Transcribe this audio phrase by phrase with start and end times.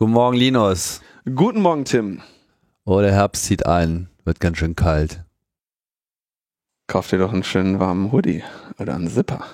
[0.00, 1.00] Guten Morgen, Linus.
[1.24, 2.22] Guten Morgen, Tim.
[2.84, 4.08] Oh, der Herbst zieht ein.
[4.24, 5.24] Wird ganz schön kalt.
[6.86, 8.44] Kauf dir doch einen schönen warmen Hoodie
[8.78, 9.44] oder einen Zipper.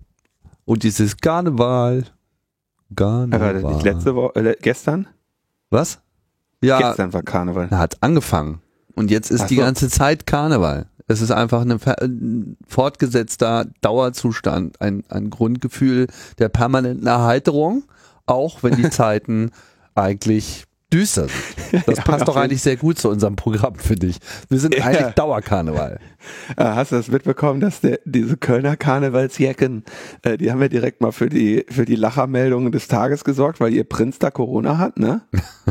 [0.64, 2.04] und dieses Karneval.
[2.94, 3.40] Karneval.
[3.40, 5.08] War das nicht letzte Woche, äh, gestern?
[5.70, 5.98] Was?
[6.62, 6.78] Ja.
[6.78, 7.68] Gestern war Karneval.
[7.72, 8.62] Hat angefangen.
[8.94, 9.62] Und jetzt ist Ach die so.
[9.62, 10.86] ganze Zeit Karneval.
[11.08, 16.06] Es ist einfach ein fortgesetzter Dauerzustand, ein, ein Grundgefühl
[16.38, 17.84] der permanenten Erheiterung,
[18.26, 19.50] auch wenn die Zeiten
[19.94, 21.88] eigentlich düster sind.
[21.88, 24.18] Das passt doch eigentlich sehr gut zu unserem Programm, finde ich.
[24.48, 24.84] Wir sind ja.
[24.84, 25.98] eigentlich Dauerkarneval.
[26.56, 29.84] Äh, hast du das mitbekommen, dass der, diese Kölner Karnevalsjacken,
[30.22, 33.72] äh, die haben ja direkt mal für die, für die Lachermeldungen des Tages gesorgt, weil
[33.72, 35.22] ihr Prinz da Corona hat, ne?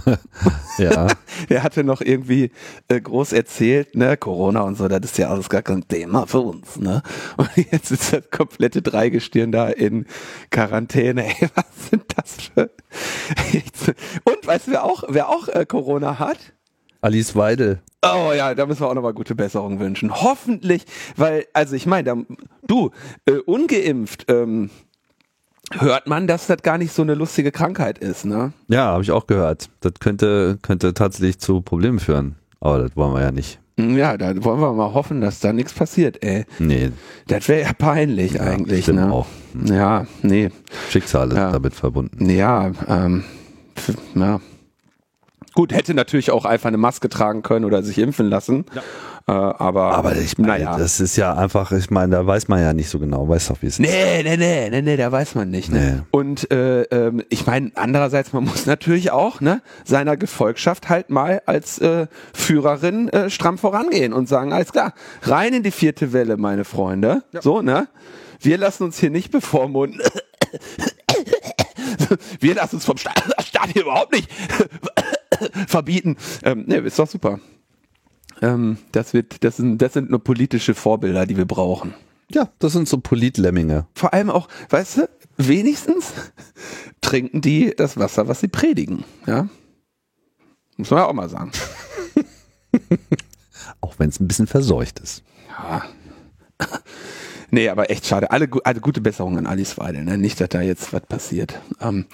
[0.77, 1.07] ja.
[1.49, 2.51] der hatte noch irgendwie
[2.87, 6.39] äh, groß erzählt, ne, Corona und so, das ist ja alles gar kein Thema für
[6.39, 7.01] uns, ne?
[7.37, 10.05] Und jetzt ist das komplette Dreigestirn da in
[10.49, 11.25] Quarantäne.
[11.25, 12.69] Ey, was sind das für...
[14.23, 16.37] und weißt du, wer auch, wer auch äh, Corona hat?
[17.01, 17.81] Alice Weidel.
[18.03, 20.11] Oh ja, da müssen wir auch nochmal gute Besserung wünschen.
[20.11, 22.25] Hoffentlich, weil, also ich meine,
[22.65, 22.91] du,
[23.25, 24.69] äh, ungeimpft, ähm,
[25.71, 28.53] hört man, dass das gar nicht so eine lustige Krankheit ist, ne?
[28.67, 29.69] Ja, habe ich auch gehört.
[29.79, 32.35] Das könnte, könnte tatsächlich zu Problemen führen.
[32.59, 33.60] Aber das wollen wir ja nicht.
[33.79, 36.45] Hm, ja, da wollen wir mal hoffen, dass da nichts passiert, ey.
[36.59, 36.91] Nee.
[37.27, 39.11] Das wäre ja peinlich ja, eigentlich, ne?
[39.11, 39.27] Auch.
[39.65, 40.49] Ja, nee.
[40.89, 41.51] Schicksal ist ja.
[41.51, 42.29] damit verbunden.
[42.29, 43.23] Ja, ähm,
[44.15, 44.39] ja.
[45.53, 48.65] Gut, hätte natürlich auch einfach eine Maske tragen können oder sich impfen lassen.
[48.73, 48.81] Ja.
[49.27, 50.77] Äh, aber, aber ich meine, naja.
[50.77, 53.61] das ist ja einfach, ich meine, da weiß man ja nicht so genau, weiß doch,
[53.61, 54.25] wie es nee, ist.
[54.25, 55.71] Nee, nee, nee, nee, da weiß man nicht.
[55.71, 55.79] Ne?
[55.79, 56.01] Nee.
[56.11, 61.41] Und äh, ähm, ich meine, andererseits, man muss natürlich auch ne, seiner Gefolgschaft halt mal
[61.45, 64.93] als äh, Führerin äh, stramm vorangehen und sagen, alles klar,
[65.23, 67.23] rein in die vierte Welle, meine Freunde.
[67.31, 67.41] Ja.
[67.41, 67.87] So, ne?
[68.39, 70.01] Wir lassen uns hier nicht bevormunden.
[72.39, 74.29] Wir lassen uns vom Staat, Staat hier überhaupt nicht
[75.67, 76.17] verbieten.
[76.43, 77.39] Ähm, ne, ist doch super.
[78.41, 81.93] Ähm, das, wird, das, sind, das sind nur politische Vorbilder, die wir brauchen.
[82.31, 83.87] Ja, das sind so Politlemminge.
[83.93, 86.13] Vor allem auch, weißt du, wenigstens
[87.01, 89.03] trinken die das Wasser, was sie predigen.
[89.27, 89.47] Ja,
[90.77, 91.51] muss man ja auch mal sagen.
[93.81, 95.23] auch wenn es ein bisschen verseucht ist.
[95.47, 95.83] Ja.
[97.53, 98.31] Nee, aber echt schade.
[98.31, 100.05] Alle, alle gute Besserungen an Alice Weidel.
[100.05, 100.17] Ne?
[100.17, 101.59] Nicht, dass da jetzt was passiert.
[101.81, 102.05] Ähm,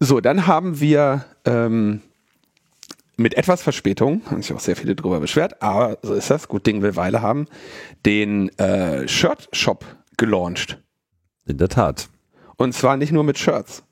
[0.00, 2.00] so, dann haben wir ähm,
[3.16, 6.66] mit etwas Verspätung, haben sich auch sehr viele drüber beschwert, aber so ist das, gut
[6.66, 7.46] Ding will Weile haben,
[8.04, 9.84] den äh, Shirt-Shop
[10.16, 10.82] gelauncht.
[11.46, 12.08] In der Tat.
[12.56, 13.84] Und zwar nicht nur mit Shirts.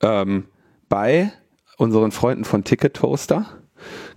[0.00, 0.46] Ähm,
[0.88, 1.32] bei
[1.78, 3.46] unseren Freunden von Ticket Toaster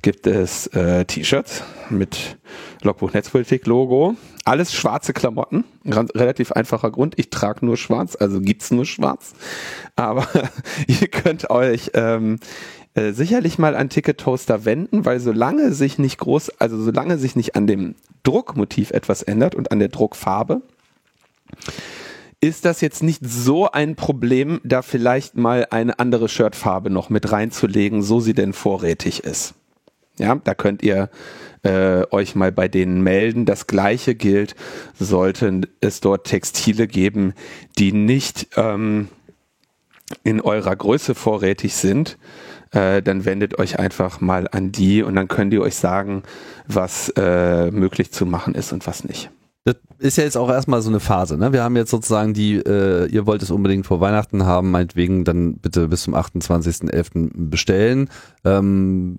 [0.02, 2.38] gibt es äh, T-Shirts mit
[2.82, 4.16] Logbuch Netzpolitik Logo.
[4.46, 5.66] Alles schwarze Klamotten.
[5.88, 7.20] Ganz, relativ einfacher Grund.
[7.20, 9.34] Ich trage nur schwarz, also gibt's nur schwarz.
[9.96, 10.28] Aber
[10.88, 12.40] ihr könnt euch ähm,
[13.00, 17.36] äh, sicherlich mal an Ticket Toaster wenden, weil solange sich nicht groß, also solange sich
[17.36, 20.62] nicht an dem Druckmotiv etwas ändert und an der Druckfarbe,
[22.42, 27.32] ist das jetzt nicht so ein Problem, da vielleicht mal eine andere Shirtfarbe noch mit
[27.32, 29.54] reinzulegen, so sie denn vorrätig ist.
[30.18, 31.10] Ja, da könnt ihr
[31.64, 33.46] äh, euch mal bei denen melden.
[33.46, 34.56] Das gleiche gilt,
[35.00, 37.34] sollten es dort Textile geben,
[37.78, 39.08] die nicht ähm,
[40.24, 42.18] in eurer Größe vorrätig sind,
[42.72, 46.24] äh, dann wendet euch einfach mal an die und dann können die euch sagen,
[46.68, 49.32] was äh, möglich zu machen ist und was nicht.
[49.66, 51.38] Das ist ja jetzt auch erstmal so eine Phase.
[51.38, 51.54] Ne?
[51.54, 55.58] Wir haben jetzt sozusagen die, äh, ihr wollt es unbedingt vor Weihnachten haben, meinetwegen dann
[55.58, 57.50] bitte bis zum 28.11.
[57.50, 58.10] bestellen.
[58.46, 59.18] Ähm,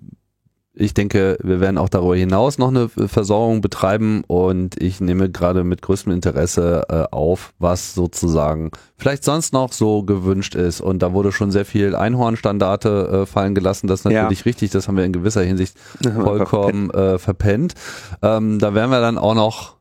[0.73, 5.65] ich denke, wir werden auch darüber hinaus noch eine Versorgung betreiben und ich nehme gerade
[5.65, 10.79] mit größtem Interesse äh, auf, was sozusagen vielleicht sonst noch so gewünscht ist.
[10.79, 13.87] Und da wurde schon sehr viel Einhornstandarte äh, fallen gelassen.
[13.87, 14.45] Das ist natürlich ja.
[14.45, 15.77] richtig, das haben wir in gewisser Hinsicht
[16.15, 17.73] vollkommen äh, verpennt.
[18.21, 19.75] Ähm, da werden wir dann auch noch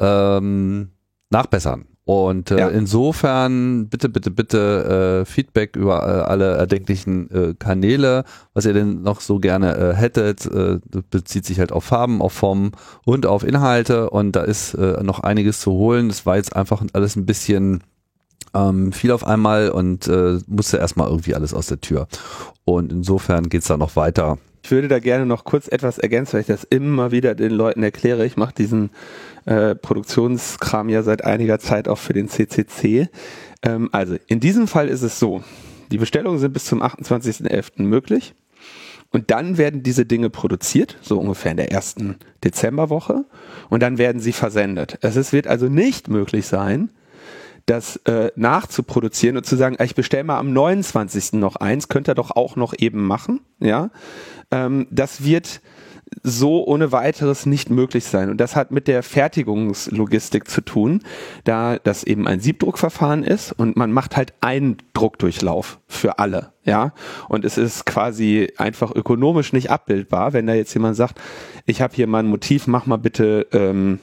[0.00, 0.90] ähm,
[1.30, 1.86] nachbessern.
[2.06, 2.68] Und äh, ja.
[2.68, 8.22] insofern bitte, bitte, bitte äh, Feedback über äh, alle erdenklichen äh, Kanäle,
[8.54, 10.46] was ihr denn noch so gerne äh, hättet.
[10.46, 12.70] Äh, das bezieht sich halt auf Farben, auf Formen
[13.04, 14.08] und auf Inhalte.
[14.08, 16.06] Und da ist äh, noch einiges zu holen.
[16.06, 17.82] Das war jetzt einfach alles ein bisschen
[18.56, 22.08] ähm, viel auf einmal und äh, musste erstmal irgendwie alles aus der Tür.
[22.64, 24.38] Und insofern geht's da noch weiter.
[24.62, 27.82] Ich würde da gerne noch kurz etwas ergänzen, weil ich das immer wieder den Leuten
[27.82, 28.26] erkläre.
[28.26, 28.90] Ich mache diesen
[29.44, 33.08] äh, Produktionskram ja seit einiger Zeit auch für den CCC.
[33.62, 35.42] Ähm, also in diesem Fall ist es so,
[35.92, 37.82] die Bestellungen sind bis zum 28.11.
[37.82, 38.34] möglich.
[39.12, 43.24] Und dann werden diese Dinge produziert, so ungefähr in der ersten Dezemberwoche,
[43.70, 44.98] und dann werden sie versendet.
[45.00, 46.90] Es wird also nicht möglich sein,
[47.66, 51.34] das äh, nachzuproduzieren und zu sagen, ich bestelle mal am 29.
[51.34, 53.40] noch eins, könnt ihr doch auch noch eben machen.
[53.60, 53.90] Ja,
[54.50, 55.60] ähm, das wird
[56.22, 58.30] so ohne weiteres nicht möglich sein.
[58.30, 61.02] Und das hat mit der Fertigungslogistik zu tun,
[61.44, 66.52] da das eben ein Siebdruckverfahren ist und man macht halt einen Druckdurchlauf für alle.
[66.64, 66.92] Ja,
[67.28, 71.20] und es ist quasi einfach ökonomisch nicht abbildbar, wenn da jetzt jemand sagt,
[71.64, 73.98] ich habe hier mal ein Motiv, mach mal bitte ähm,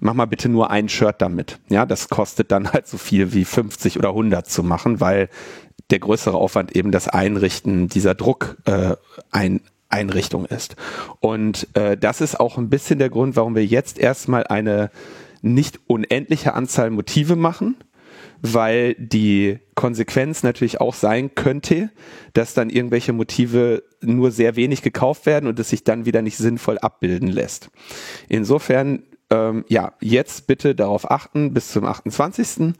[0.00, 1.58] mach mal bitte nur ein Shirt damit.
[1.68, 5.28] Ja, das kostet dann halt so viel wie 50 oder 100 zu machen, weil
[5.90, 8.94] der größere Aufwand eben das Einrichten dieser Druck äh,
[10.48, 10.76] ist.
[11.20, 14.90] Und äh, das ist auch ein bisschen der Grund, warum wir jetzt erstmal eine
[15.42, 17.76] nicht unendliche Anzahl Motive machen,
[18.42, 21.90] weil die Konsequenz natürlich auch sein könnte,
[22.32, 26.36] dass dann irgendwelche Motive nur sehr wenig gekauft werden und es sich dann wieder nicht
[26.36, 27.70] sinnvoll abbilden lässt.
[28.28, 32.74] Insofern ähm, ja, jetzt bitte darauf achten bis zum 28.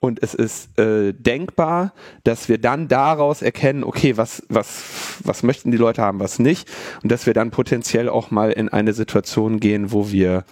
[0.00, 5.70] Und es ist äh, denkbar, dass wir dann daraus erkennen, okay, was, was, was möchten
[5.70, 6.70] die Leute haben, was nicht.
[7.02, 10.44] Und dass wir dann potenziell auch mal in eine Situation gehen, wo wir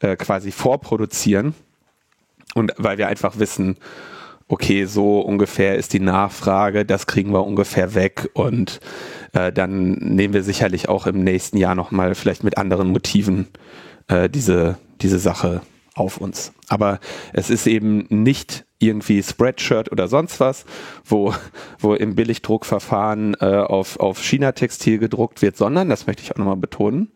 [0.00, 1.54] äh, quasi vorproduzieren.
[2.54, 3.76] Und weil wir einfach wissen,
[4.48, 8.80] okay, so ungefähr ist die Nachfrage, das kriegen wir ungefähr weg und
[9.32, 13.48] äh, dann nehmen wir sicherlich auch im nächsten Jahr nochmal vielleicht mit anderen Motiven
[14.08, 15.60] äh, diese, diese Sache
[15.94, 16.52] auf uns.
[16.68, 16.98] Aber
[17.32, 20.64] es ist eben nicht irgendwie Spreadshirt oder sonst was,
[21.04, 21.32] wo,
[21.78, 26.56] wo im Billigdruckverfahren äh, auf, auf China-Textil gedruckt wird, sondern, das möchte ich auch nochmal
[26.56, 27.12] betonen,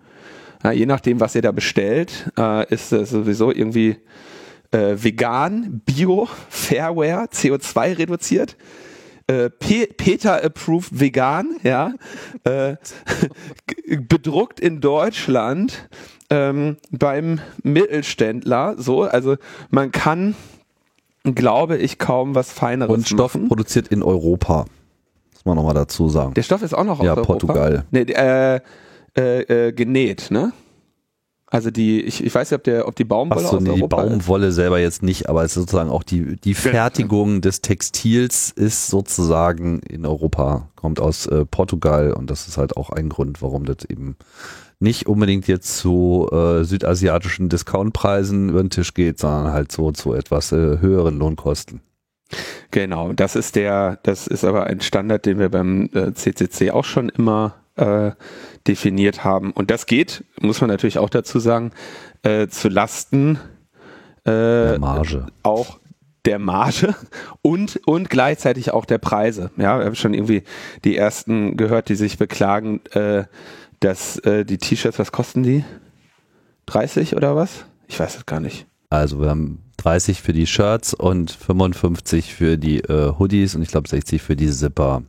[0.62, 3.96] ja, je nachdem, was ihr da bestellt, äh, ist es sowieso irgendwie
[4.70, 8.56] äh, vegan, bio, Fairware, CO2 reduziert.
[9.28, 11.94] Äh, Peter approved vegan, ja,
[12.44, 12.76] äh,
[14.08, 15.88] bedruckt in Deutschland,
[16.30, 19.02] ähm, beim Mittelständler so.
[19.02, 19.36] Also
[19.70, 20.34] man kann,
[21.24, 23.48] glaube ich, kaum was Feineres Und Stoff machen.
[23.48, 24.66] produziert in Europa.
[25.32, 26.34] Muss man nochmal dazu sagen.
[26.34, 27.26] Der Stoff ist auch noch aus ja, Europa.
[27.26, 27.84] Portugal.
[27.90, 28.60] Nee, äh,
[29.16, 30.52] äh, äh, genäht, ne?
[31.50, 33.70] Also die, ich, ich weiß nicht, ob, der, ob die Baumwolle Ach so, aus nee,
[33.70, 34.10] die Europa ist.
[34.10, 38.88] Baumwolle selber jetzt nicht, aber es ist sozusagen auch die, die Fertigung des Textils ist
[38.88, 43.64] sozusagen in Europa, kommt aus äh, Portugal und das ist halt auch ein Grund, warum
[43.64, 44.16] das eben
[44.80, 50.14] nicht unbedingt jetzt zu äh, südasiatischen Discountpreisen über den Tisch geht, sondern halt so zu
[50.14, 51.80] etwas äh, höheren Lohnkosten.
[52.70, 56.84] Genau, das ist der, das ist aber ein Standard, den wir beim äh, CCC auch
[56.84, 58.12] schon immer äh,
[58.66, 59.52] definiert haben.
[59.52, 61.72] Und das geht, muss man natürlich auch dazu sagen,
[62.22, 63.36] äh, zu Lasten
[64.24, 65.26] äh, Der Marge.
[65.42, 65.78] auch
[66.24, 66.94] der Marge
[67.40, 69.50] und, und gleichzeitig auch der Preise.
[69.56, 70.42] Ja, wir haben schon irgendwie
[70.84, 73.24] die ersten gehört, die sich beklagen, äh,
[73.80, 75.64] dass äh, die T-Shirts, was kosten die?
[76.66, 77.64] 30 oder was?
[77.86, 78.66] Ich weiß es gar nicht.
[78.90, 83.68] Also wir haben 30 für die Shirts und 55 für die äh, Hoodies und ich
[83.68, 85.02] glaube 60 für die Zipper.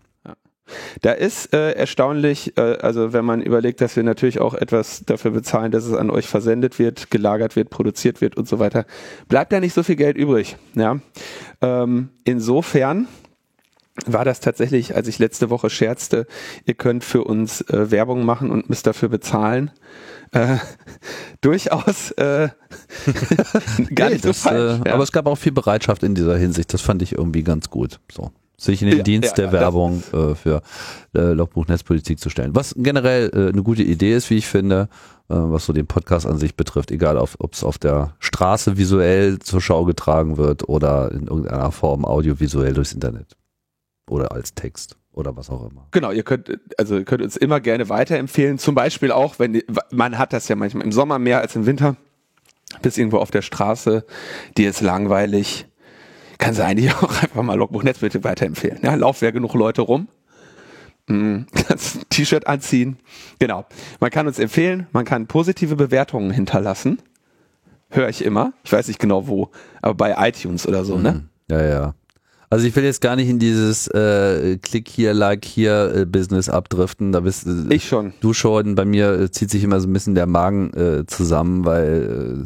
[1.02, 5.32] Da ist äh, erstaunlich, äh, also wenn man überlegt, dass wir natürlich auch etwas dafür
[5.32, 8.86] bezahlen, dass es an euch versendet wird, gelagert wird, produziert wird und so weiter,
[9.28, 10.58] bleibt da nicht so viel Geld übrig.
[10.76, 11.00] Ja,
[11.62, 13.08] ähm, insofern
[14.06, 16.26] war das tatsächlich, als ich letzte Woche scherzte,
[16.66, 19.72] ihr könnt für uns äh, Werbung machen und müsst dafür bezahlen.
[20.32, 20.58] Äh,
[21.42, 22.50] durchaus äh,
[23.96, 24.82] gar nicht das, so falsch.
[24.86, 24.94] äh, ja.
[24.94, 26.74] Aber es gab auch viel Bereitschaft in dieser Hinsicht.
[26.74, 28.00] Das fand ich irgendwie ganz gut.
[28.12, 30.62] So sich in den Ja, Dienst ja, der das- Werbung äh, für
[31.16, 32.56] äh, Logbuch Netzpolitik zu stellen.
[32.56, 34.90] Was generell äh, eine gute Idee ist, wie ich finde,
[35.30, 39.40] äh, was so den Podcast an sich betrifft, egal ob es auf der Straße visuell
[39.40, 43.38] zur Schau getragen wird oder in irgendeiner Form audiovisuell durchs Internet
[44.10, 45.88] oder als Text oder was auch immer.
[45.92, 48.58] Genau, ihr könnt, also ihr könnt uns immer gerne weiterempfehlen.
[48.58, 51.66] Zum Beispiel auch, wenn die, man hat das ja manchmal im Sommer mehr als im
[51.66, 51.96] Winter.
[52.82, 54.06] Bist irgendwo auf der Straße,
[54.56, 55.66] dir ist langweilig,
[56.38, 58.80] kannst du eigentlich auch einfach mal Logbuch Netzpolitik weiterempfehlen.
[58.84, 60.08] Ja, laufen ja genug Leute rum.
[61.08, 62.98] Mm, Kannst ein T-Shirt anziehen.
[63.40, 63.66] Genau.
[64.00, 67.02] Man kann uns empfehlen, man kann positive Bewertungen hinterlassen.
[67.90, 68.54] Höre ich immer.
[68.64, 69.50] Ich weiß nicht genau wo,
[69.82, 71.12] aber bei iTunes oder so, ne?
[71.14, 71.30] Mhm.
[71.50, 71.96] Ja, ja.
[72.52, 76.50] Also ich will jetzt gar nicht in dieses äh, Klick hier, Like hier äh, Business
[76.50, 77.12] abdriften.
[77.12, 78.14] Da bist äh, Ich schon.
[78.22, 78.74] du schon.
[78.76, 82.46] Bei mir äh, zieht sich immer so ein bisschen der Magen äh, zusammen, weil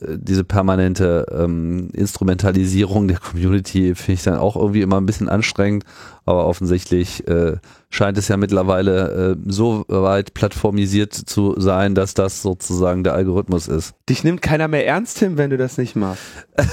[0.00, 5.84] diese permanente ähm, Instrumentalisierung der Community finde ich dann auch irgendwie immer ein bisschen anstrengend.
[6.28, 7.56] Aber offensichtlich äh,
[7.88, 13.68] scheint es ja mittlerweile äh, so weit plattformisiert zu sein, dass das sozusagen der Algorithmus
[13.68, 13.94] ist.
[14.08, 16.22] Dich nimmt keiner mehr ernst, Tim, wenn du das nicht machst.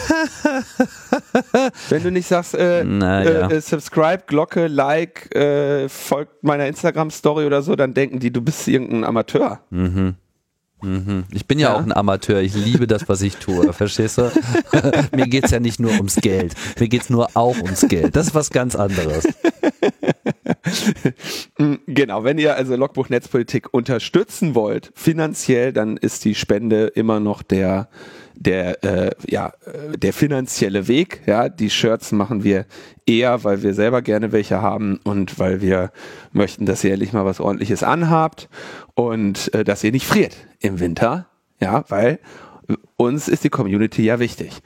[1.89, 3.47] wenn du nicht sagst, äh, Naja.
[3.47, 8.41] äh, äh, subscribe, Glocke, Like, äh, folgt meiner Instagram-Story oder so, dann denken die, du
[8.41, 9.59] bist irgendein Amateur.
[9.69, 10.15] Mhm.
[10.83, 11.23] Mhm.
[11.31, 11.75] Ich bin ja, Ja.
[11.75, 12.41] auch ein Amateur.
[12.41, 13.71] Ich liebe das, was ich tue.
[13.73, 14.31] Verstehst du?
[15.15, 16.53] Mir geht's ja nicht nur ums Geld.
[16.79, 18.15] Mir geht's nur auch ums Geld.
[18.15, 19.27] Das ist was ganz anderes.
[21.87, 27.43] Genau, wenn ihr also Logbuch Netzpolitik unterstützen wollt, finanziell, dann ist die Spende immer noch
[27.43, 27.87] der
[28.43, 31.21] der äh, ja äh, der finanzielle Weg.
[31.25, 32.65] Ja, die Shirts machen wir
[33.05, 35.91] eher, weil wir selber gerne welche haben und weil wir
[36.31, 38.49] möchten, dass ihr endlich mal was Ordentliches anhabt
[38.95, 41.27] und äh, dass ihr nicht friert im Winter.
[41.59, 42.19] Ja, weil
[42.95, 44.61] uns ist die Community ja wichtig.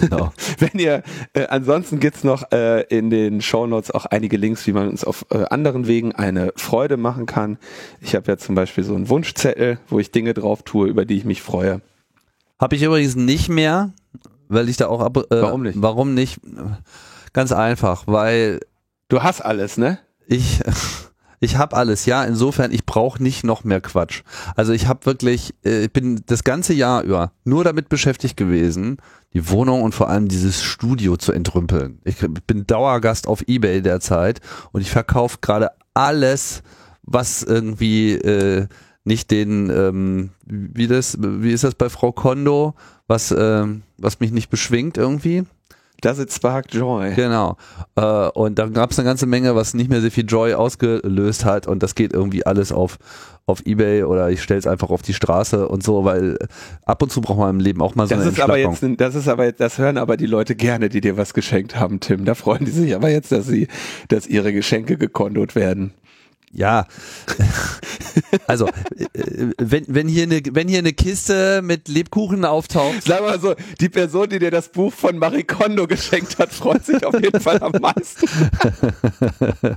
[0.00, 0.32] Genau.
[0.58, 4.88] Wenn ihr, äh, ansonsten gibt's noch äh, in den Shownotes auch einige Links, wie man
[4.88, 7.58] uns auf äh, anderen Wegen eine Freude machen kann.
[8.00, 11.16] Ich habe ja zum Beispiel so einen Wunschzettel, wo ich Dinge drauf tue, über die
[11.16, 11.80] ich mich freue.
[12.60, 13.92] Habe ich übrigens nicht mehr,
[14.48, 15.16] weil ich da auch ab.
[15.16, 15.80] Äh, Warum nicht?
[15.80, 16.40] Warum nicht?
[17.32, 18.60] Ganz einfach, weil
[19.08, 19.98] Du hast alles, ne?
[20.26, 20.60] ich
[21.40, 22.24] ich habe alles, ja.
[22.24, 24.22] Insofern, ich brauche nicht noch mehr Quatsch.
[24.56, 28.98] Also ich habe wirklich, äh, ich bin das ganze Jahr über nur damit beschäftigt gewesen,
[29.34, 32.00] die Wohnung und vor allem dieses Studio zu entrümpeln.
[32.04, 34.40] Ich bin Dauergast auf eBay derzeit
[34.72, 36.62] und ich verkaufe gerade alles,
[37.02, 38.68] was irgendwie äh,
[39.04, 42.74] nicht den, ähm, wie das, wie ist das bei Frau Kondo,
[43.06, 45.44] was, ähm, was mich nicht beschwingt irgendwie.
[46.00, 47.14] Does it spark joy?
[47.14, 47.56] Genau.
[47.94, 51.44] Äh, und dann gab es eine ganze Menge, was nicht mehr so viel Joy ausgelöst
[51.44, 52.98] hat und das geht irgendwie alles auf
[53.50, 56.38] auf Ebay oder ich stelle es einfach auf die Straße und so, weil
[56.84, 58.84] ab und zu braucht man im Leben auch mal so Das eine ist aber jetzt,
[58.96, 62.00] das ist aber jetzt, das hören aber die Leute gerne, die dir was geschenkt haben,
[62.00, 62.24] Tim.
[62.24, 63.68] Da freuen die sich aber jetzt, dass sie,
[64.08, 65.92] dass ihre Geschenke gekondot werden.
[66.52, 66.86] Ja.
[68.46, 73.40] Also, äh, wenn, wenn, hier eine, wenn hier eine Kiste mit Lebkuchen auftaucht, Sag mal
[73.40, 77.14] so, die Person, die dir das Buch von Marie Kondo geschenkt hat, freut sich auf
[77.14, 78.26] jeden Fall am meisten.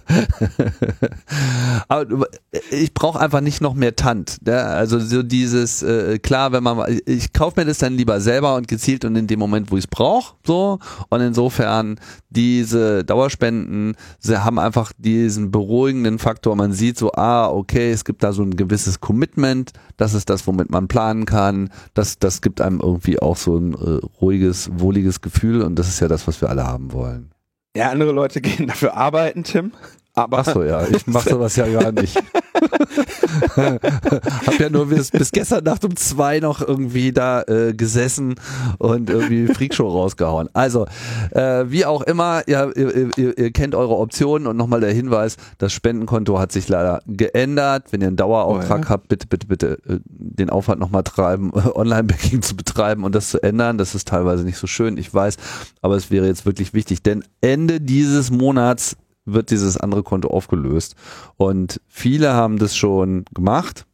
[1.87, 2.25] aber du-
[2.71, 4.37] ich brauche einfach nicht noch mehr Tant.
[4.47, 4.65] Ja?
[4.67, 8.67] Also so dieses, äh, klar, wenn man, ich kaufe mir das dann lieber selber und
[8.67, 10.79] gezielt und in dem Moment, wo ich es brauche, so.
[11.09, 11.99] Und insofern,
[12.29, 16.55] diese Dauerspenden, sie haben einfach diesen beruhigenden Faktor.
[16.63, 20.47] Man sieht so, ah, okay, es gibt da so ein gewisses Commitment, das ist das,
[20.47, 21.69] womit man planen kann.
[21.93, 25.99] Das, das gibt einem irgendwie auch so ein äh, ruhiges, wohliges Gefühl und das ist
[25.99, 27.31] ja das, was wir alle haben wollen.
[27.75, 29.73] Ja, andere Leute gehen dafür arbeiten, Tim.
[30.13, 32.17] Aber Ach so, ja, ich mache sowas ja gar nicht.
[33.55, 38.35] Hab ja nur bis, bis gestern Nacht um zwei noch irgendwie da äh, gesessen
[38.77, 40.49] und irgendwie Freakshow rausgehauen.
[40.53, 40.85] Also,
[41.31, 45.37] äh, wie auch immer, ja, ihr, ihr, ihr kennt eure Optionen und nochmal der Hinweis,
[45.57, 47.87] das Spendenkonto hat sich leider geändert.
[47.91, 48.89] Wenn ihr einen Dauerauftrag Oh ja?
[48.89, 53.41] habt, bitte, bitte, bitte äh, den Aufwand nochmal treiben, Online-Banking zu betreiben und das zu
[53.41, 53.77] ändern.
[53.77, 55.37] Das ist teilweise nicht so schön, ich weiß,
[55.81, 60.95] aber es wäre jetzt wirklich wichtig, denn Ende dieses Monats wird dieses andere Konto aufgelöst.
[61.37, 63.85] Und viele haben das schon gemacht.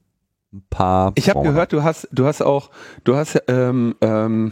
[0.51, 1.12] Ein paar.
[1.15, 2.71] ich habe gehört, du hast, du hast auch,
[3.03, 4.51] du hast, ähm, ähm,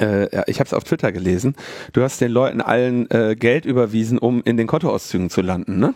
[0.00, 1.54] äh, ja, ich habe es auf Twitter gelesen.
[1.92, 5.94] Du hast den Leuten allen äh, Geld überwiesen, um in den Kontoauszügen zu landen, ne?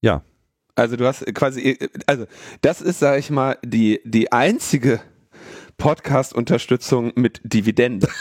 [0.00, 0.22] Ja.
[0.74, 2.24] Also du hast quasi, also
[2.62, 5.00] das ist, sage ich mal, die die einzige
[5.76, 8.08] Podcast-Unterstützung mit Dividende.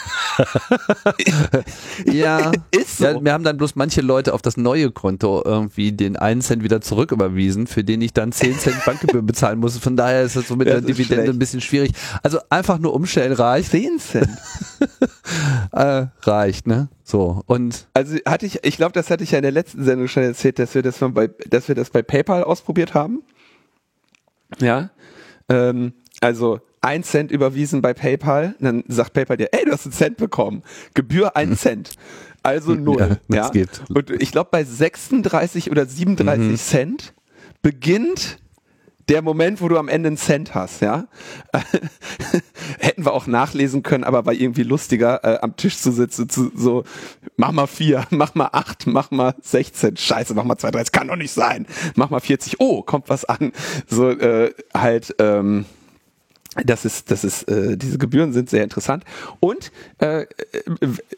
[2.05, 2.51] Ja.
[2.71, 3.05] Ist so.
[3.05, 3.23] ja.
[3.23, 6.81] Wir haben dann bloß manche Leute auf das neue Konto irgendwie den einen Cent wieder
[6.81, 9.77] zurücküberwiesen, für den ich dann 10 Cent Bankgebühr bezahlen muss.
[9.77, 11.35] Von daher ist das so mit Das der Dividende schlecht.
[11.35, 11.91] ein bisschen schwierig.
[12.23, 13.71] Also einfach nur umstellen reicht.
[13.71, 14.29] 10 Cent.
[15.71, 16.89] Äh, reicht, ne?
[17.03, 17.41] So.
[17.47, 20.23] Und Also hatte ich, ich glaube, das hatte ich ja in der letzten Sendung schon
[20.23, 23.23] erzählt, dass wir das mal bei, dass wir das bei PayPal ausprobiert haben.
[24.59, 24.89] Ja.
[25.49, 29.93] Ähm, also ein Cent überwiesen bei PayPal, dann sagt PayPal dir, ey, du hast einen
[29.93, 30.63] Cent bekommen.
[30.93, 31.91] Gebühr ein Cent.
[32.43, 33.19] Also null.
[33.29, 33.81] Ja, Ja, geht.
[33.89, 36.57] Und ich glaube, bei 36 oder 37 Mhm.
[36.57, 37.13] Cent
[37.61, 38.39] beginnt
[39.09, 41.07] der Moment, wo du am Ende einen Cent hast, ja.
[42.79, 46.51] Hätten wir auch nachlesen können, aber war irgendwie lustiger, äh, am Tisch zu sitzen, zu,
[46.55, 46.83] so,
[47.35, 50.91] mach mal vier, mach mal acht, mach mal 16, scheiße, mach mal zwei, drei, das
[50.91, 51.65] kann doch nicht sein.
[51.95, 53.51] Mach mal 40, oh, kommt was an.
[53.87, 55.65] So, äh, halt, ähm,
[56.65, 59.03] das ist, das ist, äh, diese Gebühren sind sehr interessant.
[59.39, 60.25] Und äh,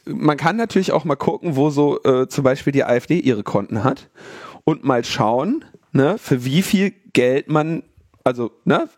[0.06, 3.84] man kann natürlich auch mal gucken, wo so äh, zum Beispiel die AfD ihre Konten
[3.84, 4.10] hat
[4.64, 7.84] und mal schauen, ne, für wie viel Geld man,
[8.24, 8.90] also ne,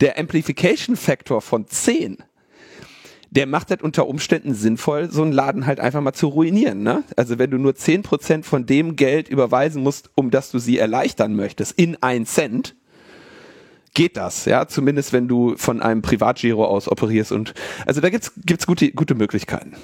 [0.00, 2.18] der Amplification-Faktor von 10
[3.32, 6.82] der macht das unter Umständen sinnvoll, so einen Laden halt einfach mal zu ruinieren.
[6.82, 7.04] Ne?
[7.16, 11.36] Also wenn du nur 10% von dem Geld überweisen musst, um das du sie erleichtern
[11.36, 12.74] möchtest, in ein Cent,
[13.94, 17.54] geht das, ja, zumindest wenn du von einem Privatgiro aus operierst und
[17.86, 19.74] also da gibt's gibt's gute gute Möglichkeiten.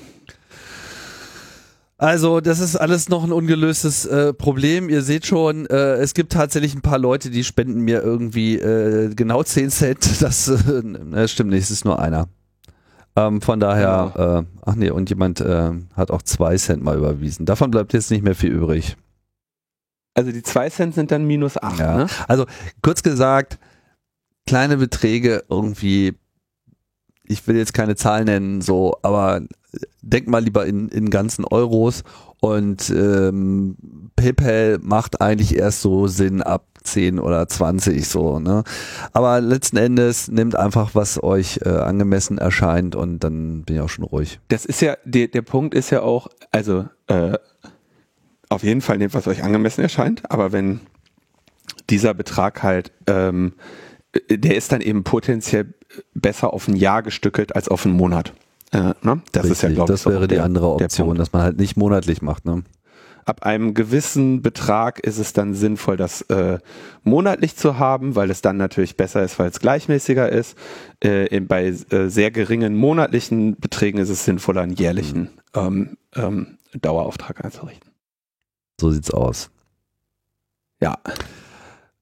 [1.99, 4.91] Also, das ist alles noch ein ungelöstes äh, Problem.
[4.91, 9.15] Ihr seht schon, äh, es gibt tatsächlich ein paar Leute, die spenden mir irgendwie äh,
[9.15, 10.21] genau 10 Cent.
[10.21, 12.29] Das, äh, das stimmt nicht, es ist nur einer.
[13.17, 14.39] Ähm, von daher, ja.
[14.41, 17.47] äh, ach nee, und jemand äh, hat auch 2 Cent mal überwiesen.
[17.47, 18.97] Davon bleibt jetzt nicht mehr viel übrig.
[20.13, 21.97] Also die 2 Cent sind dann minus 8, ja.
[21.97, 22.07] ne?
[22.29, 22.45] Also
[22.83, 23.59] kurz gesagt,
[24.47, 26.15] kleine Beträge irgendwie,
[27.25, 29.43] ich will jetzt keine Zahl nennen, so, aber
[30.03, 32.05] denk mal lieber in, in ganzen Euros
[32.41, 33.77] und ähm,
[34.17, 38.63] PayPal macht eigentlich erst so Sinn ab 10 oder 20 so, ne?
[39.13, 43.89] Aber letzten Endes nimmt einfach, was euch äh, angemessen erscheint und dann bin ich auch
[43.89, 44.39] schon ruhig.
[44.49, 47.37] Das ist ja, der, der Punkt ist ja auch, also äh,
[48.49, 50.81] auf jeden Fall nehmt, was euch angemessen erscheint, aber wenn
[51.91, 53.55] dieser Betrag halt ähm,
[54.29, 55.75] der ist dann eben potenziell
[56.15, 58.33] besser auf ein Jahr gestückelt als auf einen Monat.
[58.73, 59.23] Äh, ne?
[59.33, 61.59] Das Richtig, ist ja, glaube ich, das wäre die der, andere Option, dass man halt
[61.59, 62.45] nicht monatlich macht.
[62.45, 62.65] Ne?
[63.25, 66.59] Ab einem gewissen Betrag ist es dann sinnvoll, das äh,
[67.03, 70.57] monatlich zu haben, weil es dann natürlich besser ist, weil es gleichmäßiger ist.
[71.01, 75.61] Äh, bei äh, sehr geringen monatlichen Beträgen ist es sinnvoller, einen jährlichen mhm.
[75.61, 76.47] ähm, ähm,
[76.81, 77.91] Dauerauftrag einzurichten.
[78.81, 79.51] So sieht's aus.
[80.81, 80.99] Ja.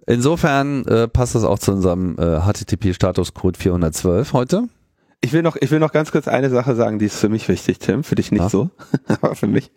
[0.07, 4.69] Insofern äh, passt das auch zu unserem äh, HTTP-Statuscode 412 heute.
[5.21, 7.49] Ich will noch, ich will noch ganz kurz eine Sache sagen, die ist für mich
[7.49, 8.05] wichtig, Tim.
[8.05, 8.49] Für dich nicht ja.
[8.51, 8.69] so,
[9.07, 9.71] aber für mich.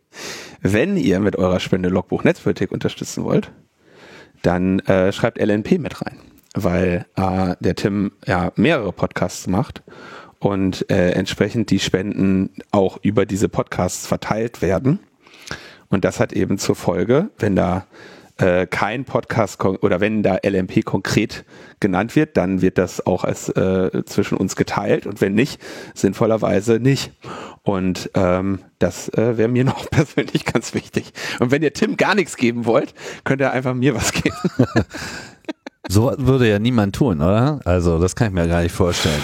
[0.61, 3.51] Wenn ihr mit eurer Spende Logbuch Netzpolitik unterstützen wollt,
[4.41, 6.17] dann äh, schreibt LNP mit rein,
[6.53, 9.83] weil äh, der Tim ja mehrere Podcasts macht
[10.39, 14.99] und äh, entsprechend die Spenden auch über diese Podcasts verteilt werden.
[15.89, 17.87] Und das hat eben zur Folge, wenn da
[18.37, 21.45] äh, kein Podcast oder wenn da LMP konkret
[21.79, 25.61] genannt wird, dann wird das auch als äh, zwischen uns geteilt und wenn nicht,
[25.93, 27.11] sinnvollerweise nicht.
[27.63, 31.13] Und ähm, das äh, wäre mir noch persönlich ganz wichtig.
[31.39, 34.35] Und wenn ihr Tim gar nichts geben wollt, könnt ihr einfach mir was geben.
[35.89, 37.59] so würde ja niemand tun, oder?
[37.65, 39.21] Also das kann ich mir gar nicht vorstellen.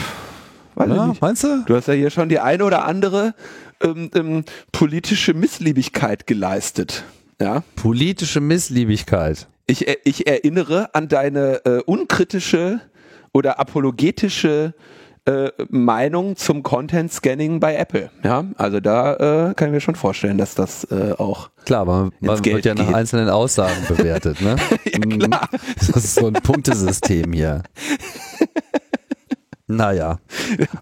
[0.77, 1.63] Ja, meinst du?
[1.67, 3.35] Du hast ja hier schon die eine oder andere
[3.81, 7.03] ähm, ähm, politische Missliebigkeit geleistet.
[7.43, 7.61] Ja.
[7.75, 9.49] Politische Missliebigkeit.
[9.67, 12.79] Ich, ich erinnere an deine äh, unkritische
[13.33, 14.73] oder apologetische
[15.25, 18.09] äh, Meinung zum Content Scanning bei Apple.
[18.23, 22.11] Ja, also da äh, kann ich mir schon vorstellen, dass das äh, auch klar, man,
[22.21, 22.95] man wird ja nach geht.
[22.95, 24.55] einzelnen Aussagen bewertet, ne?
[25.29, 25.41] ja.
[25.79, 27.63] Das ist so ein Punktesystem hier.
[29.67, 30.19] naja,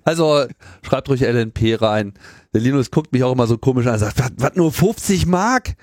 [0.03, 0.45] also
[0.83, 2.13] schreibt ruhig LNP rein.
[2.53, 5.75] Der Linus guckt mich auch immer so komisch an und sagt, was nur 50 Mark?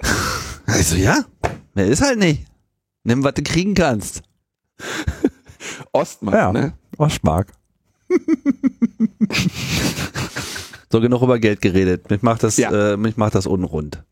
[0.66, 1.24] Also ja,
[1.72, 2.44] mehr ist halt nicht.
[3.02, 4.22] Nimm, was du kriegen kannst.
[5.92, 6.74] Ostmark, ja, ne?
[6.98, 7.52] Ostmark.
[10.92, 12.10] so, genug über Geld geredet.
[12.10, 12.92] Mich macht das, ja.
[12.92, 14.04] äh, mich macht das unrund.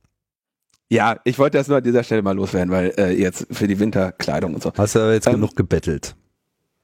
[0.88, 3.78] Ja, ich wollte das nur an dieser Stelle mal loswerden, weil äh, jetzt für die
[3.78, 4.72] Winterkleidung und so.
[4.76, 6.14] Hast du jetzt ähm, genug gebettelt?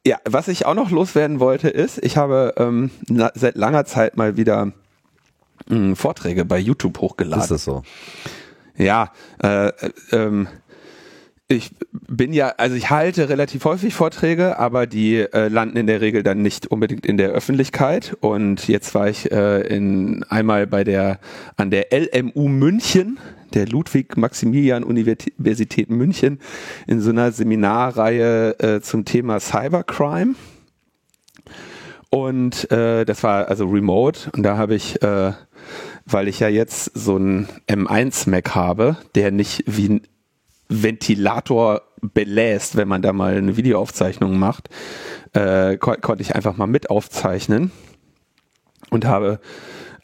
[0.05, 4.17] Ja, was ich auch noch loswerden wollte ist, ich habe ähm, na, seit langer Zeit
[4.17, 4.73] mal wieder mh,
[5.69, 7.43] hm, Vorträge bei YouTube hochgeladen.
[7.43, 7.83] Ist das so?
[8.83, 9.73] Ja, äh,
[10.11, 10.49] ähm,
[11.47, 16.01] ich bin ja, also ich halte relativ häufig Vorträge, aber die äh, landen in der
[16.01, 18.17] Regel dann nicht unbedingt in der Öffentlichkeit.
[18.21, 21.21] Und jetzt war ich äh, in einmal bei der
[21.57, 23.21] an der LMU München,
[23.55, 26.41] der Ludwig-Maximilian-Universität München,
[26.87, 30.35] in so einer Seminarreihe äh, zum Thema Cybercrime.
[32.09, 35.33] Und äh, das war also remote und da habe ich äh,
[36.05, 40.03] weil ich ja jetzt so einen M1 Mac habe, der nicht wie ein
[40.69, 44.69] Ventilator beläst, wenn man da mal eine Videoaufzeichnung macht,
[45.33, 47.71] äh, ko konnte ich einfach mal mit aufzeichnen
[48.91, 49.41] und habe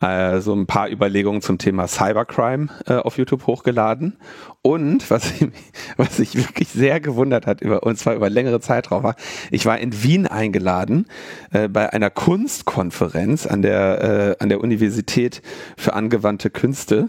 [0.00, 4.16] äh, so ein paar Überlegungen zum Thema Cybercrime äh, auf YouTube hochgeladen.
[4.62, 5.48] Und was ich,
[5.96, 9.14] was ich wirklich sehr gewundert hat, über, und zwar über längere Zeitraum war,
[9.50, 11.06] ich war in Wien eingeladen
[11.52, 15.42] äh, bei einer Kunstkonferenz an der, äh, an der Universität
[15.76, 17.08] für angewandte Künste.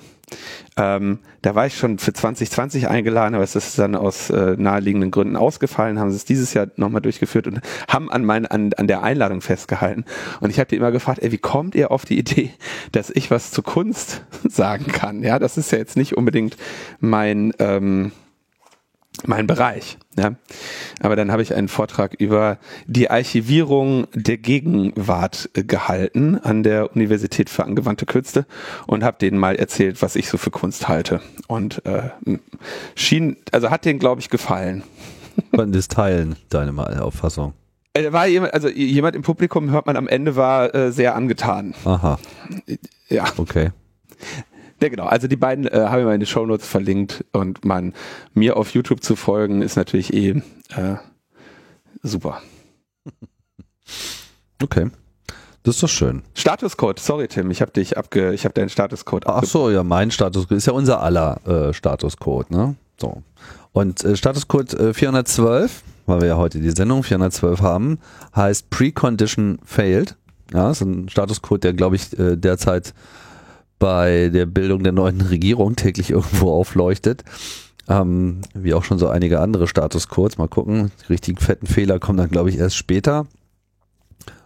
[0.77, 5.11] Ähm, da war ich schon für 2020 eingeladen, aber es ist dann aus äh, naheliegenden
[5.11, 8.87] Gründen ausgefallen, haben sie es dieses Jahr nochmal durchgeführt und haben an, mein, an, an
[8.87, 10.05] der Einladung festgehalten.
[10.39, 12.51] Und ich habe die immer gefragt, ey, wie kommt ihr auf die Idee,
[12.91, 15.23] dass ich was zu Kunst sagen kann?
[15.23, 16.57] Ja, das ist ja jetzt nicht unbedingt
[16.99, 17.53] mein...
[17.59, 18.11] Ähm,
[19.25, 19.97] mein Bereich.
[20.17, 20.35] Ja.
[21.01, 27.49] Aber dann habe ich einen Vortrag über die Archivierung der Gegenwart gehalten an der Universität
[27.49, 28.45] für angewandte Künste
[28.87, 31.21] und habe denen mal erzählt, was ich so für Kunst halte.
[31.47, 32.09] Und äh,
[32.95, 34.83] schien, also hat denen, glaube ich, gefallen.
[35.55, 37.53] Konnten das teilen, deine Auffassung?
[37.93, 41.73] Äh, war jemand, also jemand im Publikum hört man am Ende war äh, sehr angetan.
[41.85, 42.19] Aha.
[43.07, 43.25] Ja.
[43.37, 43.71] Okay.
[44.81, 45.05] Ja, genau.
[45.05, 47.93] Also die beiden äh, habe ich mal in den Shownotes verlinkt und man
[48.33, 50.41] mir auf YouTube zu folgen ist natürlich eh
[50.75, 50.95] äh,
[52.01, 52.41] super.
[54.61, 54.91] Okay.
[55.63, 56.23] Das ist doch schön.
[56.35, 59.27] Statuscode, sorry Tim, ich habe dich abge, ich habe deinen Statuscode.
[59.27, 62.75] Ach so, ja, mein Statuscode ist ja unser aller äh, Statuscode, ne?
[62.99, 63.23] So.
[63.71, 67.99] Und äh, Statuscode äh, 412, weil wir ja heute die Sendung 412 haben,
[68.35, 70.15] heißt Precondition Failed.
[70.53, 72.93] Ja, ist ein Statuscode, der glaube ich äh, derzeit
[73.79, 77.23] bei der Bildung der neuen Regierung täglich irgendwo aufleuchtet.
[77.87, 80.37] Ähm, wie auch schon so einige andere Status Codes.
[80.37, 80.91] Mal gucken.
[81.01, 83.25] Die richtigen fetten Fehler kommen dann, glaube ich, erst später.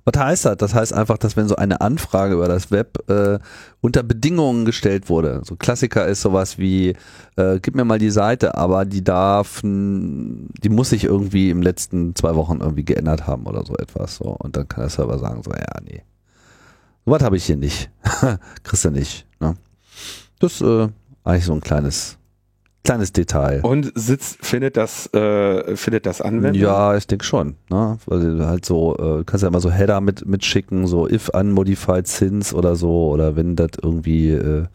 [0.05, 0.57] Was heißt das?
[0.57, 3.39] Das heißt einfach, dass wenn so eine Anfrage über das Web äh,
[3.79, 6.95] unter Bedingungen gestellt wurde, so Klassiker ist sowas wie,
[7.37, 12.15] äh, gib mir mal die Seite, aber die darf, die muss sich irgendwie im letzten
[12.15, 14.17] zwei Wochen irgendwie geändert haben oder so etwas.
[14.17, 14.25] So.
[14.25, 16.03] Und dann kann der Server sagen, so, ja, nee,
[17.05, 17.89] was habe ich hier nicht.
[18.63, 19.25] Kriegst du nicht.
[19.39, 19.55] Ne?
[20.39, 20.89] Das ist äh,
[21.23, 22.17] eigentlich so ein kleines,
[22.83, 23.61] kleines Detail.
[23.63, 26.61] Und sitzt, findet das, äh, findet das Anwendung?
[26.61, 27.55] Ja, ich denke schon.
[27.69, 27.97] Ne?
[28.05, 32.07] Weil du halt so, äh, kannst ja immer so Header mit, mitschicken, so if unmodified
[32.07, 34.65] since oder so, oder wenn das irgendwie äh,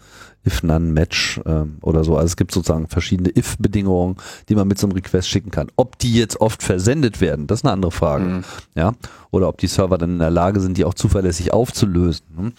[0.46, 2.16] if none match ähm, oder so.
[2.16, 4.16] Also es gibt sozusagen verschiedene if-Bedingungen,
[4.48, 5.68] die man mit so einem Request schicken kann.
[5.76, 8.24] Ob die jetzt oft versendet werden, das ist eine andere Frage.
[8.24, 8.44] Mhm.
[8.74, 8.92] Ja,
[9.30, 12.26] oder ob die Server dann in der Lage sind, die auch zuverlässig aufzulösen.
[12.36, 12.52] Hm?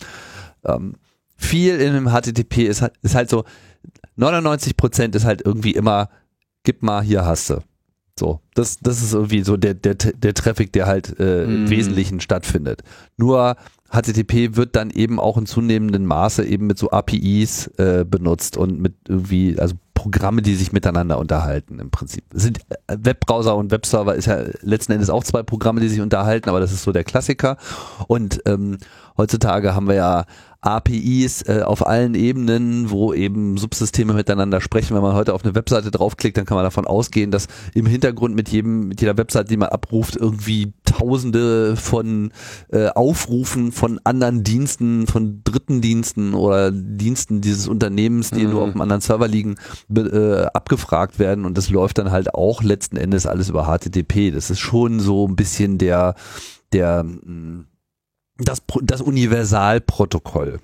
[0.66, 0.94] Ähm,
[1.36, 3.46] viel in einem HTTP ist, halt, ist halt so,
[4.20, 6.10] 99 Prozent ist halt irgendwie immer,
[6.64, 7.62] gib mal, hier hast du.
[8.18, 11.50] So, das, das ist irgendwie so der, der, der Traffic, der halt äh, mm.
[11.50, 11.70] im.
[11.70, 12.84] Wesentlichen stattfindet.
[13.16, 13.56] Nur
[13.90, 18.80] HTTP wird dann eben auch in zunehmendem Maße eben mit so APIs äh, benutzt und
[18.82, 22.24] mit irgendwie, also Programme, die sich miteinander unterhalten im Prinzip.
[22.34, 26.50] Sind äh, Webbrowser und Webserver ist ja letzten Endes auch zwei Programme, die sich unterhalten,
[26.50, 27.58] aber das ist so der Klassiker.
[28.08, 28.78] Und ähm,
[29.18, 30.26] heutzutage haben wir ja
[30.62, 34.94] APIs äh, auf allen Ebenen, wo eben Subsysteme miteinander sprechen.
[34.96, 38.36] Wenn man heute auf eine Webseite draufklickt, dann kann man davon ausgehen, dass im Hintergrund
[38.36, 42.32] mit jedem, mit jeder Webseite, die man abruft, irgendwie Tausende von
[42.72, 48.52] äh, Aufrufen von anderen Diensten, von dritten Diensten oder Diensten dieses Unternehmens, die mhm.
[48.52, 49.56] nur auf einem anderen Server liegen,
[49.96, 51.46] äh, abgefragt werden.
[51.46, 54.32] Und das läuft dann halt auch letzten Endes alles über HTTP.
[54.32, 56.16] Das ist schon so ein bisschen der
[56.74, 57.66] der mh, hm,
[58.40, 60.60] das, das Universalprotokoll.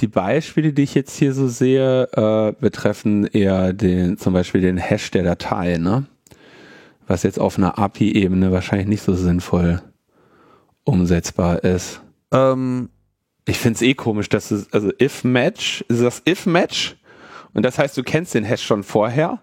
[0.00, 4.78] Die Beispiele, die ich jetzt hier so sehe, äh, betreffen eher den, zum Beispiel den
[4.78, 6.06] Hash der Datei, ne?
[7.06, 9.82] Was jetzt auf einer API-Ebene wahrscheinlich nicht so sinnvoll
[10.84, 12.00] umsetzbar ist.
[12.32, 12.88] Ähm,
[13.46, 16.96] ich finde es eh komisch, dass es, also if-match, ist das if-match?
[17.52, 19.40] Und das heißt, du kennst den Hash schon vorher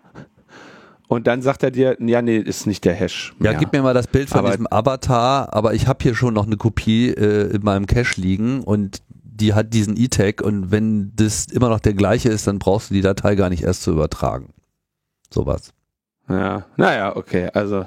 [1.07, 3.33] und dann sagt er dir, ja, nee, ist nicht der Hash.
[3.39, 3.53] Mehr.
[3.53, 6.33] Ja, gib mir mal das Bild von aber diesem Avatar, aber ich habe hier schon
[6.33, 11.13] noch eine Kopie äh, in meinem Cache liegen und die hat diesen E-Tag und wenn
[11.15, 13.91] das immer noch der gleiche ist, dann brauchst du die Datei gar nicht erst zu
[13.91, 14.53] übertragen.
[15.31, 15.73] Sowas.
[16.27, 17.85] Ja, naja, okay, also.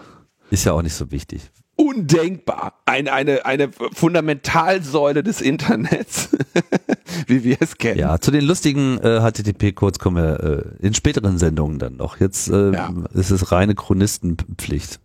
[0.50, 1.50] Ist ja auch nicht so wichtig
[1.80, 2.74] undenkbar.
[2.84, 6.30] Eine, eine, eine Fundamentalsäule des Internets,
[7.26, 7.98] wie wir es kennen.
[7.98, 12.20] Ja, zu den lustigen äh, HTTP-Codes kommen wir äh, in späteren Sendungen dann noch.
[12.20, 12.92] Jetzt äh, ja.
[13.14, 15.00] ist es reine Chronistenpflicht.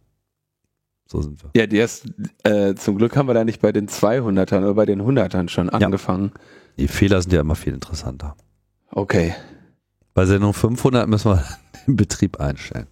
[1.08, 1.52] So sind wir.
[1.56, 2.08] Ja, die erst,
[2.44, 5.70] äh, zum Glück haben wir da nicht bei den 200ern oder bei den 100ern schon
[5.70, 6.32] angefangen.
[6.34, 6.42] Ja.
[6.78, 8.36] Die Fehler sind ja immer viel interessanter.
[8.92, 9.34] Okay.
[10.14, 11.44] Bei Sendung 500 müssen wir
[11.88, 12.88] den Betrieb einstellen.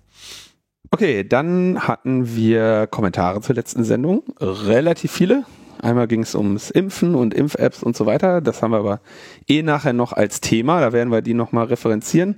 [0.94, 4.22] Okay, dann hatten wir Kommentare zur letzten Sendung.
[4.40, 5.44] Relativ viele.
[5.82, 8.42] Einmal ging es ums Impfen und Impf-Apps und so weiter.
[8.42, 9.02] Das haben wir aber
[9.48, 10.82] eh nachher noch als Thema.
[10.82, 12.36] Da werden wir die nochmal referenzieren.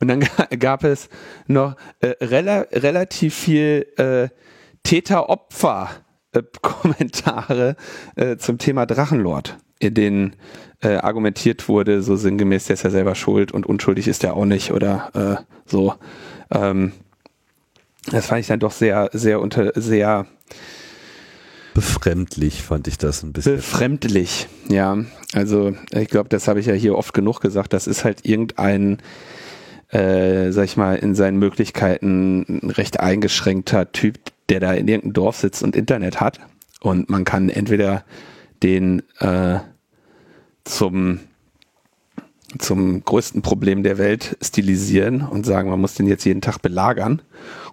[0.00, 0.20] Und dann
[0.58, 1.10] gab es
[1.46, 4.30] noch äh, rela relativ viel äh,
[4.82, 7.76] Täter-Opfer-Kommentare
[8.16, 10.36] äh, zum Thema Drachenlord, in denen
[10.80, 14.46] äh, argumentiert wurde, so sinngemäß, der ist ja selber schuld und unschuldig ist er auch
[14.46, 15.92] nicht oder äh, so.
[16.50, 16.92] Ähm,
[18.10, 20.26] das fand ich dann doch sehr, sehr unter, sehr
[21.78, 23.54] Befremdlich fand ich das ein bisschen.
[23.54, 24.98] Befremdlich, ja.
[25.32, 27.72] Also ich glaube, das habe ich ja hier oft genug gesagt.
[27.72, 28.98] Das ist halt irgendein,
[29.90, 34.18] äh, sag ich mal, in seinen Möglichkeiten recht eingeschränkter Typ,
[34.48, 36.40] der da in irgendeinem Dorf sitzt und Internet hat.
[36.80, 38.04] Und man kann entweder
[38.64, 39.60] den äh,
[40.64, 41.20] zum
[42.56, 47.20] zum größten Problem der Welt stilisieren und sagen, man muss den jetzt jeden Tag belagern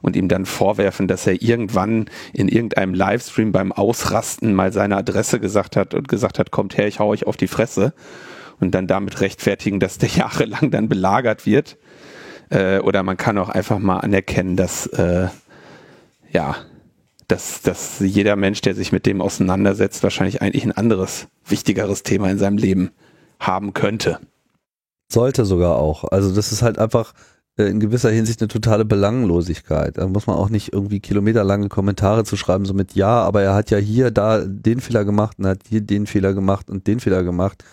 [0.01, 5.39] und ihm dann vorwerfen, dass er irgendwann in irgendeinem Livestream beim Ausrasten mal seine Adresse
[5.39, 7.93] gesagt hat und gesagt hat, kommt her, ich hau euch auf die Fresse
[8.59, 11.77] und dann damit rechtfertigen, dass der jahrelang dann belagert wird.
[12.49, 15.29] Äh, oder man kann auch einfach mal anerkennen, dass äh,
[16.31, 16.57] ja,
[17.27, 22.29] dass, dass jeder Mensch, der sich mit dem auseinandersetzt, wahrscheinlich eigentlich ein anderes, wichtigeres Thema
[22.29, 22.91] in seinem Leben
[23.39, 24.19] haben könnte.
[25.11, 26.03] Sollte sogar auch.
[26.05, 27.13] Also das ist halt einfach
[27.57, 29.97] äh, in gewisser Hinsicht eine totale Belanglosigkeit.
[29.97, 33.53] Da muss man auch nicht irgendwie kilometerlange Kommentare zu schreiben, so mit ja, aber er
[33.53, 36.99] hat ja hier da den Fehler gemacht und hat hier den Fehler gemacht und den
[36.99, 37.63] Fehler gemacht.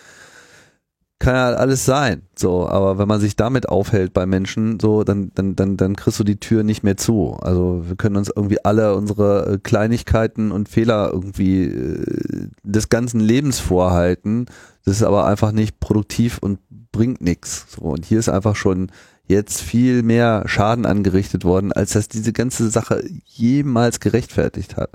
[1.23, 2.23] Kann ja alles sein.
[2.35, 6.19] So, aber wenn man sich damit aufhält bei Menschen, so, dann, dann, dann, dann kriegst
[6.19, 7.37] du die Tür nicht mehr zu.
[7.41, 13.21] Also wir können uns irgendwie alle unsere äh, Kleinigkeiten und Fehler irgendwie äh, des ganzen
[13.21, 14.47] Lebens vorhalten.
[14.83, 16.59] Das ist aber einfach nicht produktiv und
[16.91, 17.67] bringt nichts.
[17.69, 18.91] So, und hier ist einfach schon
[19.25, 24.89] jetzt viel mehr Schaden angerichtet worden, als dass diese ganze Sache jemals gerechtfertigt hat.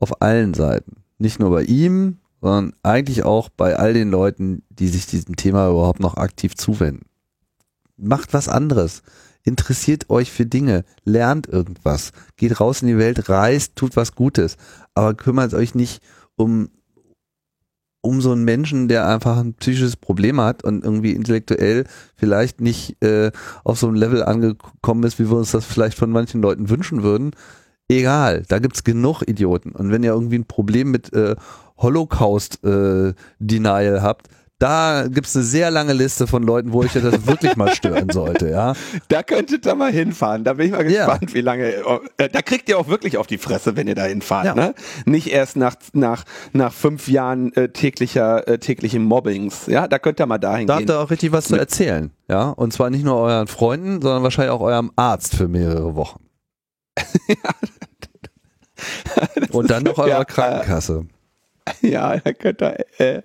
[0.00, 0.96] Auf allen Seiten.
[1.18, 5.68] Nicht nur bei ihm, sondern eigentlich auch bei all den Leuten, die sich diesem Thema
[5.68, 7.06] überhaupt noch aktiv zuwenden.
[7.96, 9.02] Macht was anderes.
[9.42, 14.56] Interessiert euch für Dinge, lernt irgendwas, geht raus in die Welt, reist, tut was Gutes,
[14.94, 16.02] aber kümmert euch nicht
[16.36, 16.70] um
[18.02, 21.84] um so einen Menschen, der einfach ein psychisches Problem hat und irgendwie intellektuell
[22.16, 23.30] vielleicht nicht äh,
[23.62, 27.02] auf so einem Level angekommen ist, wie wir uns das vielleicht von manchen Leuten wünschen
[27.02, 27.32] würden.
[27.88, 29.72] Egal, da gibt's genug Idioten.
[29.72, 31.36] Und wenn ihr irgendwie ein Problem mit äh,
[31.80, 34.28] Holocaust-Denial äh, habt,
[34.60, 38.50] da gibt's eine sehr lange Liste von Leuten, wo ich das wirklich mal stören sollte,
[38.50, 38.74] ja.
[39.08, 40.44] Da könntet ihr mal hinfahren.
[40.44, 41.34] Da bin ich mal gespannt, ja.
[41.34, 41.72] wie lange.
[42.18, 44.44] Äh, da kriegt ihr auch wirklich auf die Fresse, wenn ihr da hinfahrt.
[44.44, 44.54] Ja.
[44.54, 44.74] Ne?
[45.06, 49.66] Nicht erst nach, nach, nach fünf Jahren äh, täglicher, äh, täglichen Mobbings.
[49.66, 50.86] Ja, da könnt ihr mal dahin da gehen.
[50.86, 52.10] Da habt ihr auch richtig was zu erzählen.
[52.28, 56.22] Ja, und zwar nicht nur euren Freunden, sondern wahrscheinlich auch eurem Arzt für mehrere Wochen.
[57.28, 57.36] ja.
[59.52, 61.06] und dann noch eurer ja, Krankenkasse.
[61.82, 63.22] Ja, könnt ihr, äh,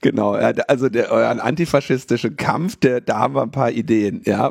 [0.00, 4.50] genau, also der, euren antifaschistischen Kampf, der, da haben wir ein paar Ideen, ja,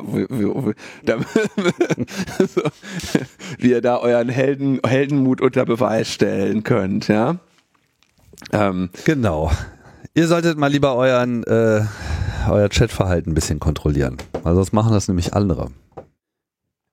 [1.04, 1.18] da,
[2.38, 2.62] so,
[3.58, 7.36] wie ihr da euren Helden, Heldenmut unter Beweis stellen könnt, ja.
[8.52, 9.50] Ähm, genau.
[10.14, 11.82] Ihr solltet mal lieber euren, äh,
[12.48, 14.16] euer Chatverhalten ein bisschen kontrollieren.
[14.44, 15.70] Also das machen das nämlich andere.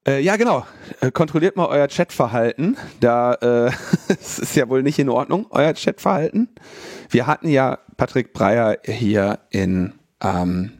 [0.06, 0.64] Äh, ja, genau.
[1.00, 2.76] Äh, kontrolliert mal euer Chatverhalten.
[3.00, 3.70] Da äh,
[4.08, 6.48] es ist ja wohl nicht in Ordnung, euer Chatverhalten.
[7.10, 10.72] Wir hatten ja Patrick Breyer hier in ähm,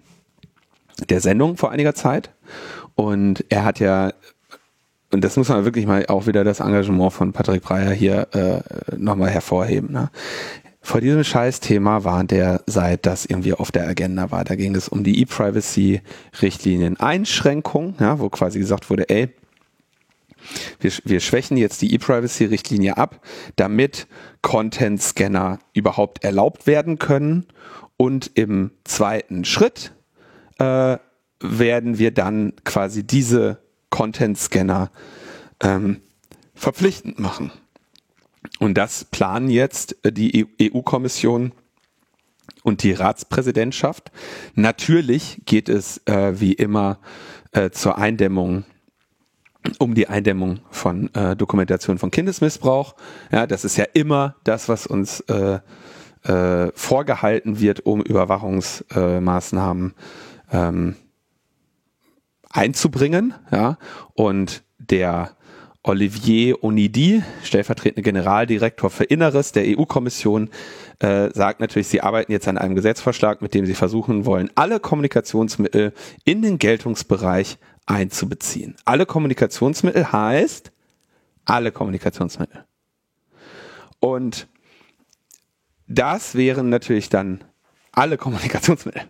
[1.08, 2.30] der Sendung vor einiger Zeit.
[2.94, 4.12] Und er hat ja,
[5.10, 8.96] und das muss man wirklich mal auch wieder das Engagement von Patrick Breyer hier äh,
[8.96, 9.92] nochmal hervorheben.
[9.92, 10.10] Ne?
[10.86, 14.44] Vor diesem Scheißthema warnt er, seit das irgendwie auf der Agenda war.
[14.44, 19.34] Da ging es um die E-Privacy-Richtlinien-Einschränkung, ja, wo quasi gesagt wurde, ey,
[20.78, 23.20] wir, wir schwächen jetzt die E-Privacy-Richtlinie ab,
[23.56, 24.06] damit
[24.42, 27.46] Content-Scanner überhaupt erlaubt werden können.
[27.96, 29.92] Und im zweiten Schritt
[30.60, 30.98] äh,
[31.40, 33.58] werden wir dann quasi diese
[33.90, 34.92] Content-Scanner
[35.64, 36.00] ähm,
[36.54, 37.50] verpflichtend machen.
[38.58, 41.52] Und das planen jetzt äh, die EU-Kommission
[42.62, 44.10] und die Ratspräsidentschaft.
[44.54, 46.98] Natürlich geht es äh, wie immer
[47.52, 48.64] äh, zur Eindämmung
[49.78, 52.94] um die Eindämmung von äh, Dokumentation von Kindesmissbrauch.
[53.32, 55.58] Ja, das ist ja immer das, was uns äh,
[56.22, 59.94] äh, vorgehalten wird, um Überwachungsmaßnahmen
[60.52, 60.96] ähm,
[62.50, 63.34] einzubringen.
[63.50, 63.78] Ja,
[64.14, 65.35] und der
[65.86, 70.50] Olivier Onidi, stellvertretender Generaldirektor für Inneres der EU-Kommission,
[70.98, 74.80] äh, sagt natürlich, sie arbeiten jetzt an einem Gesetzvorschlag, mit dem sie versuchen wollen, alle
[74.80, 75.92] Kommunikationsmittel
[76.24, 78.74] in den Geltungsbereich einzubeziehen.
[78.84, 80.72] Alle Kommunikationsmittel heißt
[81.44, 82.64] alle Kommunikationsmittel.
[84.00, 84.48] Und
[85.86, 87.44] das wären natürlich dann
[87.92, 89.02] alle Kommunikationsmittel.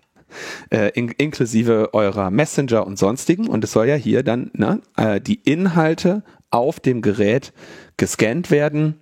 [0.70, 3.48] Äh, in, inklusive eurer Messenger und sonstigen.
[3.48, 7.52] Und es soll ja hier dann ne, äh, die Inhalte auf dem Gerät
[7.96, 9.00] gescannt werden,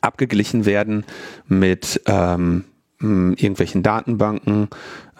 [0.00, 1.04] abgeglichen werden
[1.46, 2.64] mit ähm,
[3.00, 4.68] irgendwelchen Datenbanken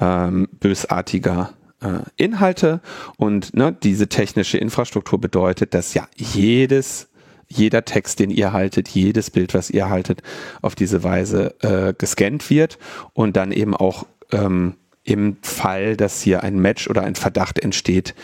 [0.00, 2.80] ähm, bösartiger äh, Inhalte
[3.16, 7.08] und ne, diese technische Infrastruktur bedeutet, dass ja jedes
[7.52, 10.22] jeder Text, den ihr haltet, jedes Bild, was ihr haltet,
[10.62, 12.78] auf diese Weise äh, gescannt wird
[13.12, 14.74] und dann eben auch ähm,
[15.04, 18.14] im Fall, dass hier ein Match oder ein Verdacht entsteht,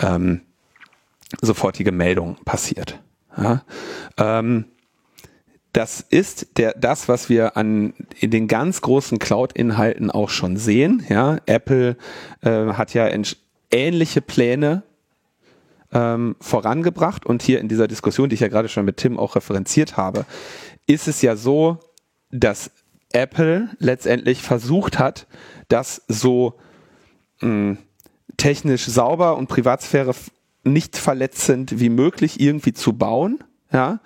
[0.00, 0.40] ähm,
[1.40, 3.00] sofortige Meldung passiert.
[3.36, 3.62] Ja?
[4.16, 4.66] Ähm,
[5.72, 11.04] das ist der, das, was wir an, in den ganz großen Cloud-Inhalten auch schon sehen.
[11.08, 11.38] Ja?
[11.46, 11.96] Apple
[12.42, 13.08] äh, hat ja
[13.70, 14.84] ähnliche Pläne
[15.92, 19.36] ähm, vorangebracht und hier in dieser Diskussion, die ich ja gerade schon mit Tim auch
[19.36, 20.26] referenziert habe,
[20.86, 21.78] ist es ja so,
[22.30, 22.70] dass
[23.14, 25.26] Apple letztendlich versucht hat,
[25.68, 26.54] das so
[27.40, 27.78] mh, hm,
[28.36, 30.14] technisch sauber und Privatsphäre
[30.64, 33.42] nicht verletzend wie möglich irgendwie zu bauen.
[33.72, 34.00] Ja,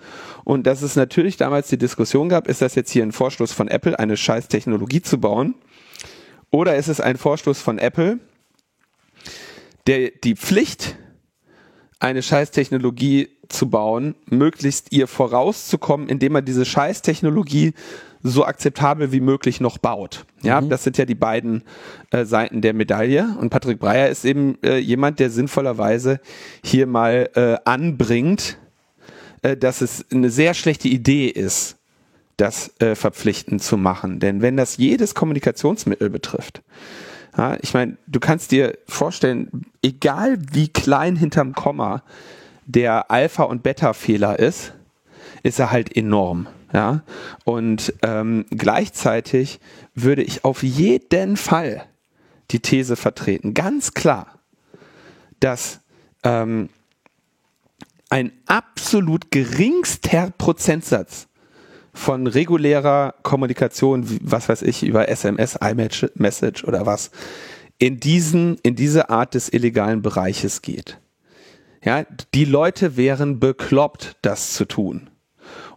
[0.45, 3.67] und dass es natürlich damals die Diskussion gab, ist das jetzt hier ein Vorstoß von
[3.67, 5.53] Apple, eine scheiß Technologie zu bauen?
[6.49, 8.19] Oder ist es ein Vorstoß von Apple,
[9.85, 10.95] der die Pflicht,
[11.99, 17.73] eine Scheißtechnologie zu bauen, möglichst ihr vorauszukommen, indem man diese Scheißtechnologie
[18.21, 20.25] so akzeptabel wie möglich noch baut.
[20.41, 20.69] Ja, mhm.
[20.69, 21.63] das sind ja die beiden
[22.11, 23.37] äh, Seiten der Medaille.
[23.39, 26.19] Und Patrick Breyer ist eben äh, jemand, der sinnvollerweise
[26.63, 28.57] hier mal äh, anbringt,
[29.41, 31.77] äh, dass es eine sehr schlechte Idee ist,
[32.37, 34.19] das äh, verpflichtend zu machen.
[34.19, 36.61] Denn wenn das jedes Kommunikationsmittel betrifft,
[37.37, 42.03] ja, ich meine, du kannst dir vorstellen, egal wie klein hinterm Komma
[42.69, 44.73] der Alpha- und Beta-Fehler ist,
[45.41, 46.47] ist er halt enorm.
[46.71, 47.01] Ja?
[47.43, 49.59] Und ähm, gleichzeitig
[49.95, 51.85] würde ich auf jeden Fall
[52.51, 54.39] die These vertreten, ganz klar,
[55.39, 55.81] dass
[56.23, 56.69] ähm,
[58.09, 61.27] ein absolut geringster Prozentsatz
[61.93, 67.09] von regulärer Kommunikation, was weiß ich, über SMS, iMessage oder was,
[67.79, 70.99] in diesen, in diese Art des illegalen Bereiches geht.
[71.83, 75.09] Ja, die Leute wären bekloppt, das zu tun.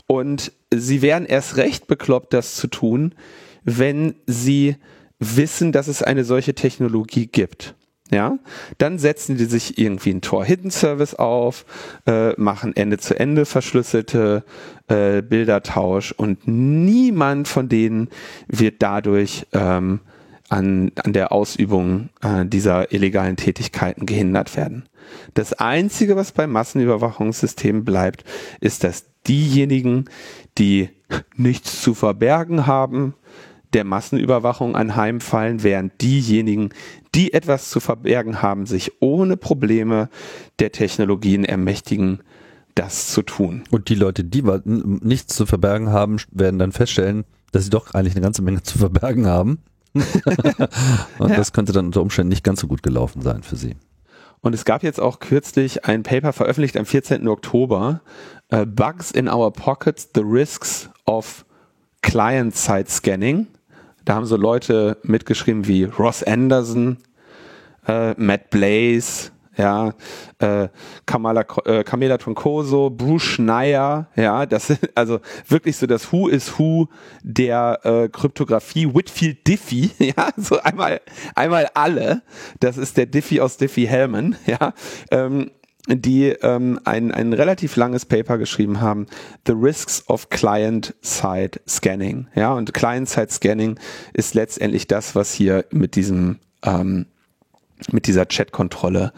[0.07, 3.15] Und sie wären erst recht bekloppt, das zu tun,
[3.65, 4.77] wenn sie
[5.19, 7.75] wissen, dass es eine solche Technologie gibt
[8.13, 8.39] ja,
[8.77, 11.65] dann setzen die sich irgendwie einen Tor-Hidden-Service auf,
[12.07, 14.45] äh, machen Ende-zu-Ende verschlüsselte
[14.89, 18.11] äh, Bildertausch und niemand von denen
[18.49, 20.01] wird dadurch ähm,
[20.53, 24.85] an, an der Ausübung äh, dieser illegalen Tätigkeiten gehindert werden.
[25.33, 28.25] Das Einzige, was beim Massenüberwachungssystem bleibt,
[28.61, 30.05] ist, dass diejenigen,
[30.59, 30.91] die
[31.37, 33.15] nichts zu verbergen haben,
[33.73, 36.69] der Massenüberwachung anheimfallen, während diejenigen,
[37.15, 40.11] die etwas zu verbergen haben, sich ohne Probleme
[40.59, 42.21] der Technologien ermächtigen,
[42.75, 43.65] das zu tun.
[43.71, 48.15] Und die Leute, die nichts zu verbergen haben, werden dann feststellen, dass sie doch eigentlich
[48.15, 49.63] eine ganze Menge zu verbergen haben.
[49.95, 51.37] Und ja.
[51.37, 53.77] das könnte dann unter Umständen nicht ganz so gut gelaufen sein für sie.
[54.41, 57.29] Und es gab jetzt auch kürzlich ein Paper veröffentlicht am 14.
[57.29, 58.01] Oktober,
[58.53, 61.45] uh, Bugs in Our Pockets, The Risks of
[62.03, 63.47] Client-Side Scanning.
[64.05, 66.97] Da haben so Leute mitgeschrieben wie Ross Anderson,
[67.87, 69.93] äh, Matt Blaze, ja,
[70.39, 70.69] äh,
[71.07, 76.59] Kamala, äh, Camila Troncoso, Bruce Schneier, ja, das sind also wirklich so das Who is
[76.59, 76.89] Who
[77.23, 81.01] der äh, Kryptographie, Whitfield Diffie, ja, so einmal,
[81.35, 82.23] einmal alle,
[82.61, 84.73] das ist der Diffie aus Diffie Hellman, ja,
[85.11, 85.51] ähm,
[85.89, 89.07] die ähm, ein, ein relativ langes Paper geschrieben haben,
[89.47, 92.29] The Risks of Client-Side Scanning.
[92.37, 93.81] Ja, und Client-Side Scanning
[94.13, 97.07] ist letztendlich das, was hier mit diesem ähm,
[97.91, 99.13] mit dieser Chat-Kontrolle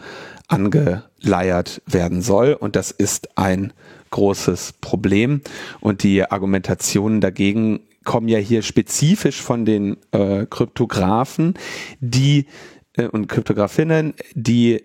[0.47, 2.53] angeleiert werden soll.
[2.53, 3.73] Und das ist ein
[4.11, 5.41] großes Problem.
[5.81, 11.55] Und die Argumentationen dagegen kommen ja hier spezifisch von den äh, Kryptografen,
[11.99, 12.45] die
[12.93, 14.83] äh, und Kryptografinnen, die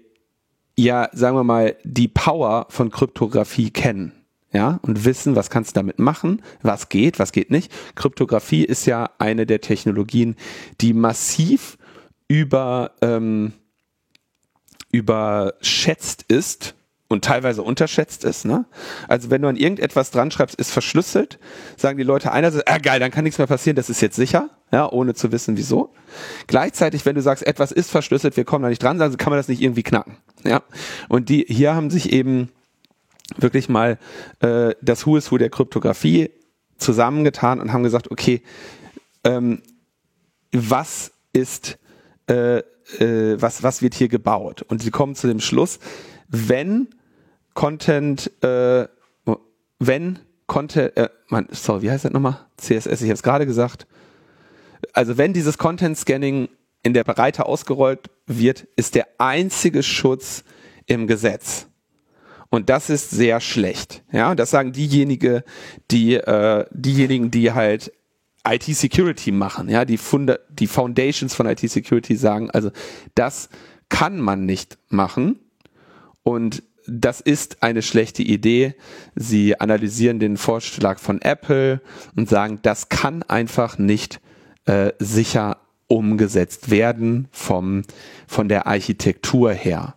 [0.76, 4.12] ja, sagen wir mal, die Power von Kryptographie kennen.
[4.52, 7.70] Ja, und wissen, was kannst du damit machen, was geht, was geht nicht.
[7.94, 10.34] Kryptographie ist ja eine der Technologien,
[10.80, 11.78] die massiv
[12.26, 13.52] über, ähm,
[14.92, 16.74] überschätzt ist
[17.08, 18.44] und teilweise unterschätzt ist.
[18.44, 18.66] Ne?
[19.08, 21.38] Also wenn du an irgendetwas dran schreibst, ist verschlüsselt,
[21.76, 24.50] sagen die Leute einerseits, ah geil, dann kann nichts mehr passieren, das ist jetzt sicher,
[24.70, 25.92] ja, ohne zu wissen wieso.
[26.46, 29.38] Gleichzeitig, wenn du sagst, etwas ist verschlüsselt, wir kommen da nicht dran, dann kann man
[29.38, 30.18] das nicht irgendwie knacken.
[30.44, 30.62] Ja.
[31.08, 32.50] Und die hier haben sich eben
[33.36, 33.98] wirklich mal
[34.38, 36.30] äh, das Who is Who der Kryptographie
[36.78, 38.42] zusammengetan und haben gesagt, okay,
[39.24, 39.62] ähm,
[40.52, 41.78] was ist
[42.28, 42.62] äh,
[42.98, 44.62] äh, was, was wird hier gebaut?
[44.62, 45.78] Und sie kommen zu dem Schluss,
[46.28, 46.88] wenn
[47.54, 48.86] Content, äh,
[49.78, 52.38] wenn Content, äh, man, sorry, wie heißt das nochmal?
[52.56, 53.86] CSS, ich habe es gerade gesagt.
[54.92, 56.48] Also wenn dieses Content Scanning
[56.82, 60.44] in der Breite ausgerollt wird, ist der einzige Schutz
[60.86, 61.66] im Gesetz.
[62.48, 64.02] Und das ist sehr schlecht.
[64.10, 65.42] Ja, und das sagen diejenigen,
[65.90, 67.92] die, äh, diejenigen, die halt
[68.46, 72.70] IT-Security machen, ja, die, Funda die Foundations von IT-Security sagen, also
[73.14, 73.48] das
[73.88, 75.38] kann man nicht machen
[76.22, 78.74] und das ist eine schlechte Idee.
[79.14, 81.80] Sie analysieren den Vorschlag von Apple
[82.16, 84.20] und sagen, das kann einfach nicht
[84.64, 87.82] äh, sicher umgesetzt werden vom,
[88.26, 89.96] von der Architektur her.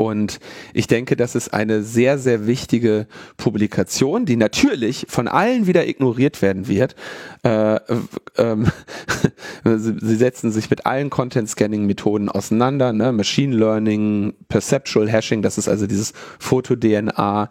[0.00, 0.40] Und
[0.72, 6.40] ich denke, das ist eine sehr, sehr wichtige Publikation, die natürlich von allen wieder ignoriert
[6.40, 6.96] werden wird.
[7.42, 7.78] Äh,
[8.38, 8.68] ähm,
[9.76, 13.12] sie setzen sich mit allen Content-Scanning-Methoden auseinander, ne?
[13.12, 17.50] Machine Learning, Perceptual Hashing, das ist also dieses Foto-DNA,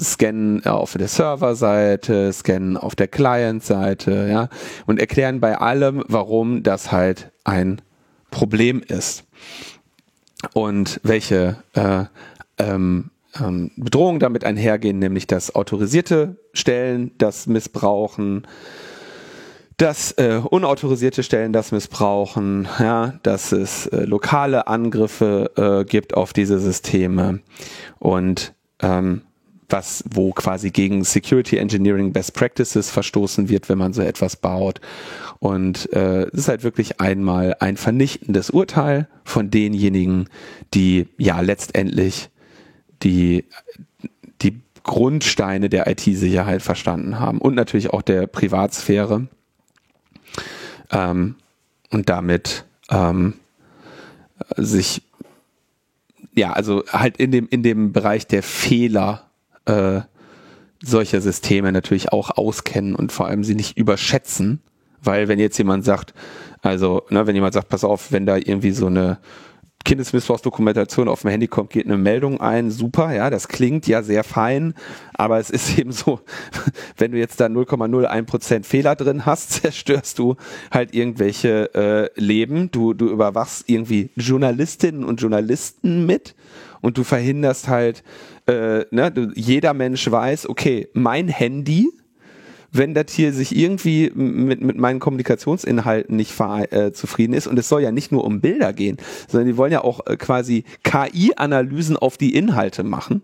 [0.00, 4.50] Scannen auf der Serverseite, Scannen auf der Client-Seite, ja,
[4.86, 7.82] und erklären bei allem, warum das halt ein
[8.30, 9.24] Problem ist
[10.52, 12.04] und welche äh,
[12.58, 13.10] ähm,
[13.40, 18.46] ähm, Bedrohungen damit einhergehen, nämlich dass autorisierte Stellen das missbrauchen,
[19.76, 26.32] dass äh, unautorisierte Stellen das missbrauchen, ja, dass es äh, lokale Angriffe äh, gibt auf
[26.32, 27.40] diese Systeme.
[27.98, 29.22] Und ähm,
[29.68, 34.80] was, wo quasi gegen Security Engineering Best Practices verstoßen wird, wenn man so etwas baut.
[35.38, 40.28] Und äh, es ist halt wirklich einmal ein vernichtendes Urteil von denjenigen,
[40.74, 42.30] die ja letztendlich
[43.02, 43.44] die,
[44.42, 49.26] die Grundsteine der IT-Sicherheit verstanden haben und natürlich auch der Privatsphäre.
[50.90, 51.34] Ähm,
[51.90, 53.34] und damit ähm,
[54.56, 55.02] sich
[56.36, 59.25] ja, also halt in dem, in dem Bereich der Fehler
[59.66, 60.00] äh,
[60.82, 64.60] solcher Systeme natürlich auch auskennen und vor allem sie nicht überschätzen,
[65.02, 66.14] weil wenn jetzt jemand sagt,
[66.62, 69.18] also ne, wenn jemand sagt, pass auf, wenn da irgendwie so eine
[69.86, 74.24] Kindesmissbrauchsdokumentation auf dem Handy kommt, geht eine Meldung ein, super, ja, das klingt ja sehr
[74.24, 74.74] fein,
[75.14, 76.20] aber es ist eben so,
[76.96, 80.36] wenn du jetzt da 0,01% Fehler drin hast, zerstörst du
[80.72, 86.34] halt irgendwelche äh, Leben, du, du überwachst irgendwie Journalistinnen und Journalisten mit
[86.80, 88.02] und du verhinderst halt,
[88.46, 91.90] äh, ne, jeder Mensch weiß, okay, mein Handy,
[92.72, 97.46] wenn das hier sich irgendwie mit, mit meinen Kommunikationsinhalten nicht äh, zufrieden ist.
[97.46, 100.16] Und es soll ja nicht nur um Bilder gehen, sondern die wollen ja auch äh,
[100.16, 103.22] quasi KI-Analysen auf die Inhalte machen.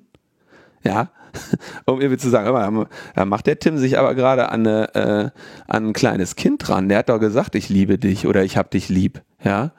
[0.84, 1.10] Ja,
[1.86, 5.30] um irgendwie zu sagen, da macht der Tim sich aber gerade an, äh,
[5.68, 6.88] an ein kleines Kind dran.
[6.88, 9.22] Der hat doch gesagt, ich liebe dich oder ich hab dich lieb.
[9.44, 9.72] Ja,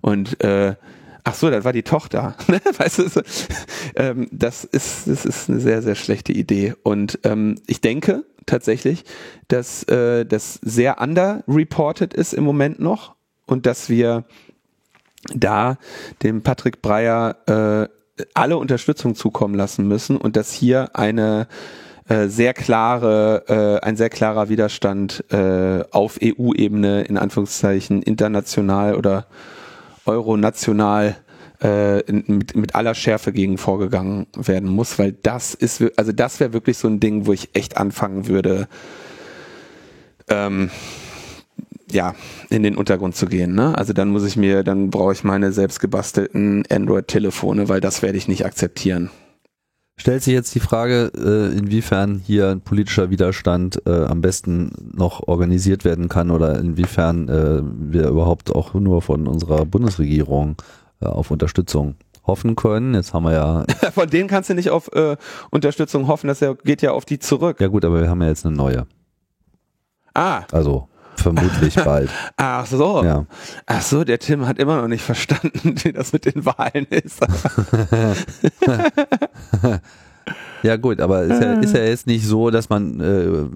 [0.00, 0.74] und äh,
[1.30, 2.34] Ach so, das war die Tochter.
[2.48, 2.60] Ne?
[2.78, 3.22] weißt du,
[3.94, 9.04] ähm, das ist das ist eine sehr sehr schlechte Idee und ähm, ich denke tatsächlich,
[9.46, 13.14] dass äh, das sehr underreported ist im Moment noch
[13.46, 14.24] und dass wir
[15.32, 15.76] da
[16.24, 17.36] dem Patrick Breyer
[18.18, 21.46] äh, alle Unterstützung zukommen lassen müssen und dass hier eine
[22.08, 29.26] äh, sehr klare, äh, ein sehr klarer Widerstand äh, auf EU-Ebene in Anführungszeichen international oder
[30.06, 31.16] euronational
[31.62, 36.40] äh, in, mit, mit aller Schärfe gegen vorgegangen werden muss, weil das ist, also das
[36.40, 38.68] wäre wirklich so ein Ding, wo ich echt anfangen würde,
[40.28, 40.70] ähm,
[41.90, 42.14] ja,
[42.48, 43.54] in den Untergrund zu gehen.
[43.54, 43.76] Ne?
[43.76, 48.16] Also dann muss ich mir, dann brauche ich meine selbst gebastelten Android-Telefone, weil das werde
[48.16, 49.10] ich nicht akzeptieren.
[50.00, 55.28] Stellt sich jetzt die Frage, äh, inwiefern hier ein politischer Widerstand äh, am besten noch
[55.28, 60.56] organisiert werden kann oder inwiefern äh, wir überhaupt auch nur von unserer Bundesregierung
[61.02, 61.96] äh, auf Unterstützung
[62.26, 62.94] hoffen können.
[62.94, 63.66] Jetzt haben wir ja.
[63.92, 65.18] Von denen kannst du nicht auf äh,
[65.50, 67.60] Unterstützung hoffen, das geht ja auf die zurück.
[67.60, 68.86] Ja gut, aber wir haben ja jetzt eine neue.
[70.14, 70.44] Ah.
[70.50, 70.88] Also
[71.20, 72.10] vermutlich bald.
[72.36, 73.04] Ach so.
[73.04, 73.26] Ja.
[73.66, 77.20] Ach so, der Tim hat immer noch nicht verstanden, wie das mit den Wahlen ist.
[80.62, 83.46] ja gut, aber ist ja, ist ja jetzt nicht so, dass man äh,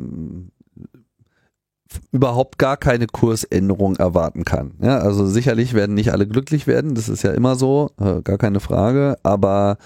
[2.12, 4.72] überhaupt gar keine Kursänderung erwarten kann.
[4.80, 8.38] Ja, also sicherlich werden nicht alle glücklich werden, das ist ja immer so, äh, gar
[8.38, 9.78] keine Frage, aber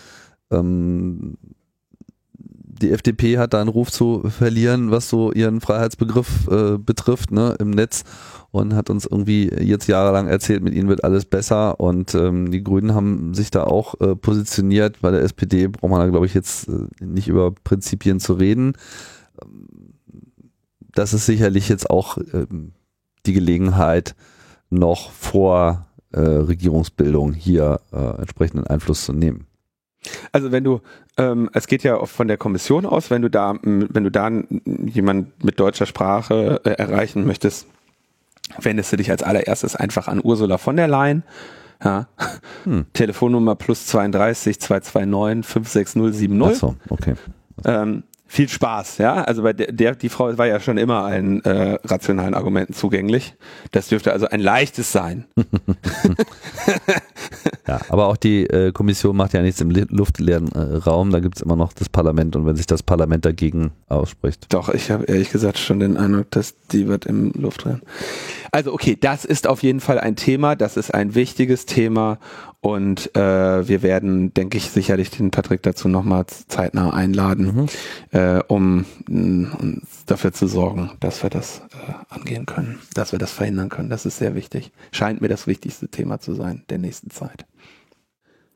[0.50, 1.36] ähm,
[2.78, 7.56] die FDP hat da einen Ruf zu verlieren, was so ihren Freiheitsbegriff äh, betrifft, ne,
[7.58, 8.04] im Netz
[8.50, 12.62] und hat uns irgendwie jetzt jahrelang erzählt, mit ihnen wird alles besser und ähm, die
[12.62, 15.00] Grünen haben sich da auch äh, positioniert.
[15.00, 18.72] Bei der SPD braucht man da, glaube ich, jetzt äh, nicht über Prinzipien zu reden.
[20.94, 22.72] Das ist sicherlich jetzt auch ähm,
[23.26, 24.14] die Gelegenheit,
[24.70, 29.47] noch vor äh, Regierungsbildung hier äh, entsprechenden Einfluss zu nehmen.
[30.32, 30.80] Also wenn du,
[31.16, 34.30] ähm, es geht ja von der Kommission aus, wenn du da, wenn du da
[34.86, 37.66] jemand mit deutscher Sprache äh, erreichen möchtest,
[38.58, 41.22] wendest du dich als allererstes einfach an Ursula von der Leyen.
[41.82, 42.08] Ja,
[42.64, 42.86] Hm.
[42.92, 46.42] Telefonnummer plus 32 229 56070.
[46.42, 47.14] Ach so, okay.
[47.64, 49.24] Ähm, viel Spaß, ja.
[49.24, 53.34] Also bei der, der, die Frau war ja schon immer allen äh, rationalen Argumenten zugänglich.
[53.72, 55.24] Das dürfte also ein leichtes sein.
[57.66, 61.10] ja, aber auch die äh, Kommission macht ja nichts im luftleeren äh, Raum.
[61.10, 64.52] Da gibt's immer noch das Parlament und wenn sich das Parlament dagegen ausspricht.
[64.52, 67.80] Doch, ich habe ehrlich gesagt schon den Eindruck, dass die wird im luftleeren.
[68.52, 70.54] Also okay, das ist auf jeden Fall ein Thema.
[70.54, 72.18] Das ist ein wichtiges Thema
[72.60, 77.68] und äh, wir werden, denke ich, sicherlich den Patrick dazu nochmal zeitnah einladen,
[78.12, 78.18] mhm.
[78.18, 83.30] äh, um, um dafür zu sorgen, dass wir das äh, angehen können, dass wir das
[83.30, 83.90] verhindern können.
[83.90, 84.72] Das ist sehr wichtig.
[84.90, 87.46] Scheint mir das wichtigste Thema zu sein der nächsten Zeit.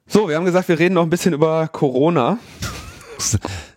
[0.07, 2.39] So, wir haben gesagt, wir reden noch ein bisschen über Corona.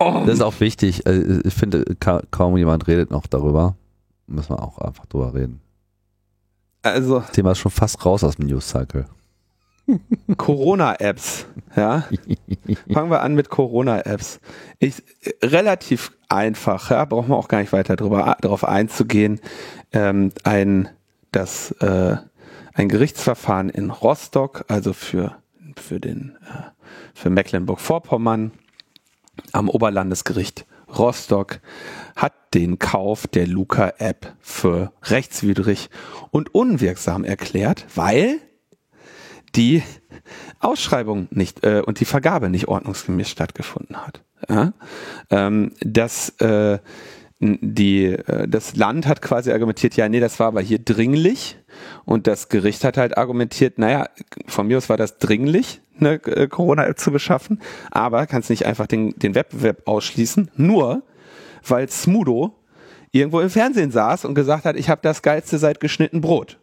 [0.00, 1.06] Das ist auch wichtig.
[1.06, 1.84] Also, ich finde,
[2.32, 3.76] kaum jemand redet noch darüber.
[4.26, 5.60] Müssen wir auch einfach drüber reden.
[6.82, 9.06] Also, das Thema ist schon fast raus aus dem News Cycle.
[10.36, 12.04] Corona-Apps, ja.
[12.92, 14.40] Fangen wir an mit Corona-Apps.
[14.78, 15.02] Ich,
[15.42, 19.40] relativ einfach, ja, brauchen wir auch gar nicht weiter drüber, darauf einzugehen.
[19.92, 20.88] Ähm, ein,
[21.32, 22.16] das, äh,
[22.74, 25.36] ein Gerichtsverfahren in Rostock, also für,
[25.76, 26.62] für den, äh,
[27.14, 28.52] für Mecklenburg-Vorpommern
[29.52, 31.60] am Oberlandesgericht Rostock
[32.14, 35.90] hat den Kauf der Luca-App für rechtswidrig
[36.30, 38.40] und unwirksam erklärt, weil
[39.56, 39.82] die
[40.60, 44.22] Ausschreibung nicht äh, und die Vergabe nicht ordnungsgemäß stattgefunden hat.
[44.48, 44.72] Ja?
[45.30, 46.78] Ähm, das, äh,
[47.38, 51.58] die, äh, das Land hat quasi argumentiert, ja, nee, das war aber hier dringlich.
[52.04, 54.06] Und das Gericht hat halt argumentiert, naja,
[54.46, 58.86] von mir aus war das dringlich, eine äh, Corona-App zu beschaffen, aber kannst nicht einfach
[58.86, 61.02] den, den Wettbewerb ausschließen, nur
[61.66, 62.54] weil Smudo
[63.12, 66.58] irgendwo im Fernsehen saß und gesagt hat, ich habe das geilste seit geschnitten Brot.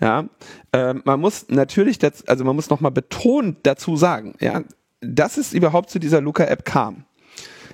[0.00, 0.28] Ja,
[0.72, 4.62] äh, man muss natürlich, das, also man muss nochmal betont dazu sagen, ja,
[5.00, 7.04] dass es überhaupt zu dieser Luca-App kam,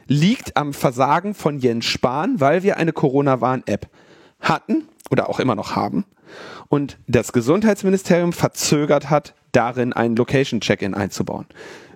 [0.07, 3.89] liegt am Versagen von Jens Spahn, weil wir eine Corona-Warn-App
[4.41, 6.05] hatten oder auch immer noch haben
[6.68, 11.47] und das Gesundheitsministerium verzögert hat, darin einen Location-Check-In einzubauen.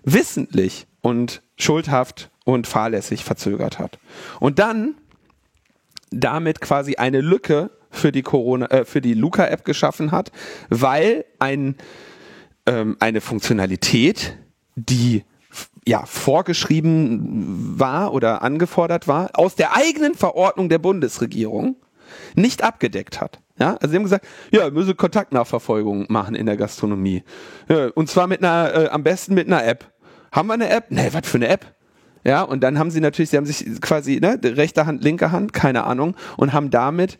[0.04, 3.98] Wissentlich und schuldhaft und fahrlässig verzögert hat.
[4.40, 4.94] Und dann
[6.10, 10.30] damit quasi eine Lücke für die Corona, äh, für die Luca-App geschaffen hat,
[10.68, 11.76] weil ein,
[12.66, 14.36] ähm, eine Funktionalität,
[14.76, 15.24] die
[15.86, 21.76] ja, vorgeschrieben war oder angefordert war, aus der eigenen Verordnung der Bundesregierung
[22.34, 23.40] nicht abgedeckt hat.
[23.58, 27.24] Ja, also sie haben gesagt, ja, wir müssen Kontaktnachverfolgung machen in der Gastronomie.
[27.68, 29.90] Ja, und zwar mit einer, äh, am besten mit einer App.
[30.30, 30.86] Haben wir eine App?
[30.90, 31.66] Nee, was für eine App?
[32.28, 35.54] Ja, und dann haben sie natürlich, sie haben sich quasi, ne, rechte Hand, linke Hand,
[35.54, 37.16] keine Ahnung, und haben damit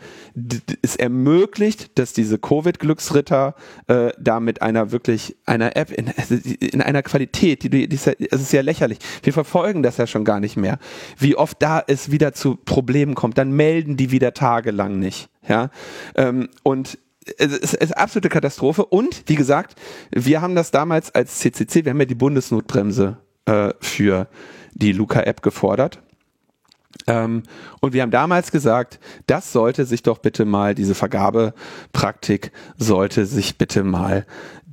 [0.82, 3.54] es ermöglicht, dass diese Covid-Glücksritter
[3.86, 8.04] äh, da mit einer wirklich, einer App in, also in einer Qualität, die, die ist
[8.04, 8.98] ja, es ist ja lächerlich.
[9.22, 10.78] Wir verfolgen das ja schon gar nicht mehr.
[11.16, 15.30] Wie oft da es wieder zu Problemen kommt, dann melden die wieder tagelang nicht.
[15.48, 15.70] Ja,
[16.16, 16.98] ähm, und
[17.38, 18.84] es ist, ist absolute Katastrophe.
[18.84, 19.74] Und wie gesagt,
[20.10, 24.28] wir haben das damals als CCC, wir haben ja die Bundesnotbremse äh, für
[24.74, 26.00] die Luca-App gefordert.
[27.06, 27.42] Ähm,
[27.80, 33.58] und wir haben damals gesagt, das sollte sich doch bitte mal, diese Vergabepraktik sollte sich
[33.58, 34.26] bitte mal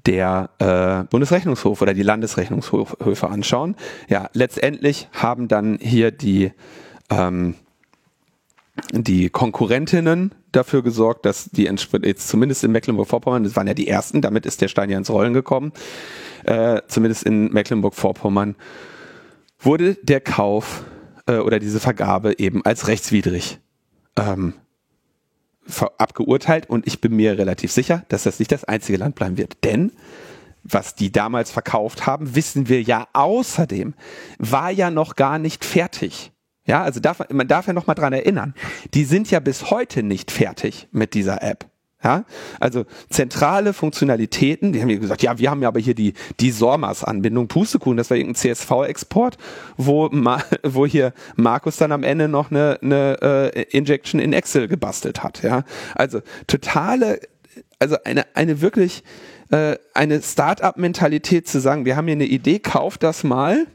[0.05, 3.75] der äh, Bundesrechnungshof oder die Landesrechnungshöfe anschauen.
[4.07, 6.51] Ja, letztendlich haben dann hier die
[7.09, 7.55] ähm,
[8.91, 14.21] die Konkurrentinnen dafür gesorgt, dass die jetzt zumindest in Mecklenburg-Vorpommern, das waren ja die ersten,
[14.21, 15.71] damit ist der Stein ja ins Rollen gekommen,
[16.43, 18.55] äh, zumindest in Mecklenburg-Vorpommern
[19.60, 20.84] wurde der Kauf
[21.28, 23.60] äh, oder diese Vergabe eben als rechtswidrig
[24.18, 24.53] ähm,
[25.97, 29.64] abgeurteilt und ich bin mir relativ sicher, dass das nicht das einzige Land bleiben wird.
[29.64, 29.91] Denn
[30.64, 33.93] was die damals verkauft haben, wissen wir ja außerdem,
[34.39, 36.32] war ja noch gar nicht fertig.
[36.66, 38.56] Ja, also darf, man darf ja noch mal dran erinnern,
[38.95, 41.70] die sind ja bis heute nicht fertig mit dieser App.
[42.03, 42.25] Ja,
[42.59, 46.51] also zentrale Funktionalitäten, die haben ja gesagt, ja, wir haben ja aber hier die, die
[46.51, 49.37] SORMAS-Anbindung, Pustekuchen, das war irgendein CSV-Export,
[49.77, 50.09] wo,
[50.63, 53.17] wo hier Markus dann am Ende noch eine, eine
[53.55, 55.41] äh, Injection in Excel gebastelt hat.
[55.41, 55.63] Ja,
[55.95, 57.21] also totale,
[57.79, 59.03] also eine, eine wirklich,
[59.49, 63.65] äh, eine Start-up-Mentalität zu sagen, wir haben hier eine Idee, kauft das mal,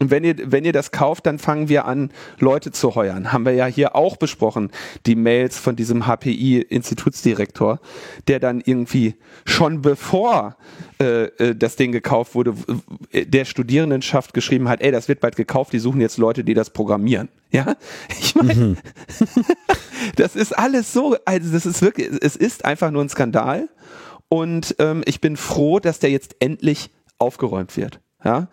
[0.00, 3.32] und wenn ihr, wenn ihr das kauft, dann fangen wir an, Leute zu heuern.
[3.32, 4.72] Haben wir ja hier auch besprochen,
[5.06, 7.78] die Mails von diesem HPI-Institutsdirektor,
[8.26, 9.14] der dann irgendwie
[9.44, 10.56] schon bevor
[11.00, 12.54] äh, äh, das Ding gekauft wurde,
[13.12, 16.70] der Studierendenschaft geschrieben hat, ey, das wird bald gekauft, die suchen jetzt Leute, die das
[16.70, 17.28] programmieren.
[17.52, 17.76] Ja,
[18.18, 18.76] ich meine, mhm.
[20.16, 23.68] das ist alles so, also das ist wirklich, es ist einfach nur ein Skandal.
[24.28, 28.00] und ähm, ich bin froh, dass der jetzt endlich aufgeräumt wird.
[28.24, 28.48] Ja?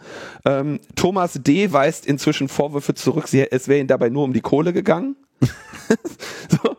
[0.46, 1.72] Ähm, Thomas D.
[1.72, 5.16] weist inzwischen Vorwürfe zurück, sie, es wäre ihm dabei nur um die Kohle gegangen.
[6.50, 6.78] so.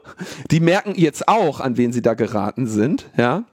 [0.50, 3.10] Die merken jetzt auch, an wen sie da geraten sind.
[3.16, 3.44] Ja?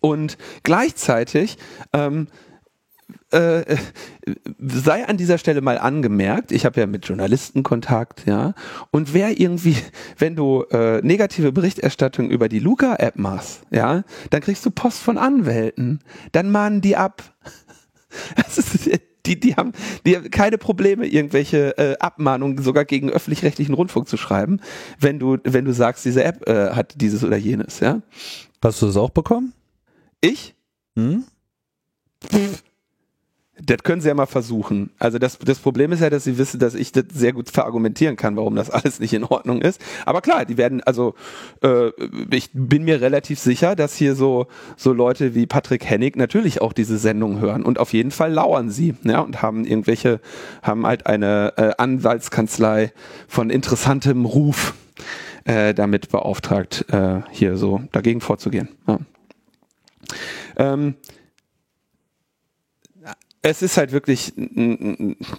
[0.00, 1.58] Und gleichzeitig
[1.92, 2.28] ähm,
[3.30, 3.76] äh,
[4.58, 8.54] sei an dieser Stelle mal angemerkt, ich habe ja mit Journalisten Kontakt, ja,
[8.90, 9.76] und wer irgendwie,
[10.18, 15.18] wenn du äh, negative Berichterstattung über die Luca-App machst, ja, dann kriegst du Post von
[15.18, 16.00] Anwälten,
[16.32, 17.22] dann mahnen die ab.
[18.56, 18.90] Ist,
[19.26, 19.72] die, die, haben,
[20.04, 24.60] die haben keine Probleme, irgendwelche äh, Abmahnungen sogar gegen öffentlich-rechtlichen Rundfunk zu schreiben,
[24.98, 28.02] wenn du, wenn du sagst, diese App äh, hat dieses oder jenes, ja.
[28.62, 29.52] Hast du das auch bekommen?
[30.20, 30.54] Ich?
[30.96, 31.24] Hm?
[33.64, 34.90] Das können sie ja mal versuchen.
[34.98, 38.16] Also das, das Problem ist ja, dass sie wissen, dass ich das sehr gut verargumentieren
[38.16, 39.80] kann, warum das alles nicht in Ordnung ist.
[40.04, 41.14] Aber klar, die werden, also
[41.62, 41.90] äh,
[42.30, 44.46] ich bin mir relativ sicher, dass hier so,
[44.76, 48.70] so Leute wie Patrick Hennig natürlich auch diese Sendung hören und auf jeden Fall lauern
[48.70, 50.20] sie, ja, und haben irgendwelche,
[50.62, 52.92] haben halt eine äh, Anwaltskanzlei
[53.28, 54.74] von interessantem Ruf
[55.44, 58.68] äh, damit beauftragt, äh, hier so dagegen vorzugehen.
[58.86, 58.98] Ja.
[60.56, 60.94] Ähm,
[63.42, 64.32] es ist halt wirklich,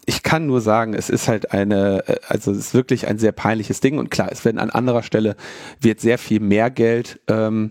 [0.05, 3.79] ich kann nur sagen, es ist halt eine, also es ist wirklich ein sehr peinliches
[3.79, 5.37] Ding und klar, es werden an anderer Stelle
[5.79, 7.69] wird sehr viel mehr Geld ähm,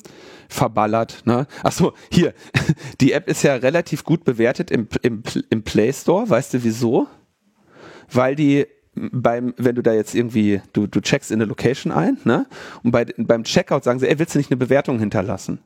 [0.48, 1.22] verballert.
[1.26, 1.46] Ne?
[1.62, 2.32] Ach so, hier,
[3.02, 6.28] die App ist ja relativ gut bewertet im, im, im Play Store.
[6.28, 7.08] Weißt du wieso?
[8.10, 12.18] Weil die beim, wenn du da jetzt irgendwie, du, du checkst in eine Location ein,
[12.24, 12.46] ne?
[12.82, 15.60] Und bei, beim Checkout sagen sie, ey, willst du nicht eine Bewertung hinterlassen?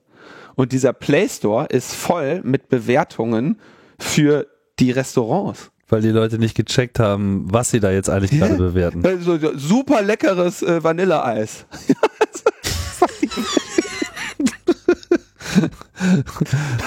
[0.54, 3.58] Und dieser Play Store ist voll mit Bewertungen
[3.98, 4.46] für
[4.78, 5.70] die Restaurants.
[5.88, 8.38] Weil die Leute nicht gecheckt haben, was sie da jetzt eigentlich Hä?
[8.38, 9.06] gerade bewerten.
[9.06, 11.64] Also, super leckeres äh, Vanilleeis.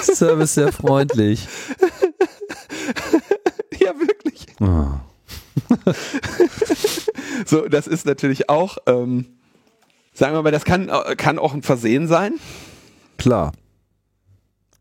[0.02, 1.48] Service sehr freundlich.
[3.80, 4.46] Ja, wirklich.
[4.60, 4.88] Oh.
[7.46, 9.26] so, das ist natürlich auch, ähm,
[10.12, 12.34] sagen wir mal, das kann, kann auch ein Versehen sein.
[13.16, 13.52] Klar.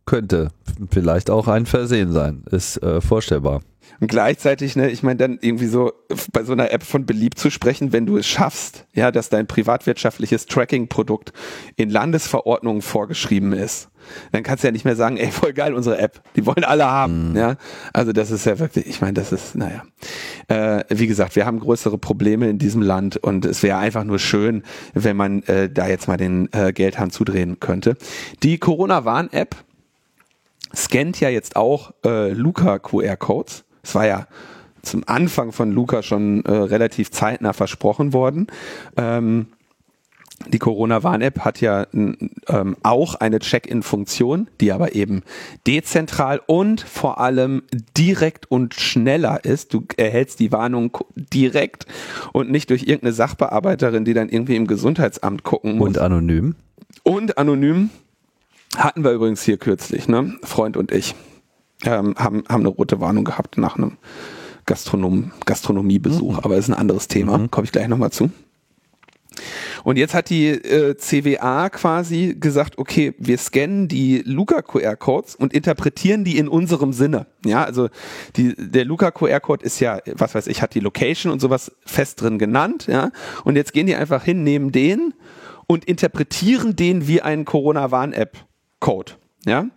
[0.10, 0.48] Könnte
[0.90, 3.62] vielleicht auch ein Versehen sein, ist äh, vorstellbar.
[4.00, 5.92] Und gleichzeitig, ne, ich meine, dann irgendwie so
[6.32, 9.46] bei so einer App von beliebt zu sprechen, wenn du es schaffst, ja, dass dein
[9.46, 11.32] privatwirtschaftliches Tracking-Produkt
[11.76, 13.90] in Landesverordnungen vorgeschrieben ist,
[14.32, 16.86] dann kannst du ja nicht mehr sagen, ey, voll geil, unsere App, die wollen alle
[16.86, 17.38] haben, mhm.
[17.38, 17.56] ja.
[17.94, 19.84] Also das ist ja wirklich, ich meine, das ist, naja.
[20.48, 24.18] Äh, wie gesagt, wir haben größere Probleme in diesem Land und es wäre einfach nur
[24.18, 24.64] schön,
[24.96, 27.96] wenn man äh, da jetzt mal den äh, Geldhahn zudrehen könnte.
[28.42, 29.56] Die Corona-Warn-App,
[30.76, 33.64] scannt ja jetzt auch äh, Luca QR-Codes.
[33.84, 34.28] Es war ja
[34.82, 38.48] zum Anfang von Luca schon äh, relativ zeitnah versprochen worden.
[38.98, 39.48] Ähm,
[40.48, 45.24] die Corona-Warn-App hat ja ähm, auch eine Check-in-Funktion, die aber eben
[45.68, 47.64] dezentral und vor allem
[47.98, 49.74] direkt und schneller ist.
[49.74, 51.86] Du erhältst die Warnung direkt
[52.32, 55.90] und nicht durch irgendeine Sachbearbeiterin, die dann irgendwie im Gesundheitsamt gucken muss.
[55.90, 56.56] Und anonym.
[57.04, 57.90] Und anonym.
[58.76, 60.36] Hatten wir übrigens hier kürzlich, ne?
[60.44, 61.16] Freund und ich
[61.86, 63.98] ähm, haben, haben eine rote Warnung gehabt nach einem
[64.66, 66.40] Gastronom Gastronomiebesuch, mhm.
[66.40, 67.52] aber ist ein anderes Thema, mhm.
[67.52, 68.30] komme ich gleich nochmal zu.
[69.84, 75.54] Und jetzt hat die äh, CWA quasi gesagt, okay, wir scannen die Luca QR-Codes und
[75.54, 77.28] interpretieren die in unserem Sinne.
[77.46, 77.90] Ja, also
[78.36, 82.22] die, der Luca QR-Code ist ja, was weiß ich, hat die Location und sowas fest
[82.22, 83.12] drin genannt, ja.
[83.44, 85.14] Und jetzt gehen die einfach hin, nehmen den
[85.68, 88.49] und interpretieren den wie einen Corona-Warn-App.
[88.80, 89.14] Code.
[89.46, 89.68] Ja,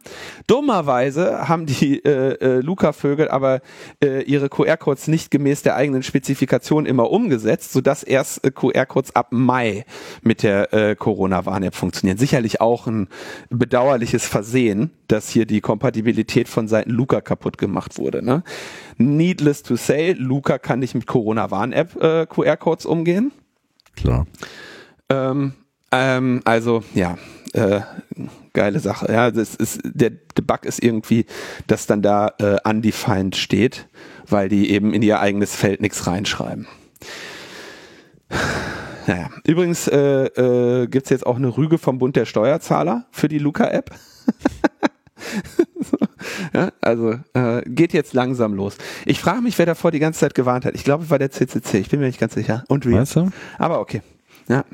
[0.49, 3.61] dummerweise haben die äh, äh, Luca-Vögel aber
[4.03, 9.29] äh, ihre QR-Codes nicht gemäß der eigenen Spezifikation immer umgesetzt, sodass erst äh, QR-Codes ab
[9.31, 9.85] Mai
[10.21, 12.19] mit der äh, Corona-Warn-App funktionieren.
[12.19, 13.07] Sicherlich auch ein
[13.51, 18.21] bedauerliches Versehen, dass hier die Kompatibilität von Seiten Luca kaputt gemacht wurde.
[18.21, 18.43] Ne?
[18.99, 23.31] Needless to say, Luca kann nicht mit Corona-Warn-App äh, QR-Codes umgehen.
[23.95, 24.27] Klar.
[25.09, 25.55] Ähm,
[25.93, 27.17] ähm, also ja,
[27.53, 27.83] äh,
[28.53, 29.13] geile Sache.
[29.13, 31.27] Ja, das ist, der, der Bug ist irgendwie,
[31.67, 33.89] dass dann da äh, undefined steht,
[34.29, 36.67] weil die eben in ihr eigenes Feld nichts reinschreiben.
[39.07, 43.29] Naja, übrigens äh, äh, gibt es jetzt auch eine Rüge vom Bund der Steuerzahler für
[43.29, 43.91] die Luca-App.
[45.81, 45.97] so,
[46.55, 48.77] ja, also äh, geht jetzt langsam los.
[49.05, 50.75] Ich frage mich, wer davor die ganze Zeit gewarnt hat.
[50.75, 51.79] Ich glaube, es war der CCC.
[51.79, 52.65] Ich bin mir nicht ganz sicher.
[52.69, 52.95] Und wie?
[52.95, 53.31] Weißt du?
[53.59, 54.03] Aber okay.
[54.49, 54.65] Ja.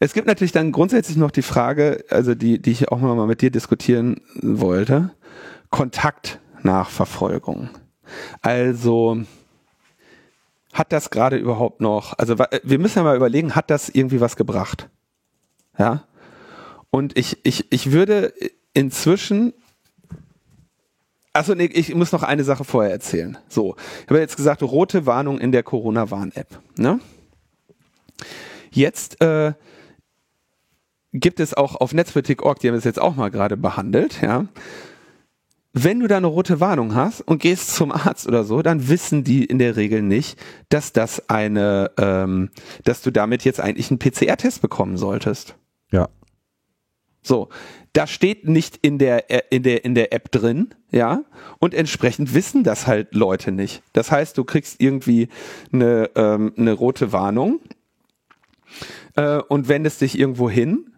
[0.00, 3.42] Es gibt natürlich dann grundsätzlich noch die Frage, also die, die ich auch mal mit
[3.42, 5.10] dir diskutieren wollte.
[5.70, 7.70] Kontaktnachverfolgung.
[8.42, 9.22] Also,
[10.72, 14.36] hat das gerade überhaupt noch, also wir müssen ja mal überlegen, hat das irgendwie was
[14.36, 14.90] gebracht?
[15.78, 16.04] Ja.
[16.90, 18.32] Und ich, ich, ich würde
[18.72, 19.52] inzwischen
[21.36, 23.36] Achso, nee, ich muss noch eine Sache vorher erzählen.
[23.48, 26.46] So, ich habe jetzt gesagt, rote Warnung in der Corona-Warn-App.
[26.76, 27.00] Ne?
[28.74, 29.52] Jetzt äh,
[31.12, 34.46] gibt es auch auf Netzpolitik.org, die haben es jetzt auch mal gerade behandelt, ja.
[35.76, 39.24] Wenn du da eine rote Warnung hast und gehst zum Arzt oder so, dann wissen
[39.24, 42.50] die in der Regel nicht, dass das eine, ähm,
[42.84, 45.56] dass du damit jetzt eigentlich einen PCR-Test bekommen solltest.
[45.90, 46.08] Ja.
[47.22, 47.48] So,
[47.92, 51.22] da steht nicht in der äh, in der in der App drin, ja,
[51.58, 53.82] und entsprechend wissen das halt Leute nicht.
[53.94, 55.28] Das heißt, du kriegst irgendwie
[55.72, 57.60] eine ähm, eine rote Warnung
[59.16, 60.94] äh, und wendest dich irgendwo hin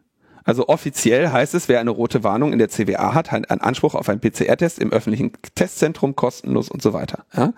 [0.47, 3.97] also offiziell heißt es, wer eine rote Warnung in der CWA hat, hat einen Anspruch
[3.97, 7.27] auf einen PCR-Test im öffentlichen Testzentrum, kostenlos und so weiter.
[7.35, 7.53] Ja?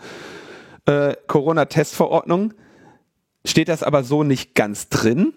[0.86, 2.54] Äh, Corona-Testverordnung
[3.44, 5.34] steht das aber so nicht ganz drin.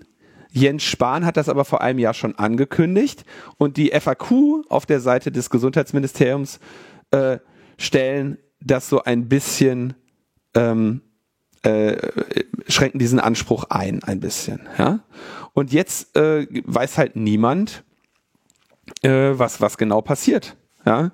[0.49, 3.25] Jens Spahn hat das aber vor einem Jahr schon angekündigt
[3.57, 6.61] und die FAQ auf der Seite des Gesundheitsministeriums
[7.11, 7.39] äh,
[7.77, 9.93] stellen das so ein bisschen
[10.55, 11.01] ähm,
[11.63, 11.97] äh,
[12.67, 14.61] schränken diesen Anspruch ein, ein bisschen.
[14.77, 14.99] Ja?
[15.53, 17.83] Und jetzt äh, weiß halt niemand,
[19.03, 20.55] äh, was, was genau passiert.
[20.85, 21.11] Ja?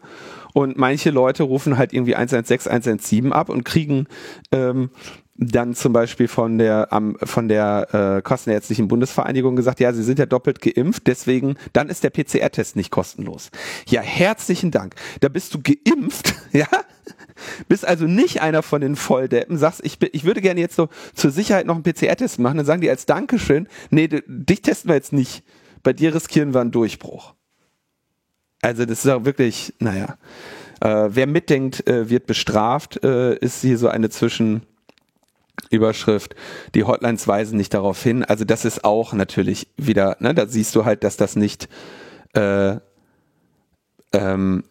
[0.54, 4.08] Und manche Leute rufen halt irgendwie 116, 117 ab und kriegen
[4.52, 4.90] ähm,
[5.38, 10.18] dann zum Beispiel von der am, von der äh, Kassenärztlichen Bundesvereinigung gesagt, ja, sie sind
[10.18, 13.52] ja doppelt geimpft, deswegen dann ist der PCR-Test nicht kostenlos.
[13.88, 14.96] Ja, herzlichen Dank.
[15.20, 16.68] Da bist du geimpft, ja,
[17.68, 21.32] bist also nicht einer von den Volldeppen, sagst, ich, ich würde gerne jetzt so zur
[21.32, 25.14] Sicherheit noch einen PCR-Test machen, dann sagen die als Dankeschön, nee, dich testen wir jetzt
[25.14, 25.44] nicht.
[25.84, 27.34] Bei dir riskieren wir einen Durchbruch.
[28.62, 30.18] Also das ist auch wirklich, naja.
[30.82, 36.36] Äh, wer mitdenkt, äh, wird bestraft, äh, ist hier so eine Zwischenüberschrift.
[36.76, 38.24] Die Hotlines weisen nicht darauf hin.
[38.24, 41.68] Also das ist auch natürlich wieder, ne, da siehst du halt, dass das nicht
[42.34, 42.78] äh,
[44.14, 44.64] ähm,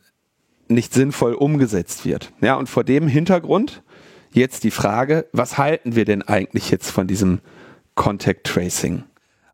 [0.69, 2.33] nicht sinnvoll umgesetzt wird.
[2.41, 3.83] Ja, und vor dem Hintergrund
[4.33, 7.41] jetzt die Frage, was halten wir denn eigentlich jetzt von diesem
[7.95, 9.05] Contact Tracing?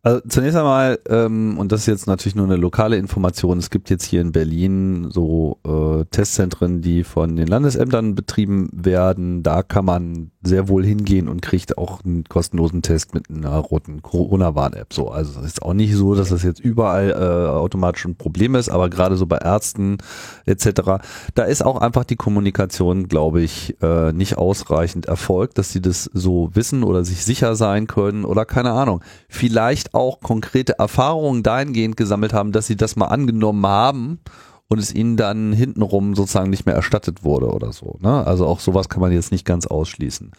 [0.04, 3.88] Also zunächst einmal, ähm, und das ist jetzt natürlich nur eine lokale Information, es gibt
[3.88, 9.44] jetzt hier in Berlin so äh, Testzentren, die von den Landesämtern betrieben werden.
[9.44, 14.02] Da kann man sehr wohl hingehen und kriegt auch einen kostenlosen Test mit einer roten
[14.02, 14.92] Corona-Warn-App.
[14.92, 18.56] So, also es ist auch nicht so, dass das jetzt überall äh, automatisch ein Problem
[18.56, 19.98] ist, aber gerade so bei Ärzten
[20.46, 21.00] etc.
[21.36, 26.10] Da ist auch einfach die Kommunikation, glaube ich, äh, nicht ausreichend erfolgt, dass sie das
[26.12, 29.00] so wissen oder sich sicher sein können oder keine Ahnung.
[29.28, 34.20] Vielleicht auch konkrete Erfahrungen dahingehend gesammelt haben, dass sie das mal angenommen haben
[34.68, 37.98] und es ihnen dann hintenrum sozusagen nicht mehr erstattet wurde oder so.
[38.00, 38.26] Ne?
[38.26, 40.32] Also auch sowas kann man jetzt nicht ganz ausschließen.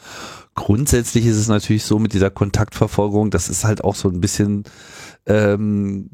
[0.56, 4.64] Grundsätzlich ist es natürlich so mit dieser Kontaktverfolgung, das ist halt auch so ein bisschen
[5.28, 6.10] ähm,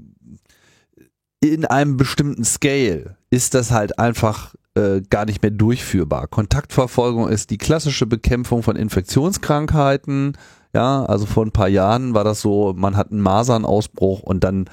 [1.40, 6.28] in einem bestimmten Scale ist das halt einfach äh, gar nicht mehr durchführbar.
[6.28, 10.38] Kontaktverfolgung ist die klassische Bekämpfung von Infektionskrankheiten.
[10.74, 14.66] Ja, also vor ein paar Jahren war das so, man hat einen Masernausbruch und dann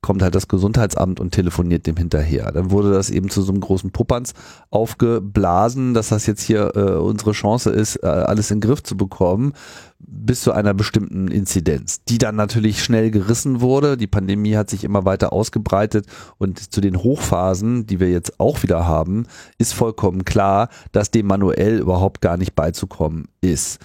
[0.00, 2.52] kommt halt das Gesundheitsamt und telefoniert dem hinterher.
[2.52, 4.32] Dann wurde das eben zu so einem großen Puppanz
[4.70, 8.96] aufgeblasen, dass das jetzt hier äh, unsere Chance ist, äh, alles in den Griff zu
[8.96, 9.54] bekommen,
[9.98, 13.96] bis zu einer bestimmten Inzidenz, die dann natürlich schnell gerissen wurde.
[13.96, 16.06] Die Pandemie hat sich immer weiter ausgebreitet
[16.38, 19.26] und zu den Hochphasen, die wir jetzt auch wieder haben,
[19.58, 23.80] ist vollkommen klar, dass dem manuell überhaupt gar nicht beizukommen ist.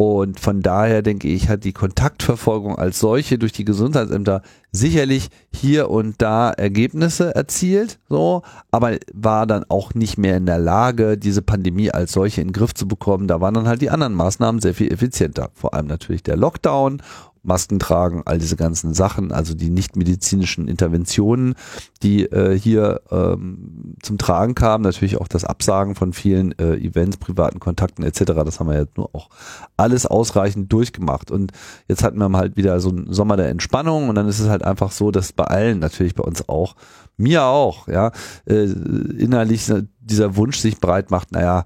[0.00, 5.90] Und von daher denke ich, hat die Kontaktverfolgung als solche durch die Gesundheitsämter sicherlich hier
[5.90, 11.42] und da Ergebnisse erzielt, so, aber war dann auch nicht mehr in der Lage, diese
[11.42, 13.26] Pandemie als solche in den Griff zu bekommen.
[13.26, 15.50] Da waren dann halt die anderen Maßnahmen sehr viel effizienter.
[15.52, 17.02] Vor allem natürlich der Lockdown
[17.42, 21.54] Masken tragen, all diese ganzen Sachen, also die nicht medizinischen Interventionen,
[22.02, 27.16] die äh, hier ähm, zum Tragen kamen, natürlich auch das Absagen von vielen äh, Events,
[27.16, 28.24] privaten Kontakten etc.
[28.44, 29.28] Das haben wir jetzt nur auch
[29.76, 31.30] alles ausreichend durchgemacht.
[31.30, 31.52] Und
[31.88, 34.62] jetzt hatten wir halt wieder so einen Sommer der Entspannung und dann ist es halt
[34.62, 36.74] einfach so, dass bei allen, natürlich bei uns auch,
[37.16, 38.12] mir auch, ja,
[38.46, 39.70] äh, innerlich
[40.00, 41.64] dieser Wunsch sich breit macht, naja,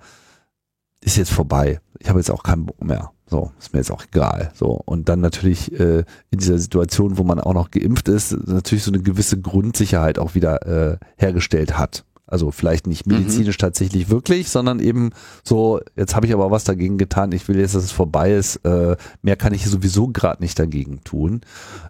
[1.00, 1.80] ist jetzt vorbei.
[1.98, 3.12] Ich habe jetzt auch keinen Bock mehr.
[3.32, 4.52] So, ist mir jetzt auch egal.
[4.52, 8.84] So, und dann natürlich äh, in dieser Situation, wo man auch noch geimpft ist, natürlich
[8.84, 12.04] so eine gewisse Grundsicherheit auch wieder äh, hergestellt hat.
[12.26, 13.14] Also vielleicht nicht mhm.
[13.14, 13.60] medizinisch mhm.
[13.60, 15.12] tatsächlich wirklich, sondern eben
[15.44, 18.56] so, jetzt habe ich aber was dagegen getan, ich will jetzt, dass es vorbei ist,
[18.66, 21.40] äh, mehr kann ich sowieso gerade nicht dagegen tun,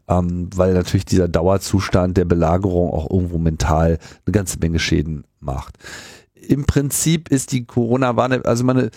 [0.07, 5.76] ähm, weil natürlich dieser Dauerzustand der Belagerung auch irgendwo mental eine ganze Menge Schäden macht.
[6.34, 8.90] Im Prinzip ist die Corona-Warn, also man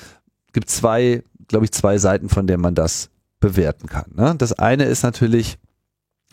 [0.54, 4.12] gibt zwei glaube ich, zwei Seiten, von denen man das bewerten kann.
[4.16, 4.36] Ne?
[4.38, 5.58] Das eine ist natürlich,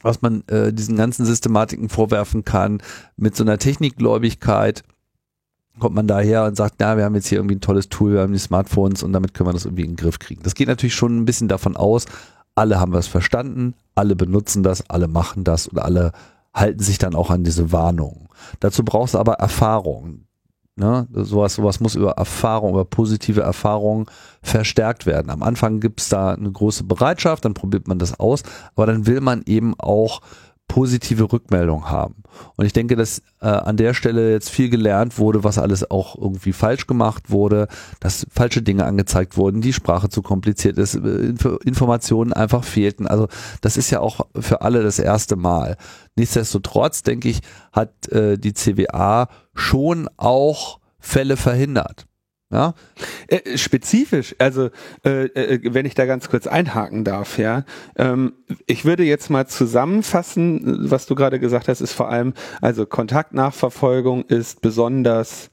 [0.02, 2.82] was man äh, diesen ganzen Systematiken vorwerfen kann,
[3.16, 4.82] mit so einer Technikgläubigkeit
[5.78, 8.20] kommt man daher und sagt, na, wir haben jetzt hier irgendwie ein tolles Tool, wir
[8.20, 10.42] haben die Smartphones und damit können wir das irgendwie in den Griff kriegen.
[10.42, 12.04] Das geht natürlich schon ein bisschen davon aus,
[12.54, 16.12] alle haben was verstanden, alle benutzen das, alle machen das und alle
[16.54, 18.28] halten sich dann auch an diese Warnungen.
[18.60, 20.26] Dazu brauchst du aber Erfahrung.
[20.82, 21.06] Ne?
[21.12, 24.06] Sowas, sowas muss über Erfahrung, über positive Erfahrungen
[24.42, 25.30] verstärkt werden.
[25.30, 28.42] Am Anfang gibt's da eine große Bereitschaft, dann probiert man das aus,
[28.74, 30.20] aber dann will man eben auch
[30.72, 32.22] positive Rückmeldung haben.
[32.56, 36.16] Und ich denke, dass äh, an der Stelle jetzt viel gelernt wurde, was alles auch
[36.16, 37.68] irgendwie falsch gemacht wurde,
[38.00, 41.34] dass falsche Dinge angezeigt wurden, die Sprache zu kompliziert ist, äh,
[41.66, 43.06] Informationen einfach fehlten.
[43.06, 43.28] Also
[43.60, 45.76] das ist ja auch für alle das erste Mal.
[46.16, 52.06] Nichtsdestotrotz, denke ich, hat äh, die CWA schon auch Fälle verhindert.
[52.52, 52.74] Ja?
[53.28, 54.68] Äh, spezifisch, also
[55.04, 57.64] äh, äh, wenn ich da ganz kurz einhaken darf, ja,
[57.96, 58.34] ähm,
[58.66, 64.26] ich würde jetzt mal zusammenfassen, was du gerade gesagt hast, ist vor allem, also Kontaktnachverfolgung
[64.26, 65.50] ist besonders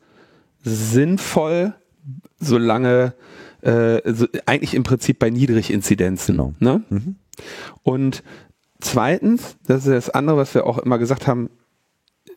[0.62, 1.74] sinnvoll,
[2.38, 3.14] solange
[3.62, 6.36] äh, so, eigentlich im Prinzip bei Niedriginzidenzen.
[6.36, 6.54] Genau.
[6.60, 6.84] Ne?
[6.89, 7.16] Mhm.
[7.84, 8.24] Und
[8.82, 11.50] zweitens, das ist das andere, was wir auch immer gesagt haben,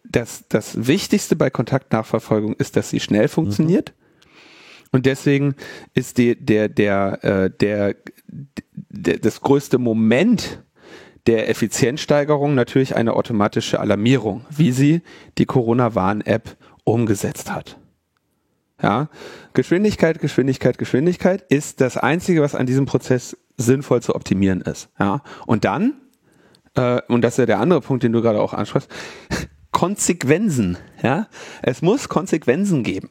[0.05, 3.91] das, das Wichtigste bei Kontaktnachverfolgung ist, dass sie schnell funktioniert.
[3.91, 4.03] Mhm
[4.93, 5.55] und deswegen
[5.95, 7.97] ist die, der, der, äh, der,
[8.29, 10.63] der, das größte Moment
[11.27, 15.03] der Effizienzsteigerung natürlich eine automatische Alarmierung, wie sie
[15.39, 17.79] die Corona-Warn-App umgesetzt hat.
[18.83, 19.09] Ja,
[19.55, 24.89] Geschwindigkeit, Geschwindigkeit, Geschwindigkeit ist das einzige, was an diesem Prozess sinnvoll zu optimieren ist.
[24.99, 25.95] Ja, und dann,
[26.75, 28.91] äh, und das ist ja der andere Punkt, den du gerade auch ansprichst,
[29.71, 30.77] Konsequenzen.
[31.01, 31.29] Ja,
[31.63, 33.09] es muss Konsequenzen geben.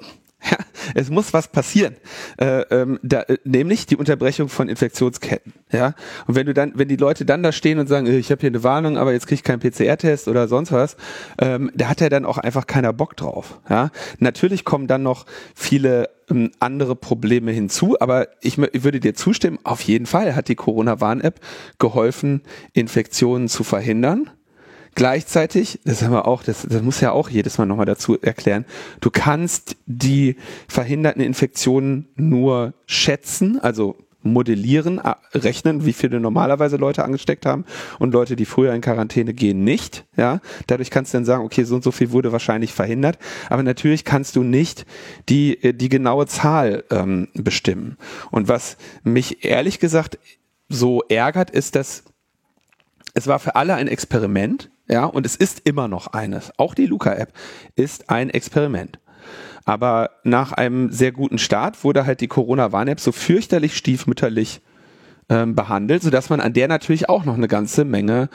[0.50, 0.58] Ja,
[0.96, 1.96] es muss was passieren,
[2.40, 5.54] äh, ähm, da, äh, nämlich die Unterbrechung von Infektionsketten.
[5.72, 5.94] Ja,
[6.26, 8.42] und wenn du dann, wenn die Leute dann da stehen und sagen, äh, ich habe
[8.42, 10.98] hier eine Warnung, aber jetzt kriege ich keinen PCR-Test oder sonst was,
[11.40, 13.60] ähm, da hat ja dann auch einfach keiner Bock drauf.
[13.70, 19.14] Ja, natürlich kommen dann noch viele ähm, andere Probleme hinzu, aber ich, ich würde dir
[19.14, 21.40] zustimmen, auf jeden Fall hat die Corona-Warn-App
[21.78, 22.42] geholfen,
[22.74, 24.32] Infektionen zu verhindern
[24.96, 28.66] Gleichzeitig, das haben wir auch, das, das muss ja auch jedes Mal nochmal dazu erklären,
[29.00, 30.36] du kannst die
[30.68, 35.02] verhinderten Infektionen nur schätzen, also modellieren,
[35.34, 37.66] rechnen, wie viele normalerweise Leute angesteckt haben
[38.00, 40.06] und Leute, die früher in Quarantäne gehen, nicht.
[40.16, 43.18] Ja, dadurch kannst du dann sagen, okay, so und so viel wurde wahrscheinlich verhindert.
[43.50, 44.86] Aber natürlich kannst du nicht
[45.30, 47.98] die äh, die genaue Zahl ähm, bestimmen.
[48.30, 50.20] Und was mich ehrlich gesagt
[50.70, 52.04] so ärgert, ist, dass
[53.14, 54.71] es war für alle ein Experiment.
[54.92, 56.52] Ja, und es ist immer noch eines.
[56.58, 57.32] Auch die Luca-App
[57.76, 59.00] ist ein Experiment.
[59.64, 64.62] Aber nach einem sehr guten Start wurde halt die Corona-Warn-App so fürchterlich stiefmütterlich
[65.30, 68.28] ähm, behandelt, sodass man an der natürlich auch noch eine ganze Menge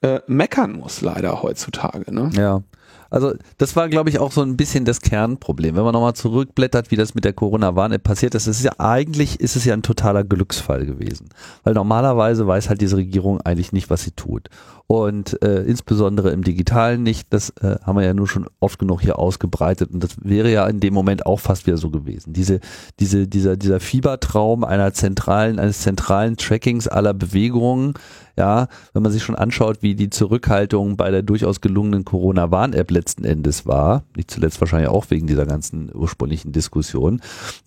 [0.00, 2.12] äh, meckern muss, leider heutzutage.
[2.12, 2.30] Ne?
[2.34, 2.62] Ja.
[3.10, 5.76] Also das war, glaube ich, auch so ein bisschen das Kernproblem.
[5.76, 9.56] Wenn man nochmal zurückblättert, wie das mit der Corona-Warn-App passiert ist, ist ja eigentlich, ist
[9.56, 11.28] es ja ein totaler Glücksfall gewesen.
[11.62, 14.48] Weil normalerweise weiß halt diese Regierung eigentlich nicht, was sie tut
[14.90, 17.28] und äh, insbesondere im Digitalen nicht.
[17.32, 20.66] Das äh, haben wir ja nur schon oft genug hier ausgebreitet und das wäre ja
[20.66, 22.32] in dem Moment auch fast wieder so gewesen.
[22.32, 22.58] Diese,
[22.98, 27.94] diese, dieser, dieser Fiebertraum einer zentralen, eines zentralen Trackings aller Bewegungen,
[28.36, 33.24] ja, wenn man sich schon anschaut, wie die Zurückhaltung bei der durchaus gelungenen Corona-Warn-App letzten
[33.24, 37.20] Endes war, nicht zuletzt wahrscheinlich auch wegen dieser ganzen ursprünglichen Diskussion,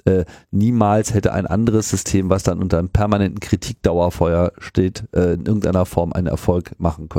[0.06, 5.46] äh, niemals hätte ein anderes System, was dann unter einem permanenten Kritikdauerfeuer steht, äh, in
[5.46, 7.13] irgendeiner Form einen Erfolg machen können.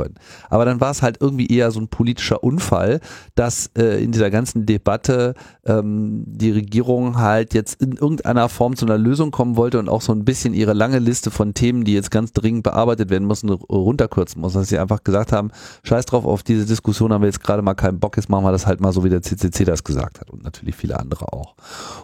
[0.49, 2.99] Aber dann war es halt irgendwie eher so ein politischer Unfall,
[3.35, 5.33] dass äh, in dieser ganzen Debatte
[5.65, 10.01] ähm, die Regierung halt jetzt in irgendeiner Form zu einer Lösung kommen wollte und auch
[10.01, 13.49] so ein bisschen ihre lange Liste von Themen, die jetzt ganz dringend bearbeitet werden müssen,
[13.49, 14.53] runterkürzen muss.
[14.53, 15.51] Dass sie einfach gesagt haben,
[15.83, 18.51] scheiß drauf, auf diese Diskussion haben wir jetzt gerade mal keinen Bock, jetzt machen wir
[18.51, 21.55] das halt mal so, wie der CCC das gesagt hat und natürlich viele andere auch.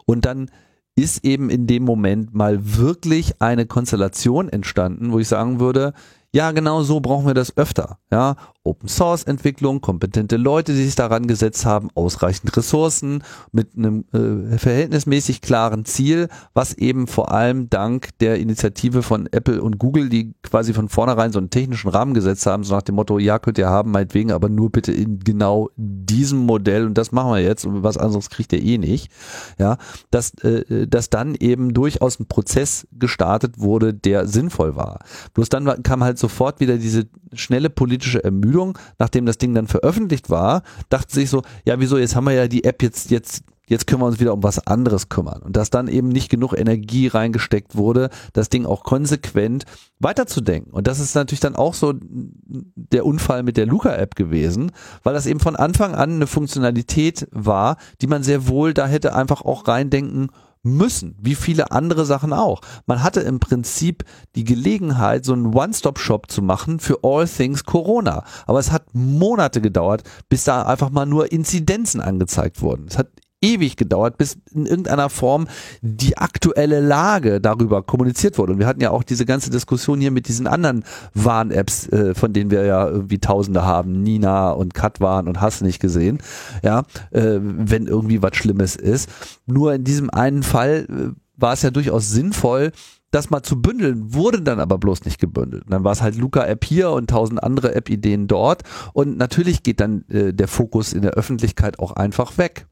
[0.06, 0.50] Und dann
[0.96, 5.94] ist eben in dem Moment mal wirklich eine Konstellation entstanden, wo ich sagen würde,
[6.34, 7.98] ja, genau so brauchen wir das öfter.
[8.12, 14.06] Ja, Open Source Entwicklung, kompetente Leute, die sich daran gesetzt haben, ausreichend Ressourcen mit einem
[14.14, 20.10] äh, verhältnismäßig klaren Ziel, was eben vor allem dank der Initiative von Apple und Google,
[20.10, 23.40] die quasi von vornherein so einen technischen Rahmen gesetzt haben, so nach dem Motto, ja,
[23.40, 27.42] könnt ihr haben, meinetwegen, aber nur bitte in genau diesem Modell und das machen wir
[27.42, 29.12] jetzt und was anderes kriegt ihr eh nicht.
[29.58, 29.78] Ja,
[30.12, 35.00] dass, äh, dass dann eben durchaus ein Prozess gestartet wurde, der sinnvoll war.
[35.34, 39.68] Bloß dann kam halt sofort wieder diese schnelle politische Ermüdung Ermüdung, nachdem das Ding dann
[39.68, 43.44] veröffentlicht war, dachte sich so, ja, wieso, jetzt haben wir ja die App jetzt, jetzt
[43.68, 45.42] jetzt können wir uns wieder um was anderes kümmern.
[45.42, 49.64] Und dass dann eben nicht genug Energie reingesteckt wurde, das Ding auch konsequent
[50.00, 50.74] weiterzudenken.
[50.74, 54.74] Und das ist natürlich dann auch so der Unfall mit der Luca-App gewesen,
[55.04, 59.16] weil das eben von Anfang an eine Funktionalität war, die man sehr wohl da hätte
[59.16, 60.32] einfach auch reindenken
[60.64, 62.62] müssen, wie viele andere Sachen auch.
[62.86, 64.04] Man hatte im Prinzip
[64.36, 68.24] die Gelegenheit, so einen One-Stop-Shop zu machen für All Things Corona.
[68.46, 72.86] Aber es hat Monate gedauert, bis da einfach mal nur Inzidenzen angezeigt wurden.
[72.88, 73.08] Es hat
[73.42, 75.48] ewig gedauert, bis in irgendeiner Form
[75.82, 78.54] die aktuelle Lage darüber kommuniziert wurde.
[78.54, 80.84] Und wir hatten ja auch diese ganze Diskussion hier mit diesen anderen
[81.14, 85.80] Warn-Apps, äh, von denen wir ja irgendwie Tausende haben, Nina und Katwan und hast nicht
[85.80, 86.20] gesehen,
[86.64, 89.10] ja, äh, wenn irgendwie was Schlimmes ist.
[89.46, 92.72] Nur in diesem einen Fall äh, war es ja durchaus sinnvoll,
[93.10, 95.66] das mal zu bündeln, wurde dann aber bloß nicht gebündelt.
[95.68, 98.64] dann war es halt Luca-App hier und tausend andere App-Ideen dort.
[98.94, 102.68] Und natürlich geht dann äh, der Fokus in der Öffentlichkeit auch einfach weg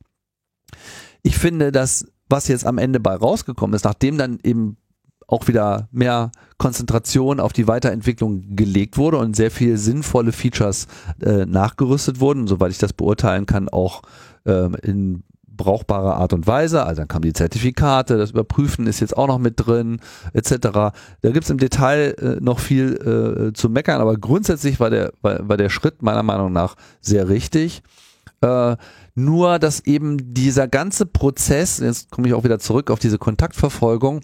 [1.23, 4.77] ich finde, dass was jetzt am Ende bei rausgekommen ist, nachdem dann eben
[5.27, 10.87] auch wieder mehr Konzentration auf die Weiterentwicklung gelegt wurde und sehr viel sinnvolle Features
[11.21, 14.01] äh, nachgerüstet wurden, soweit ich das beurteilen kann, auch
[14.45, 15.23] äh, in
[15.59, 16.83] brauchbarer Art und Weise.
[16.85, 19.99] Also dann kamen die Zertifikate, das Überprüfen ist jetzt auch noch mit drin,
[20.33, 20.55] etc.
[20.71, 25.47] Da gibt's im Detail äh, noch viel äh, zu meckern, aber grundsätzlich war der, war,
[25.47, 27.83] war der Schritt meiner Meinung nach sehr richtig.
[28.41, 28.77] Äh,
[29.15, 34.21] nur, dass eben dieser ganze Prozess, jetzt komme ich auch wieder zurück auf diese Kontaktverfolgung,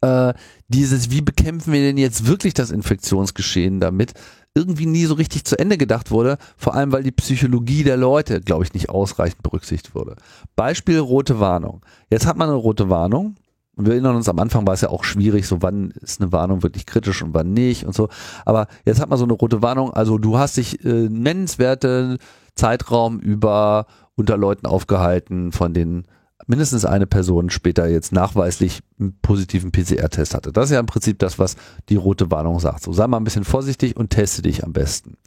[0.00, 0.32] äh,
[0.68, 4.14] dieses, wie bekämpfen wir denn jetzt wirklich das Infektionsgeschehen damit,
[4.54, 8.40] irgendwie nie so richtig zu Ende gedacht wurde, vor allem weil die Psychologie der Leute,
[8.40, 10.16] glaube ich, nicht ausreichend berücksichtigt wurde.
[10.56, 11.84] Beispiel rote Warnung.
[12.10, 13.36] Jetzt hat man eine rote Warnung.
[13.78, 16.32] Und wir erinnern uns, am Anfang war es ja auch schwierig, so wann ist eine
[16.32, 18.08] Warnung wirklich kritisch und wann nicht und so.
[18.44, 22.18] Aber jetzt hat man so eine rote Warnung, also du hast dich äh, nennenswerte
[22.56, 26.06] Zeitraum über unter Leuten aufgehalten, von denen
[26.48, 30.50] mindestens eine Person später jetzt nachweislich einen positiven PCR-Test hatte.
[30.52, 31.54] Das ist ja im Prinzip das, was
[31.88, 32.82] die rote Warnung sagt.
[32.82, 35.18] So sei mal ein bisschen vorsichtig und teste dich am besten.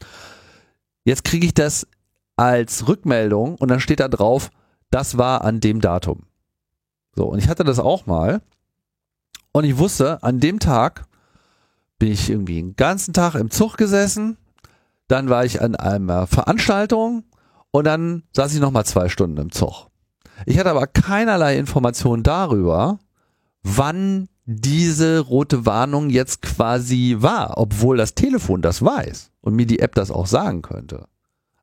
[1.06, 1.88] Jetzt kriege ich das
[2.36, 4.50] als Rückmeldung und dann steht da drauf,
[4.90, 6.24] das war an dem Datum.
[7.16, 8.42] So, und ich hatte das auch mal
[9.52, 11.06] und ich wusste, an dem Tag
[12.00, 14.38] bin ich irgendwie den ganzen Tag im Zug gesessen,
[15.08, 17.24] dann war ich an einer Veranstaltung
[17.72, 19.88] und dann saß ich nochmal zwei Stunden im Zug.
[20.46, 23.00] Ich hatte aber keinerlei Information darüber,
[23.62, 29.80] wann diese rote Warnung jetzt quasi war, obwohl das Telefon das weiß und mir die
[29.80, 31.08] App das auch sagen könnte.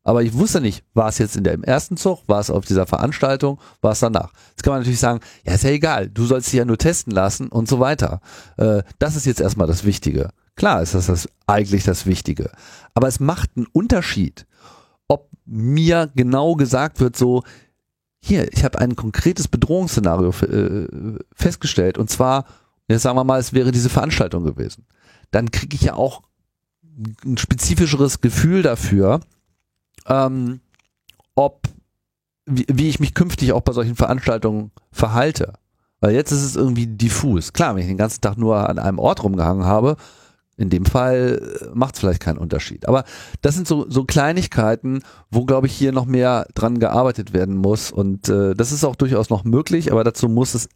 [0.09, 2.65] Aber ich wusste nicht, war es jetzt in der, im ersten Zug, war es auf
[2.65, 4.33] dieser Veranstaltung, war es danach.
[4.53, 7.13] Jetzt kann man natürlich sagen, ja, ist ja egal, du sollst dich ja nur testen
[7.13, 8.23] lassen und so weiter.
[8.57, 10.31] Äh, das ist jetzt erstmal das Wichtige.
[10.57, 12.51] Klar ist das, das eigentlich das Wichtige.
[12.95, 14.47] Aber es macht einen Unterschied,
[15.09, 17.43] ob mir genau gesagt wird, so,
[18.19, 22.47] hier, ich habe ein konkretes Bedrohungsszenario äh, festgestellt und zwar,
[22.89, 24.87] jetzt sagen wir mal, es wäre diese Veranstaltung gewesen.
[25.33, 26.23] Dann kriege ich ja auch
[27.27, 29.21] ein spezifischeres Gefühl dafür,
[30.09, 30.61] ähm,
[31.35, 31.69] ob
[32.47, 35.55] wie, wie ich mich künftig auch bei solchen Veranstaltungen verhalte.
[36.01, 37.53] Weil jetzt ist es irgendwie diffus.
[37.53, 39.97] Klar, wenn ich den ganzen Tag nur an einem Ort rumgehangen habe,
[40.57, 42.89] in dem Fall äh, macht es vielleicht keinen Unterschied.
[42.89, 43.05] Aber
[43.43, 47.93] das sind so, so Kleinigkeiten, wo, glaube ich, hier noch mehr dran gearbeitet werden muss.
[47.93, 50.69] Und äh, das ist auch durchaus noch möglich, aber dazu muss es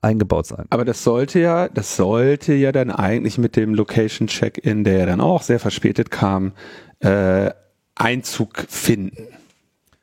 [0.00, 0.66] eingebaut sein.
[0.70, 5.06] Aber das sollte ja, das sollte ja dann eigentlich mit dem Location Check-in, der ja
[5.06, 6.52] dann auch sehr verspätet kam,
[6.98, 7.50] äh,
[7.94, 9.28] Einzug finden.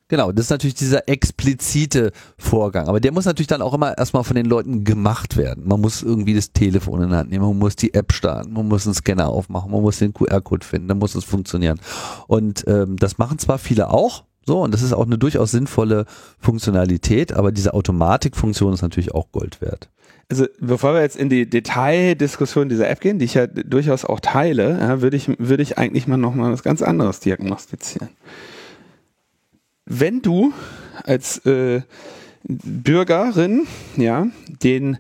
[0.10, 2.88] Genau, das ist natürlich dieser explizite Vorgang.
[2.88, 5.68] Aber der muss natürlich dann auch immer erstmal von den Leuten gemacht werden.
[5.68, 8.68] Man muss irgendwie das Telefon in der Hand nehmen, man muss die App starten, man
[8.68, 11.80] muss einen Scanner aufmachen, man muss den QR-Code finden, dann muss es funktionieren.
[12.26, 16.06] Und ähm, das machen zwar viele auch, so, und das ist auch eine durchaus sinnvolle
[16.40, 19.90] Funktionalität, aber diese Automatikfunktion ist natürlich auch Gold wert.
[20.30, 24.20] Also bevor wir jetzt in die Detaildiskussion dieser App gehen, die ich ja durchaus auch
[24.20, 28.10] teile, ja, würde ich, würde ich eigentlich mal nochmal was ganz anderes diagnostizieren
[29.90, 30.54] wenn du
[31.04, 31.82] als äh,
[32.44, 33.68] Bürgerin
[33.98, 34.98] ja den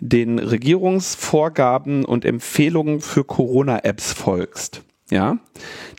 [0.00, 5.38] den Regierungsvorgaben und Empfehlungen für Corona-Apps folgst, ja,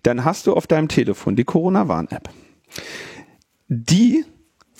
[0.03, 2.29] dann hast du auf deinem Telefon die Corona-Warn-App.
[3.69, 4.25] Die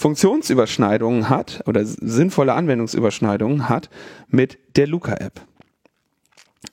[0.03, 3.89] Funktionsüberschneidungen hat oder sinnvolle Anwendungsüberschneidungen hat
[4.27, 5.39] mit der Luca-App.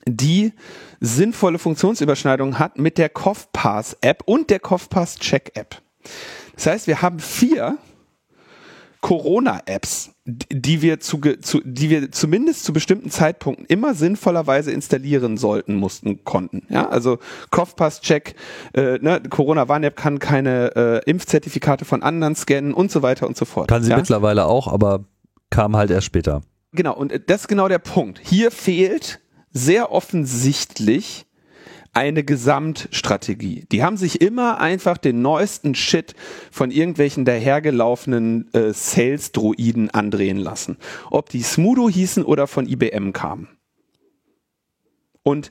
[0.05, 0.53] Die
[0.99, 5.81] sinnvolle Funktionsüberschneidungen hat mit der CoughPass-App und der CoughPass-Check-App.
[6.57, 7.79] Das heißt, wir haben vier
[9.01, 15.75] Corona-Apps, die wir zu, zu, die wir zumindest zu bestimmten Zeitpunkten immer sinnvollerweise installieren sollten,
[15.75, 16.67] mussten, konnten.
[16.69, 17.19] Ja, also
[17.51, 18.35] Kopfpass-Check,
[18.75, 23.47] äh, ne, Corona-Warn-App kann keine äh, Impfzertifikate von anderen scannen und so weiter und so
[23.47, 23.69] fort.
[23.69, 23.97] Kann sie ja?
[23.97, 25.05] mittlerweile auch, aber
[25.49, 26.43] kam halt erst später.
[26.73, 28.21] Genau, und das ist genau der Punkt.
[28.23, 29.21] Hier fehlt
[29.51, 31.27] sehr offensichtlich
[31.93, 33.67] eine Gesamtstrategie.
[33.73, 36.15] Die haben sich immer einfach den neuesten Shit
[36.51, 40.77] von irgendwelchen dahergelaufenen äh, Sales-Droiden andrehen lassen.
[41.11, 43.49] Ob die Smudo hießen oder von IBM kamen.
[45.23, 45.51] Und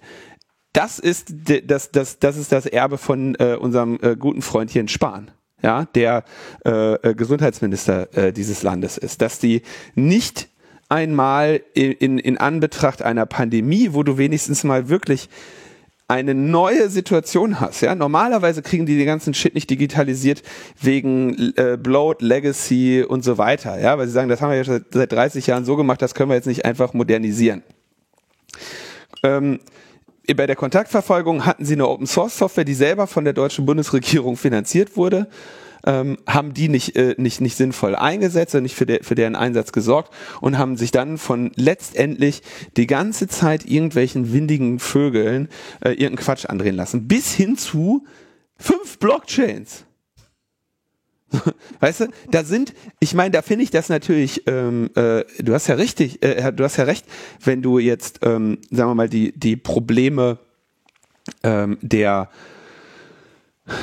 [0.74, 1.34] das ist
[1.66, 5.32] das, das, das, ist das Erbe von äh, unserem äh, guten Freund Jens Spahn
[5.62, 6.24] ja, der
[6.66, 9.62] äh, äh, Gesundheitsminister äh, dieses Landes ist, dass die
[9.96, 10.50] nicht
[10.88, 15.30] einmal in, in, in Anbetracht einer Pandemie, wo du wenigstens mal wirklich
[16.10, 17.82] eine neue Situation hast.
[17.82, 20.42] Ja, normalerweise kriegen die den ganzen Shit nicht digitalisiert
[20.82, 23.80] wegen äh, Bloat, Legacy und so weiter.
[23.80, 26.16] Ja, weil sie sagen, das haben wir ja seit, seit 30 Jahren so gemacht, das
[26.16, 27.62] können wir jetzt nicht einfach modernisieren.
[29.22, 29.60] Ähm,
[30.36, 34.36] bei der Kontaktverfolgung hatten sie eine Open Source Software, die selber von der deutschen Bundesregierung
[34.36, 35.28] finanziert wurde
[35.90, 39.36] ähm, haben die nicht, äh, nicht, nicht sinnvoll eingesetzt und nicht für, der, für deren
[39.36, 42.44] Einsatz gesorgt und haben sich dann von letztendlich
[42.78, 45.50] die ganze Zeit irgendwelchen windigen Vögeln
[45.82, 47.08] äh, irgendeinen Quatsch andrehen lassen.
[47.08, 48.06] Bis hin zu
[48.56, 49.86] fünf Blockchains.
[51.80, 55.66] Weißt du, da sind, ich meine, da finde ich das natürlich, ähm, äh, du hast
[55.68, 57.06] ja richtig, äh, du hast ja recht,
[57.44, 60.38] wenn du jetzt, ähm, sagen wir mal, die, die Probleme
[61.42, 62.30] ähm, der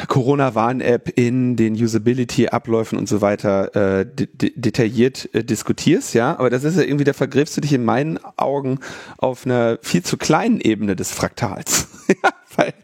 [0.09, 6.65] Corona-Warn-App in den Usability-Abläufen und so weiter äh, de detailliert äh, diskutierst, ja, aber das
[6.65, 8.79] ist ja irgendwie, da vergräbst du dich in meinen Augen
[9.19, 11.89] auf einer viel zu kleinen Ebene des Fraktals.
[12.57, 12.75] weil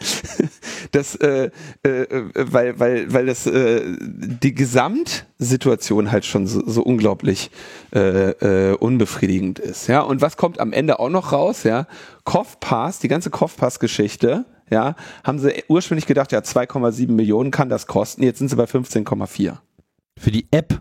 [0.90, 1.50] das, äh,
[1.82, 7.50] äh, weil, weil, weil das äh, die Gesamtsituation halt schon so, so unglaublich
[7.94, 8.30] äh,
[8.70, 10.00] äh, unbefriedigend ist, ja.
[10.00, 11.86] Und was kommt am Ende auch noch raus, ja?
[12.24, 18.22] Kopfpass, die ganze Kopfpass-Geschichte ja, haben sie ursprünglich gedacht, ja, 2,7 Millionen kann das kosten,
[18.22, 19.58] jetzt sind sie bei 15,4.
[20.18, 20.80] Für die App?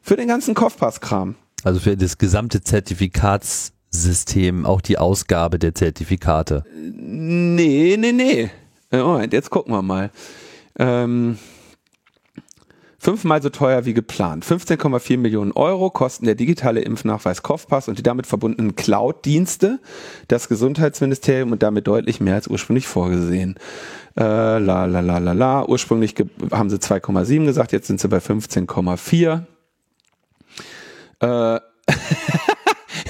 [0.00, 1.34] Für den ganzen Kopfpasskram.
[1.64, 6.64] Also für das gesamte Zertifikatssystem, auch die Ausgabe der Zertifikate.
[6.74, 8.50] Nee, nee, nee.
[8.90, 10.10] Moment, jetzt gucken wir mal.
[10.78, 11.38] Ähm,
[13.02, 14.44] Fünfmal so teuer wie geplant.
[14.46, 19.80] 15,4 Millionen Euro kosten der digitale Impfnachweis Kopfpass und die damit verbundenen Cloud-Dienste
[20.28, 23.56] das Gesundheitsministerium und damit deutlich mehr als ursprünglich vorgesehen.
[24.16, 25.66] Äh, la la la la la.
[25.66, 26.14] Ursprünglich
[26.52, 29.46] haben sie 2,7 gesagt, jetzt sind sie bei 15,4.
[31.18, 31.60] Äh,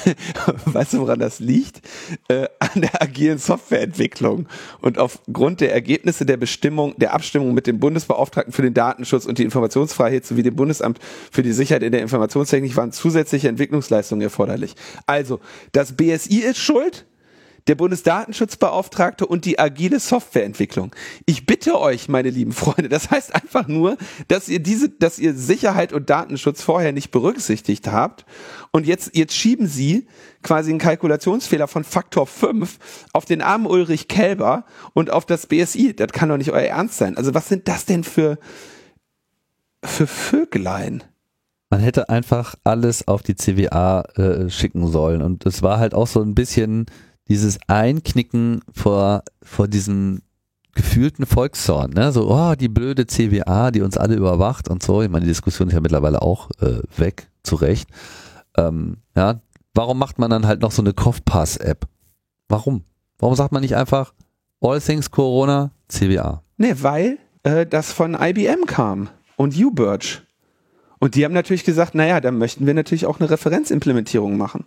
[0.65, 1.83] weißt du, woran das liegt?
[2.29, 4.47] Äh, an der agilen Softwareentwicklung.
[4.81, 9.39] Und aufgrund der Ergebnisse der Bestimmung, der Abstimmung mit dem Bundesbeauftragten für den Datenschutz und
[9.39, 10.99] die Informationsfreiheit sowie dem Bundesamt
[11.31, 14.75] für die Sicherheit in der Informationstechnik waren zusätzliche Entwicklungsleistungen erforderlich.
[15.07, 15.41] Also,
[15.73, 17.07] das BSI ist schuld,
[17.69, 20.95] der Bundesdatenschutzbeauftragte und die agile Softwareentwicklung.
[21.27, 23.97] Ich bitte euch, meine lieben Freunde, das heißt einfach nur,
[24.29, 28.25] dass ihr diese, dass ihr Sicherheit und Datenschutz vorher nicht berücksichtigt habt
[28.73, 30.07] und jetzt, jetzt schieben sie
[30.43, 32.79] quasi einen Kalkulationsfehler von Faktor 5
[33.13, 35.95] auf den armen Ulrich Kelber und auf das BSI.
[35.95, 37.17] Das kann doch nicht euer Ernst sein.
[37.17, 38.39] Also was sind das denn für,
[39.85, 41.05] für Vögelein?
[41.71, 46.07] Man hätte einfach alles auf die CWA äh, schicken sollen und es war halt auch
[46.07, 46.85] so ein bisschen
[47.29, 50.23] dieses Einknicken vor, vor diesem
[50.75, 52.13] gefühlten Volkszorn, ne?
[52.13, 55.03] So, oh, die blöde CWA, die uns alle überwacht und so.
[55.03, 57.89] Ich meine, die Diskussion ist ja mittlerweile auch äh, weg, zu Recht.
[58.57, 59.41] Ähm, ja,
[59.75, 61.87] warum macht man dann halt noch so eine Kopfpass-App?
[62.49, 62.85] Warum?
[63.19, 64.15] Warum sagt man nicht einfach
[64.61, 66.43] All Things Corona CWA?
[66.57, 70.23] Ne, weil äh, das von IBM kam und UBirch.
[70.99, 74.65] Und die haben natürlich gesagt, naja, dann möchten wir natürlich auch eine Referenzimplementierung machen.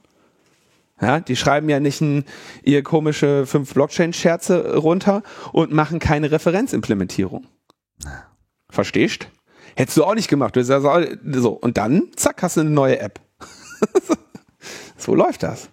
[1.01, 2.23] Ja, die schreiben ja nicht ein,
[2.63, 7.47] ihr komische fünf Blockchain-Scherze runter und machen keine Referenzimplementierung.
[8.69, 9.27] Verstehst?
[9.75, 10.55] Hättest du auch nicht gemacht.
[10.57, 10.87] Sagst,
[11.33, 13.19] so, und dann, zack, hast du eine neue App.
[14.97, 15.69] so läuft das.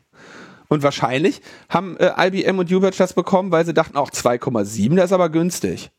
[0.68, 5.06] Und wahrscheinlich haben äh, IBM und Uber das bekommen, weil sie dachten, auch 2,7, das
[5.06, 5.92] ist aber günstig.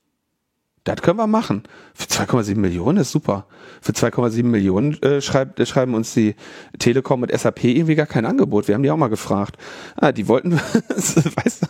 [0.83, 1.63] Das können wir machen.
[1.93, 3.47] Für 2,7 Millionen ist super.
[3.81, 6.35] Für 2,7 Millionen äh, schreibt, äh, schreiben uns die
[6.77, 8.67] Telekom und SAP irgendwie gar kein Angebot.
[8.67, 9.57] Wir haben die auch mal gefragt.
[9.95, 10.53] Ah, die wollten,
[10.89, 11.67] weißt du?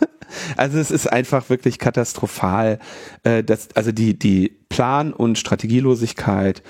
[0.56, 2.80] Also es ist einfach wirklich katastrophal.
[3.22, 6.64] Äh, das, also die, die Plan- und Strategielosigkeit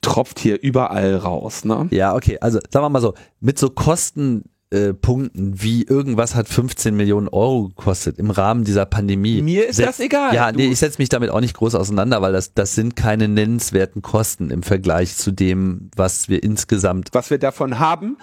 [0.00, 1.64] tropft hier überall raus.
[1.64, 1.86] Ne?
[1.90, 2.38] Ja, okay.
[2.40, 7.28] Also sagen wir mal so, mit so Kosten äh, Punkten, wie irgendwas hat 15 Millionen
[7.28, 9.40] Euro gekostet im Rahmen dieser Pandemie.
[9.40, 10.34] Mir ist Setz- das egal.
[10.34, 13.28] Ja, nee, ich setze mich damit auch nicht groß auseinander, weil das, das sind keine
[13.28, 18.18] nennenswerten Kosten im Vergleich zu dem, was wir insgesamt was wir davon haben.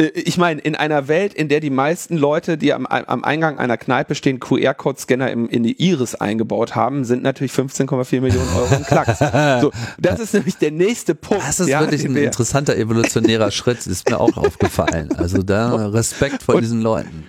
[0.00, 3.58] Äh, Ich meine, in einer Welt, in der die meisten Leute, die am, am Eingang
[3.58, 8.74] einer Kneipe stehen, QR-Code-Scanner im- in die Iris eingebaut haben, sind natürlich 15,4 Millionen Euro
[8.74, 9.18] ein Klacks.
[9.62, 11.44] so, das ist nämlich der nächste Punkt.
[11.46, 15.10] Das ist ja, wirklich ein interessanter evolutionärer Schritt, ist mir auch aufgefallen.
[15.16, 17.26] Also da Respekt vor diesen Leuten.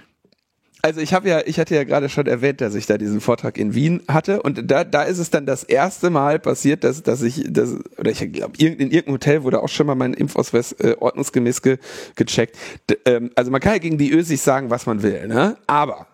[0.86, 3.58] Also ich habe ja, ich hatte ja gerade schon erwähnt, dass ich da diesen Vortrag
[3.58, 7.24] in Wien hatte und da, da ist es dann das erste Mal passiert, dass, dass
[7.24, 10.96] ich, dass, oder ich glaube, in irgendeinem Hotel wurde auch schon mal mein Impfausweis äh,
[11.00, 11.80] ordnungsgemäß ge,
[12.16, 12.56] gecheckt.
[12.88, 15.58] D, ähm, also man kann ja gegen die Ösis sagen, was man will, ne?
[15.66, 16.06] Aber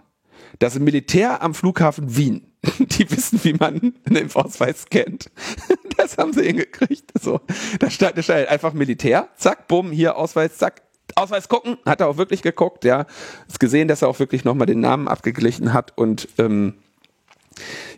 [0.59, 5.31] das Militär am Flughafen Wien, die wissen, wie man einen Impfausweis kennt.
[5.97, 7.11] Das haben sie hingekriegt.
[7.21, 7.41] So,
[7.79, 10.81] da stand, da stand einfach Militär, zack, bumm, hier Ausweis, zack,
[11.15, 13.05] Ausweis gucken, hat er auch wirklich geguckt, ja.
[13.47, 16.75] Ist gesehen, dass er auch wirklich nochmal den Namen abgeglichen hat und ähm,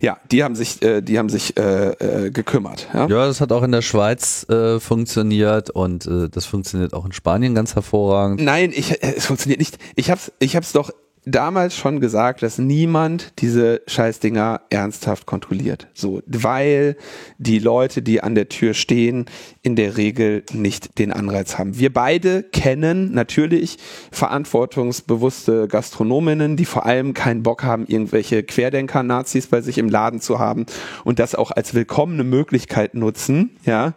[0.02, 2.88] ja, die haben sich, äh, die haben sich äh, äh, gekümmert.
[2.94, 3.08] Ja?
[3.08, 7.14] Ja, das hat auch in der Schweiz äh, funktioniert und äh, das funktioniert auch in
[7.14, 8.42] Spanien ganz hervorragend.
[8.42, 9.78] Nein, ich, äh, es funktioniert nicht.
[9.96, 10.92] Ich hab's, ich hab's doch
[11.26, 15.88] damals schon gesagt, dass niemand diese Scheißdinger ernsthaft kontrolliert.
[15.94, 16.98] So, weil
[17.38, 19.26] die Leute, die an der Tür stehen,
[19.62, 21.78] in der Regel nicht den Anreiz haben.
[21.78, 23.78] Wir beide kennen natürlich
[24.12, 30.40] verantwortungsbewusste Gastronominnen, die vor allem keinen Bock haben, irgendwelche Querdenker-Nazis bei sich im Laden zu
[30.40, 30.66] haben
[31.04, 33.94] und das auch als willkommene Möglichkeit nutzen, ja,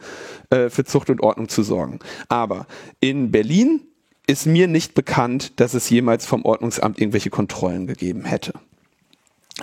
[0.50, 1.98] äh, für Zucht und Ordnung zu sorgen.
[2.28, 2.66] Aber
[3.00, 3.80] in Berlin
[4.26, 8.54] ist mir nicht bekannt, dass es jemals vom Ordnungsamt irgendwelche Kontrollen gegeben hätte.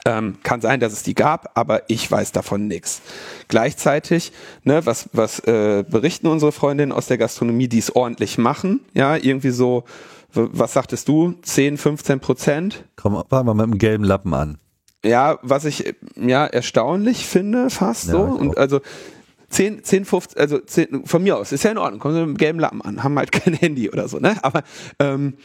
[0.06, 3.02] Ähm, kann sein, dass es die gab, aber ich weiß davon nichts.
[3.48, 4.32] Gleichzeitig,
[4.64, 8.80] ne, was, was äh, berichten unsere Freundinnen aus der Gastronomie, die es ordentlich machen?
[8.94, 9.84] Ja, irgendwie so,
[10.32, 12.86] was sagtest du, 10, 15 Prozent?
[12.96, 14.58] Komm, fangen wir mit dem gelben Lappen an.
[15.06, 18.22] Ja, was ich ja erstaunlich finde, fast Ja, so.
[18.24, 18.80] Und also
[19.54, 22.30] 10, 10, 15, also 10, von mir aus, ist ja in Ordnung, kommen sie mit
[22.30, 24.36] dem gelben Lappen an, haben halt kein Handy oder so, ne?
[24.44, 24.64] Aber
[25.00, 25.36] ähm,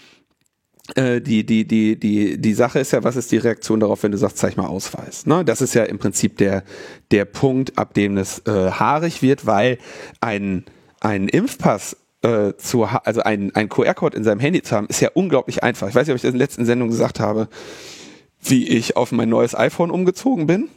[0.94, 4.12] äh, die, die, die, die, die Sache ist ja, was ist die Reaktion darauf, wenn
[4.12, 5.26] du sagst, zeig mal Ausweis?
[5.26, 5.44] Ne?
[5.44, 6.64] Das ist ja im Prinzip der,
[7.10, 9.78] der Punkt, ab dem es äh, haarig wird, weil
[10.20, 10.64] ein,
[11.00, 15.10] ein Impfpass äh, zu, also ein, ein QR-Code in seinem Handy zu haben, ist ja
[15.12, 15.88] unglaublich einfach.
[15.88, 17.48] Ich weiß nicht, ob ich das in der letzten Sendung gesagt habe,
[18.42, 20.68] wie ich auf mein neues iPhone umgezogen bin.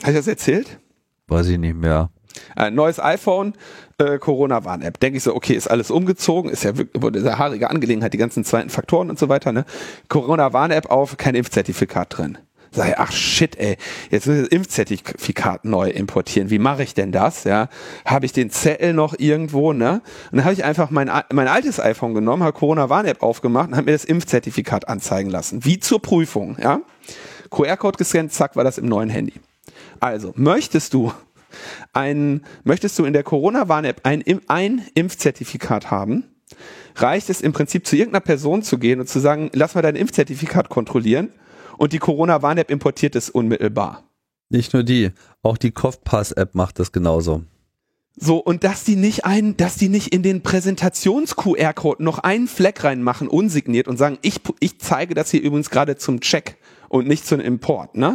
[0.00, 0.80] Habe ich das erzählt?
[1.28, 2.10] Weiß ich nicht mehr.
[2.56, 3.54] Ein neues iPhone,
[3.98, 5.00] äh, Corona-Warn-App.
[5.00, 8.44] Denke ich so, okay, ist alles umgezogen, ist ja wirklich eine haarige Angelegenheit, die ganzen
[8.44, 9.64] zweiten Faktoren und so weiter, ne?
[10.08, 12.38] Corona-Warn-App auf, kein Impfzertifikat drin.
[12.76, 13.76] Ich, ach shit, ey,
[14.10, 16.50] jetzt muss ich das Impfzertifikat neu importieren.
[16.50, 17.44] Wie mache ich denn das?
[17.44, 17.68] Ja,
[18.04, 20.02] habe ich den Zettel noch irgendwo, ne?
[20.30, 23.86] Und dann habe ich einfach mein, mein altes iPhone genommen, habe Corona-Warn-App aufgemacht und habe
[23.86, 25.64] mir das Impfzertifikat anzeigen lassen.
[25.64, 26.80] Wie zur Prüfung, ja?
[27.50, 29.34] QR-Code gescannt, zack, war das im neuen Handy.
[30.00, 31.12] Also, möchtest du
[31.92, 36.24] ein, möchtest du in der Corona-Warn-App ein, ein Impfzertifikat haben,
[36.96, 39.96] reicht es im Prinzip zu irgendeiner Person zu gehen und zu sagen, lass mal dein
[39.96, 41.30] Impfzertifikat kontrollieren
[41.78, 44.04] und die Corona-Warn-App importiert es unmittelbar.
[44.50, 45.10] Nicht nur die,
[45.42, 47.44] auch die Kopfpass-App macht das genauso.
[48.16, 52.84] So, und dass die nicht ein, dass die nicht in den Präsentations-QR-Code noch einen Fleck
[52.84, 56.56] reinmachen, unsigniert und sagen, ich, ich zeige das hier übrigens gerade zum Check
[56.94, 58.14] und nicht zum Import, ne?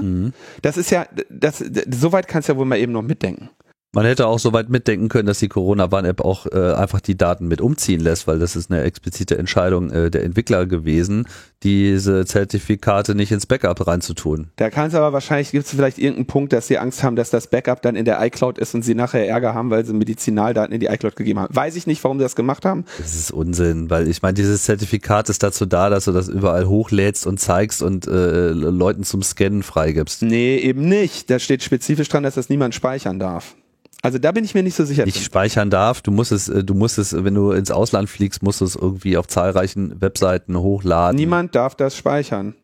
[0.61, 3.49] Das ist ja, das, so weit kannst du ja wohl mal eben noch mitdenken.
[3.91, 7.47] Man hätte auch so weit mitdenken können, dass die Corona-Warn-App auch äh, einfach die Daten
[7.47, 11.27] mit umziehen lässt, weil das ist eine explizite Entscheidung äh, der Entwickler gewesen,
[11.63, 14.51] diese Zertifikate nicht ins Backup reinzutun.
[14.57, 17.31] Da kann es aber wahrscheinlich, gibt es vielleicht irgendeinen Punkt, dass sie Angst haben, dass
[17.31, 20.71] das Backup dann in der iCloud ist und sie nachher Ärger haben, weil sie Medizinaldaten
[20.71, 21.55] in die iCloud gegeben haben.
[21.55, 22.85] Weiß ich nicht, warum sie das gemacht haben.
[22.99, 26.67] Das ist Unsinn, weil ich meine, dieses Zertifikat ist dazu da, dass du das überall
[26.67, 30.21] hochlädst und zeigst und äh, Leuten zum Scannen freigibst.
[30.21, 31.31] Nee, eben nicht.
[31.31, 33.55] Da steht spezifisch dran, dass das niemand speichern darf.
[34.01, 35.05] Also da bin ich mir nicht so sicher.
[35.05, 36.01] nicht speichern darf.
[36.01, 38.75] Du musst es, äh, du musst es, wenn du ins Ausland fliegst, musst du es
[38.75, 41.15] irgendwie auf zahlreichen Webseiten hochladen.
[41.17, 42.55] Niemand darf das speichern.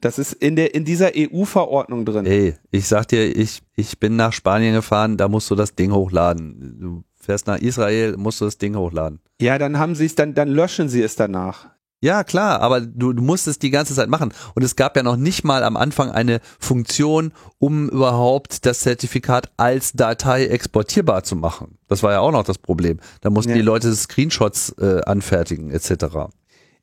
[0.00, 2.24] Das ist in der in dieser EU-Verordnung drin.
[2.24, 5.92] Ey, ich sag dir, ich, ich bin nach Spanien gefahren, da musst du das Ding
[5.92, 6.78] hochladen.
[6.80, 9.20] Du fährst nach Israel, musst du das Ding hochladen.
[9.42, 11.68] Ja, dann haben sie es, dann, dann löschen sie es danach.
[12.02, 14.32] Ja, klar, aber du, du musst es die ganze Zeit machen.
[14.54, 19.50] Und es gab ja noch nicht mal am Anfang eine Funktion, um überhaupt das Zertifikat
[19.58, 21.76] als Datei exportierbar zu machen.
[21.88, 23.00] Das war ja auch noch das Problem.
[23.20, 23.56] Da mussten Ja.
[23.56, 26.30] die Leute Screenshots äh, anfertigen, etc.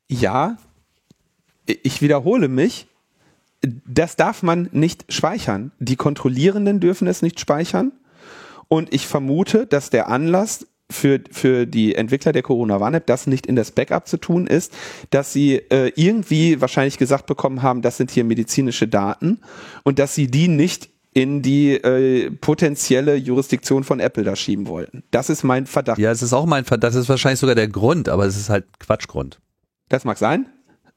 [0.08, 0.56] Ja,
[1.66, 2.86] ich wiederhole mich.
[3.86, 5.72] Das darf man nicht speichern.
[5.80, 7.90] Die Kontrollierenden dürfen es nicht speichern.
[8.68, 13.56] Und ich vermute, dass der Anlass für, für die Entwickler der Corona-Warn-App das nicht in
[13.56, 14.72] das Backup zu tun ist,
[15.10, 19.40] dass sie äh, irgendwie wahrscheinlich gesagt bekommen haben, das sind hier medizinische Daten
[19.84, 25.02] und dass sie die nicht in die äh, potenzielle Jurisdiktion von Apple da schieben wollten.
[25.10, 25.98] Das ist mein Verdacht.
[25.98, 26.94] Ja, es ist auch mein Verdacht.
[26.94, 29.40] Das ist wahrscheinlich sogar der Grund, aber es ist halt Quatschgrund.
[29.88, 30.46] Das mag sein.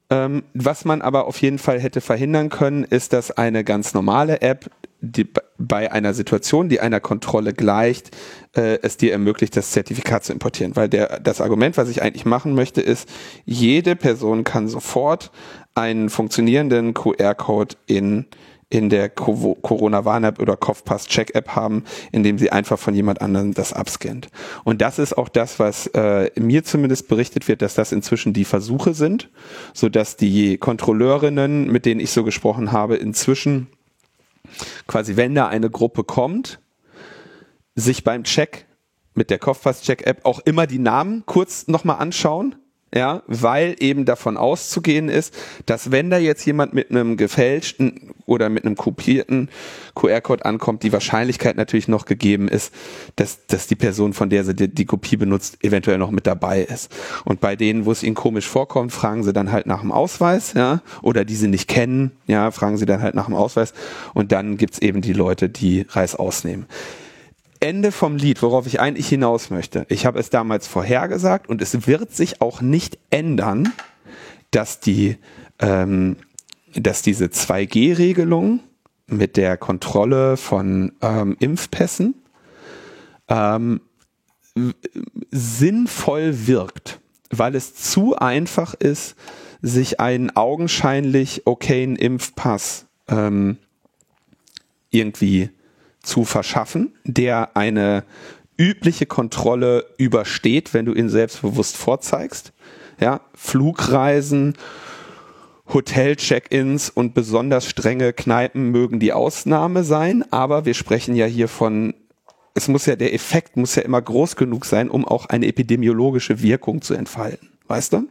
[0.09, 4.41] Ähm, was man aber auf jeden Fall hätte verhindern können, ist, dass eine ganz normale
[4.41, 4.69] App
[5.01, 8.15] die, bei einer Situation, die einer Kontrolle gleicht,
[8.55, 10.75] äh, es dir ermöglicht, das Zertifikat zu importieren.
[10.75, 13.09] Weil der, das Argument, was ich eigentlich machen möchte, ist,
[13.43, 15.31] jede Person kann sofort
[15.73, 18.25] einen funktionierenden QR-Code in
[18.71, 21.83] in der Corona-Warn-App oder Kopfpass-Check-App haben,
[22.13, 24.29] indem sie einfach von jemand anderem das abscannt.
[24.63, 28.45] Und das ist auch das, was äh, mir zumindest berichtet wird, dass das inzwischen die
[28.45, 29.29] Versuche sind,
[29.73, 33.67] so dass die Kontrolleurinnen, mit denen ich so gesprochen habe, inzwischen
[34.87, 36.59] quasi, wenn da eine Gruppe kommt,
[37.75, 38.67] sich beim Check
[39.13, 42.55] mit der Kopfpass-Check-App auch immer die Namen kurz nochmal anschauen
[42.93, 45.33] ja, weil eben davon auszugehen ist,
[45.65, 49.49] dass wenn da jetzt jemand mit einem gefälschten oder mit einem kopierten
[49.95, 52.73] QR-Code ankommt, die Wahrscheinlichkeit natürlich noch gegeben ist,
[53.15, 56.61] dass, dass die Person, von der sie die, die Kopie benutzt, eventuell noch mit dabei
[56.63, 56.91] ist.
[57.23, 60.53] Und bei denen, wo es ihnen komisch vorkommt, fragen sie dann halt nach dem Ausweis,
[60.53, 63.73] ja, oder die sie nicht kennen, ja, fragen sie dann halt nach dem Ausweis
[64.13, 66.65] und dann gibt's eben die Leute, die Reis ausnehmen.
[67.61, 69.85] Ende vom Lied, worauf ich eigentlich hinaus möchte.
[69.87, 73.71] Ich habe es damals vorhergesagt und es wird sich auch nicht ändern,
[74.49, 75.17] dass die,
[75.59, 76.17] ähm,
[76.75, 78.61] dass diese 2G-Regelung
[79.07, 82.15] mit der Kontrolle von ähm, Impfpässen
[83.27, 83.81] ähm,
[85.29, 89.15] sinnvoll wirkt, weil es zu einfach ist,
[89.61, 93.57] sich einen augenscheinlich okayen Impfpass ähm,
[94.89, 95.51] irgendwie
[96.03, 98.03] zu verschaffen, der eine
[98.57, 102.53] übliche Kontrolle übersteht, wenn du ihn selbstbewusst vorzeigst.
[102.99, 104.55] Ja, Flugreisen,
[105.73, 111.93] Hotel-Check-ins und besonders strenge Kneipen mögen die Ausnahme sein, aber wir sprechen ja hier von
[112.53, 116.41] es muss ja, der Effekt muss ja immer groß genug sein, um auch eine epidemiologische
[116.41, 117.49] Wirkung zu entfalten.
[117.67, 118.09] Weißt du?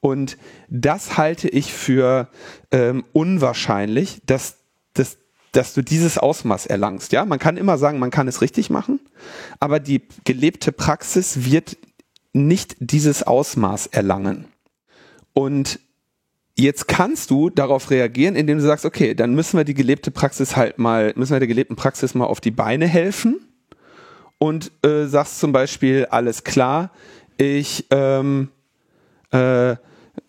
[0.00, 0.36] Und
[0.68, 2.28] das halte ich für
[2.72, 4.63] ähm, unwahrscheinlich, dass das
[5.56, 7.12] dass du dieses Ausmaß erlangst.
[7.12, 9.00] Ja, man kann immer sagen, man kann es richtig machen,
[9.60, 11.76] aber die gelebte Praxis wird
[12.32, 14.46] nicht dieses Ausmaß erlangen.
[15.32, 15.78] Und
[16.56, 20.56] jetzt kannst du darauf reagieren, indem du sagst, okay, dann müssen wir die gelebte Praxis
[20.56, 23.40] halt mal, müssen wir der gelebten Praxis mal auf die Beine helfen
[24.38, 26.90] und äh, sagst zum Beispiel, alles klar,
[27.36, 28.48] ich ähm,
[29.32, 29.72] äh,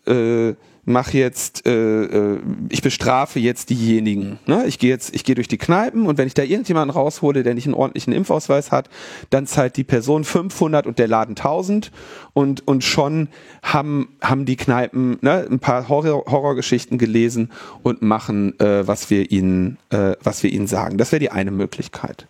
[0.06, 0.54] äh,
[0.86, 2.40] mache jetzt, äh, äh,
[2.70, 4.38] ich bestrafe jetzt diejenigen.
[4.46, 4.64] Ne?
[4.66, 7.54] Ich gehe jetzt, ich gehe durch die Kneipen und wenn ich da irgendjemanden raushole, der
[7.54, 8.88] nicht einen ordentlichen Impfausweis hat,
[9.30, 11.90] dann zahlt die Person 500 und der Laden 1000
[12.32, 13.28] und und schon
[13.62, 17.50] haben haben die Kneipen ne, ein paar Horror, Horrorgeschichten gelesen
[17.82, 20.98] und machen, äh, was wir ihnen, äh, was wir ihnen sagen.
[20.98, 22.28] Das wäre die eine Möglichkeit.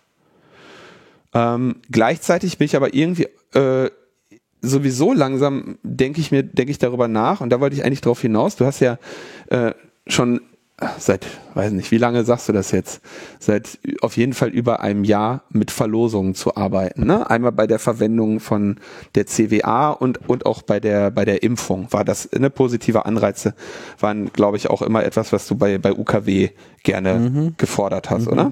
[1.33, 3.91] Ähm, gleichzeitig bin ich aber irgendwie äh,
[4.61, 8.21] sowieso langsam denke ich mir, denke ich darüber nach und da wollte ich eigentlich drauf
[8.21, 8.55] hinaus.
[8.55, 8.97] Du hast ja
[9.49, 9.73] äh,
[10.07, 10.41] schon
[10.99, 11.25] seit,
[11.55, 13.01] weiß nicht, wie lange sagst du das jetzt?
[13.39, 17.05] Seit auf jeden Fall über einem Jahr mit Verlosungen zu arbeiten.
[17.05, 17.27] Ne?
[17.29, 18.79] Einmal bei der Verwendung von
[19.15, 23.55] der CWA und, und auch bei der, bei der Impfung war das eine positive Anreize,
[23.99, 26.49] waren, glaube ich, auch immer etwas, was du bei, bei UKW
[26.83, 27.53] gerne mhm.
[27.57, 28.31] gefordert hast, mhm.
[28.33, 28.51] oder?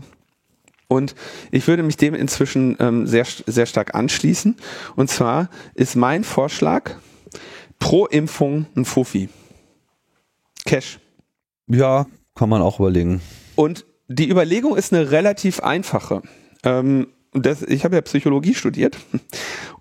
[0.87, 1.15] Und
[1.51, 4.55] ich würde mich dem inzwischen ähm, sehr, sehr stark anschließen.
[4.95, 6.91] Und zwar ist mein Vorschlag
[7.79, 9.29] pro Impfung ein Fuffi.
[10.65, 10.99] Cash.
[11.67, 12.05] Ja,
[12.35, 13.21] kann man auch überlegen.
[13.55, 16.21] Und die Überlegung ist eine relativ einfache.
[16.63, 18.97] Ähm, das, ich habe ja Psychologie studiert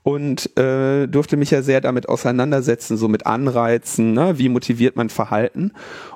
[0.03, 4.39] und äh, durfte mich ja sehr damit auseinandersetzen, so mit Anreizen, ne?
[4.39, 5.73] wie motiviert man Verhalten.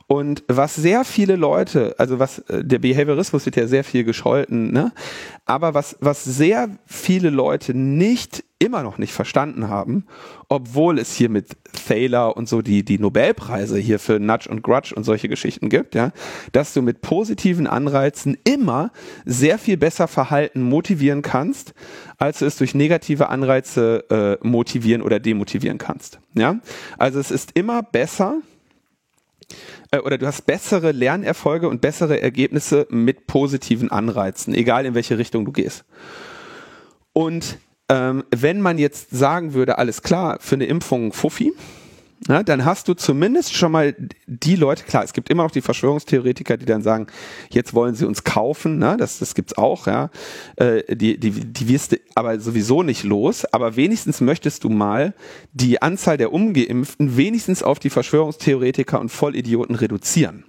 [0.07, 4.73] Und was sehr viele Leute, also was äh, der Behaviorismus wird ja sehr viel gescholten,
[4.73, 4.93] ne?
[5.47, 10.05] aber was, was sehr viele Leute nicht immer noch nicht verstanden haben,
[10.49, 11.57] obwohl es hier mit
[11.87, 15.95] Thaler und so die, die Nobelpreise hier für Nudge und Grudge und solche Geschichten gibt,
[15.95, 16.13] ja,
[16.53, 18.91] dass du mit positiven Anreizen immer
[19.25, 21.73] sehr viel besser Verhalten motivieren kannst,
[22.17, 26.19] als du es durch negative Anreize äh, motivieren oder demotivieren kannst.
[26.35, 26.59] Ja,
[26.99, 28.41] also es ist immer besser,
[29.93, 35.17] äh, oder du hast bessere Lernerfolge und bessere Ergebnisse mit positiven Anreizen, egal in welche
[35.17, 35.85] Richtung du gehst.
[37.13, 37.59] Und
[37.89, 41.53] ähm, wenn man jetzt sagen würde, alles klar, für eine Impfung Fuffi,
[42.27, 43.95] na, dann hast du zumindest schon mal
[44.27, 47.07] die Leute, klar, es gibt immer noch die Verschwörungstheoretiker, die dann sagen,
[47.51, 48.97] jetzt wollen sie uns kaufen, ne?
[48.99, 50.11] das, das gibt's auch, ja.
[50.57, 55.15] Äh, die, die, die wirst du aber sowieso nicht los, aber wenigstens möchtest du mal
[55.53, 60.45] die Anzahl der Ungeimpften wenigstens auf die Verschwörungstheoretiker und Vollidioten reduzieren.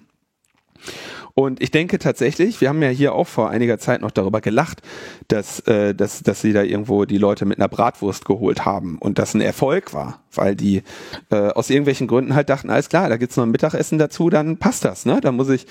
[1.40, 4.82] Und ich denke tatsächlich, wir haben ja hier auch vor einiger Zeit noch darüber gelacht,
[5.30, 9.20] dass, äh, dass, dass sie da irgendwo die Leute mit einer Bratwurst geholt haben und
[9.20, 10.84] das ein Erfolg war, weil die
[11.32, 14.57] äh, aus irgendwelchen Gründen halt dachten, alles klar, da gibt's noch ein Mittagessen dazu, dann
[14.57, 15.22] passt das, ne?
[15.22, 15.66] Dann muss ich,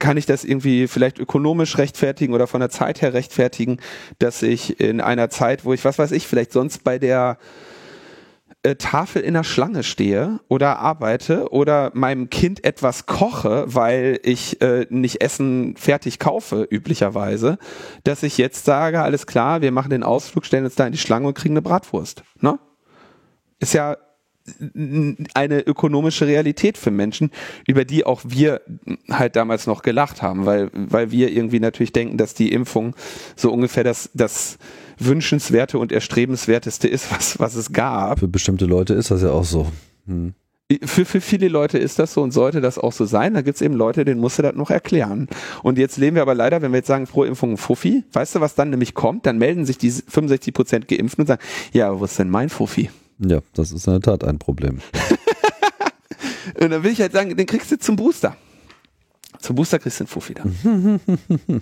[0.00, 3.78] kann ich das irgendwie vielleicht ökonomisch rechtfertigen oder von der Zeit her rechtfertigen,
[4.18, 7.38] dass ich in einer Zeit, wo ich, was weiß ich, vielleicht sonst bei der
[8.66, 14.60] äh, Tafel in der Schlange stehe oder arbeite oder meinem Kind etwas koche, weil ich
[14.60, 17.58] äh, nicht Essen fertig kaufe, üblicherweise,
[18.02, 20.98] dass ich jetzt sage, alles klar, wir machen den Ausflug, stellen uns da in die
[20.98, 22.24] Schlange und kriegen eine Bratwurst.
[22.40, 22.58] Ne?
[23.60, 23.98] Ist ja
[25.34, 27.30] eine ökonomische Realität für Menschen,
[27.68, 28.62] über die auch wir
[29.10, 32.96] halt damals noch gelacht haben, weil, weil wir irgendwie natürlich denken, dass die Impfung
[33.36, 34.58] so ungefähr das, das
[34.98, 38.20] wünschenswerte und erstrebenswerteste ist, was, was es gab.
[38.20, 39.70] Für bestimmte Leute ist das ja auch so.
[40.06, 40.34] Hm.
[40.82, 43.34] Für, für viele Leute ist das so und sollte das auch so sein.
[43.34, 45.28] Da gibt's eben Leute, denen musst du das noch erklären.
[45.62, 48.56] Und jetzt leben wir aber leider, wenn wir jetzt sagen, Frohimpfung Fuffi, weißt du, was
[48.56, 49.26] dann nämlich kommt?
[49.26, 51.42] Dann melden sich die 65 Prozent Geimpften und sagen,
[51.72, 52.90] ja, wo ist denn mein Fuffi?
[53.20, 54.80] Ja, das ist in der Tat ein Problem.
[56.60, 58.36] und dann will ich halt sagen, den kriegst du zum Booster.
[59.38, 60.42] Zum Booster kriegst du den Fuffi da.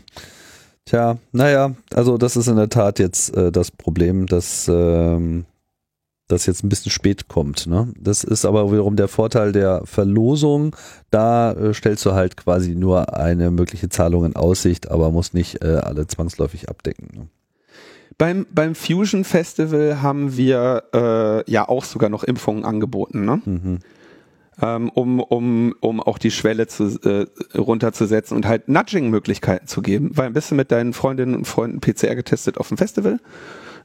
[0.86, 5.46] Tja, naja, also das ist in der Tat jetzt äh, das Problem, dass ähm,
[6.28, 7.66] das jetzt ein bisschen spät kommt.
[7.66, 7.92] Ne?
[7.98, 10.76] Das ist aber wiederum der Vorteil der Verlosung.
[11.10, 15.62] Da äh, stellst du halt quasi nur eine mögliche Zahlung in Aussicht, aber muss nicht
[15.64, 17.08] äh, alle zwangsläufig abdecken.
[17.14, 17.28] Ne?
[18.18, 23.24] Beim, beim Fusion Festival haben wir äh, ja auch sogar noch Impfungen angeboten.
[23.24, 23.42] Ne?
[23.44, 23.78] Mhm
[24.60, 27.26] ähm, um, um, um auch die Schwelle zu, äh,
[27.56, 30.10] runterzusetzen und halt Nudging-Möglichkeiten zu geben.
[30.14, 33.18] Weil bist du mit deinen Freundinnen und Freunden PCR getestet auf dem Festival?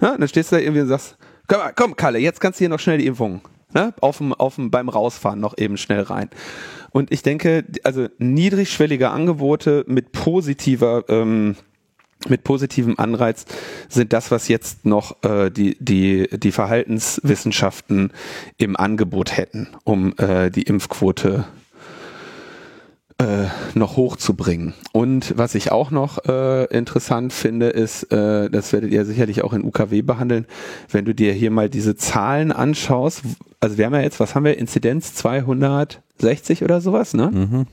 [0.01, 1.17] Ja, dann stehst du da irgendwie und sagst,
[1.47, 3.41] komm, komm Kalle, jetzt kannst du hier noch schnell die Impfung.
[3.73, 3.93] Ne?
[4.01, 6.29] Auf dem, auf dem, beim Rausfahren noch eben schnell rein.
[6.91, 11.55] Und ich denke, also niedrigschwellige Angebote mit positiver ähm,
[12.27, 13.45] mit positivem Anreiz
[13.87, 18.11] sind das, was jetzt noch äh, die, die, die Verhaltenswissenschaften
[18.57, 21.45] im Angebot hätten, um äh, die Impfquote
[23.19, 24.73] äh, noch hochzubringen.
[24.91, 29.53] Und was ich auch noch äh, interessant finde, ist, äh, das werdet ihr sicherlich auch
[29.53, 30.45] in UKW behandeln,
[30.89, 33.23] wenn du dir hier mal diese Zahlen anschaust.
[33.59, 37.29] Also wir haben ja jetzt, was haben wir, Inzidenz 260 oder sowas, ne?
[37.31, 37.67] Mhm.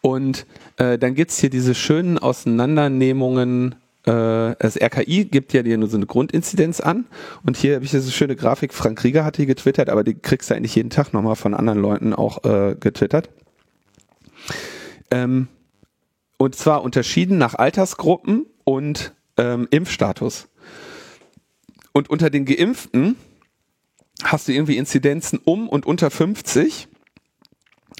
[0.00, 0.46] Und
[0.76, 3.74] äh, dann gibt's hier diese schönen Auseinandernehmungen.
[4.04, 7.06] Äh, das RKI gibt ja nur so eine Grundinzidenz an.
[7.44, 8.72] Und hier habe ich diese schöne Grafik.
[8.72, 11.80] Frank Krieger hat die getwittert, aber die kriegst du eigentlich jeden Tag nochmal von anderen
[11.80, 13.30] Leuten auch äh, getwittert.
[15.10, 15.48] Ähm,
[16.36, 20.48] und zwar unterschieden nach Altersgruppen und ähm, Impfstatus.
[21.92, 23.16] Und unter den Geimpften
[24.22, 26.87] hast du irgendwie Inzidenzen um und unter 50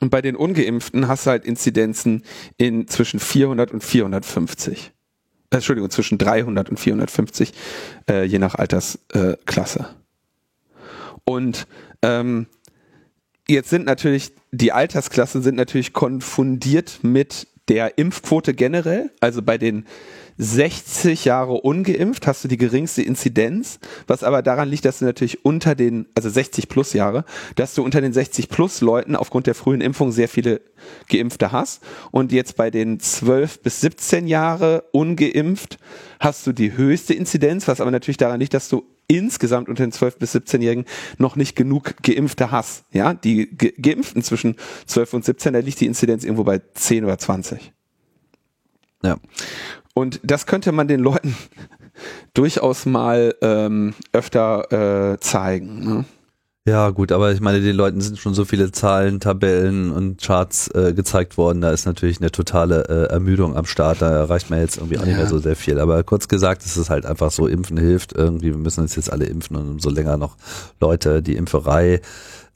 [0.00, 2.22] und bei den Ungeimpften hast du halt Inzidenzen
[2.56, 4.92] in zwischen 400 und 450.
[5.50, 7.52] Äh, Entschuldigung, zwischen 300 und 450,
[8.08, 9.88] äh, je nach Altersklasse.
[11.24, 11.66] Und
[12.02, 12.46] ähm,
[13.48, 19.10] jetzt sind natürlich, die Altersklassen sind natürlich konfundiert mit der Impfquote generell.
[19.20, 19.86] Also bei den
[20.38, 25.44] 60 Jahre ungeimpft hast du die geringste Inzidenz, was aber daran liegt, dass du natürlich
[25.44, 27.24] unter den, also 60 plus Jahre,
[27.56, 30.60] dass du unter den 60 plus Leuten aufgrund der frühen Impfung sehr viele
[31.08, 31.82] Geimpfte hast.
[32.12, 35.78] Und jetzt bei den 12 bis 17 Jahre ungeimpft
[36.20, 39.92] hast du die höchste Inzidenz, was aber natürlich daran liegt, dass du insgesamt unter den
[39.92, 40.84] 12 bis 17-Jährigen
[41.16, 42.84] noch nicht genug Geimpfte hast.
[42.92, 44.56] Ja, die Ge Geimpften zwischen
[44.86, 47.72] 12 und 17, da liegt die Inzidenz irgendwo bei 10 oder 20.
[49.02, 49.16] Ja.
[49.98, 51.36] Und das könnte man den Leuten
[52.34, 55.84] durchaus mal ähm, öfter äh, zeigen.
[55.84, 56.04] Ne?
[56.68, 60.68] Ja, gut, aber ich meine, den Leuten sind schon so viele Zahlen, Tabellen und Charts
[60.74, 61.62] äh, gezeigt worden.
[61.62, 64.02] Da ist natürlich eine totale äh, Ermüdung am Start.
[64.02, 65.78] Da erreicht man jetzt irgendwie auch nicht mehr so sehr viel.
[65.80, 68.12] Aber kurz gesagt, es ist halt einfach so, Impfen hilft.
[68.12, 70.36] Irgendwie, wir müssen uns jetzt alle impfen und umso länger noch
[70.78, 72.02] Leute die Impferei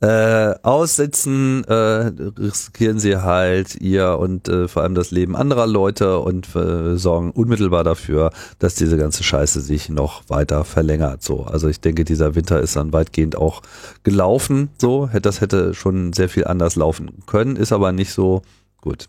[0.02, 6.18] äh, aussitzen, äh, riskieren sie halt ihr und äh, vor allem das Leben anderer Leute
[6.18, 11.22] und äh, sorgen unmittelbar dafür, dass diese ganze Scheiße sich noch weiter verlängert.
[11.22, 13.62] So, also ich denke, dieser Winter ist dann weitgehend auch
[14.02, 14.70] gelaufen.
[14.76, 18.42] So, das hätte schon sehr viel anders laufen können, ist aber nicht so
[18.80, 19.08] gut.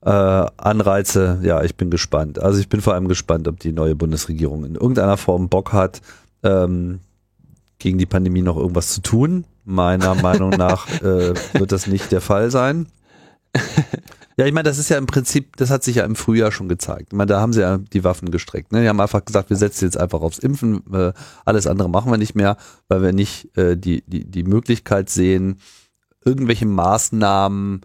[0.00, 2.38] Äh, Anreize, ja, ich bin gespannt.
[2.38, 6.02] Also ich bin vor allem gespannt, ob die neue Bundesregierung in irgendeiner Form Bock hat,
[6.44, 7.00] ähm,
[7.80, 12.20] gegen die Pandemie noch irgendwas zu tun Meiner Meinung nach äh, wird das nicht der
[12.20, 12.86] Fall sein.
[14.36, 16.68] Ja, ich meine, das ist ja im Prinzip, das hat sich ja im Frühjahr schon
[16.68, 17.12] gezeigt.
[17.12, 18.72] Ich meine, da haben sie ja die Waffen gestreckt.
[18.72, 18.82] Ne?
[18.82, 21.12] Die haben einfach gesagt, wir setzen jetzt einfach aufs Impfen, äh,
[21.44, 22.56] alles andere machen wir nicht mehr,
[22.88, 25.60] weil wir nicht äh, die, die, die Möglichkeit sehen,
[26.24, 27.82] irgendwelche Maßnahmen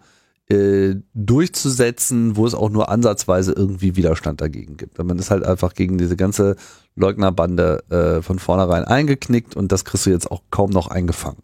[0.48, 4.98] äh, durchzusetzen, wo es auch nur ansatzweise irgendwie Widerstand dagegen gibt.
[4.98, 6.56] Man ist halt einfach gegen diese ganze
[6.96, 11.42] Leugnerbande äh, von vornherein eingeknickt und das kriegst du jetzt auch kaum noch eingefangen.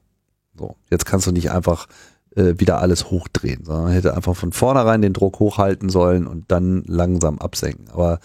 [0.59, 1.87] So, jetzt kannst du nicht einfach
[2.35, 6.83] äh, wieder alles hochdrehen, sondern hätte einfach von vornherein den Druck hochhalten sollen und dann
[6.87, 7.89] langsam absenken.
[7.93, 8.21] Aber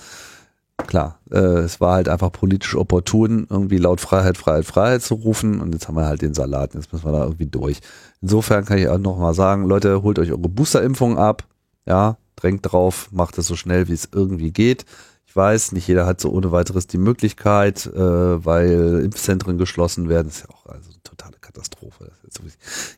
[0.88, 5.62] klar, äh, es war halt einfach politisch opportun, irgendwie laut Freiheit, Freiheit, Freiheit zu rufen
[5.62, 7.80] und jetzt haben wir halt den Salat, jetzt müssen wir da irgendwie durch.
[8.22, 11.46] Insofern kann ich auch noch mal sagen, Leute, holt euch eure Boosterimpfung ab,
[11.86, 14.86] ja, drängt drauf, macht es so schnell, wie es irgendwie geht.
[15.26, 20.28] Ich weiß, nicht jeder hat so ohne weiteres die Möglichkeit, äh, weil Impfzentren geschlossen werden.
[20.28, 22.12] Das ist ja auch also eine totale Katastrophe.
[22.34, 22.44] So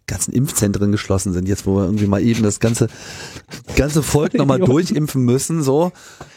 [0.06, 2.88] ganzen Impfzentren geschlossen sind, jetzt wo wir irgendwie mal eben das ganze,
[3.76, 5.92] ganze Volk nochmal durchimpfen müssen, so.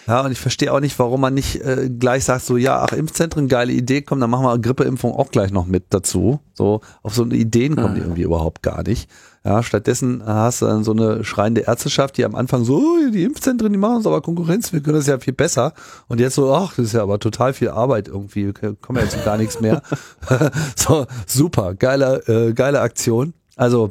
[0.06, 2.93] Ja, und ich verstehe auch nicht, warum man nicht äh, gleich sagt, so, ja, ach,
[2.93, 6.40] Impfzentren, geile Idee, komm, dann machen wir Grippeimpfung auch gleich noch mit dazu.
[6.55, 9.10] So, auf so eine Ideen kommen die irgendwie überhaupt gar nicht.
[9.47, 13.23] Ja, stattdessen hast du dann so eine schreiende Ärzteschaft, die am Anfang so, oh, die
[13.23, 15.73] Impfzentren, die machen uns aber Konkurrenz, wir können das ja viel besser.
[16.09, 19.05] Und jetzt so, ach, das ist ja aber total viel Arbeit irgendwie, wir kommen ja
[19.05, 19.82] jetzt gar nichts mehr.
[20.74, 23.35] so, super, geile, äh, geile Aktion.
[23.57, 23.91] Also,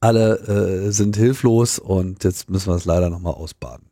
[0.00, 3.86] alle äh, sind hilflos und jetzt müssen wir es leider nochmal ausbaden.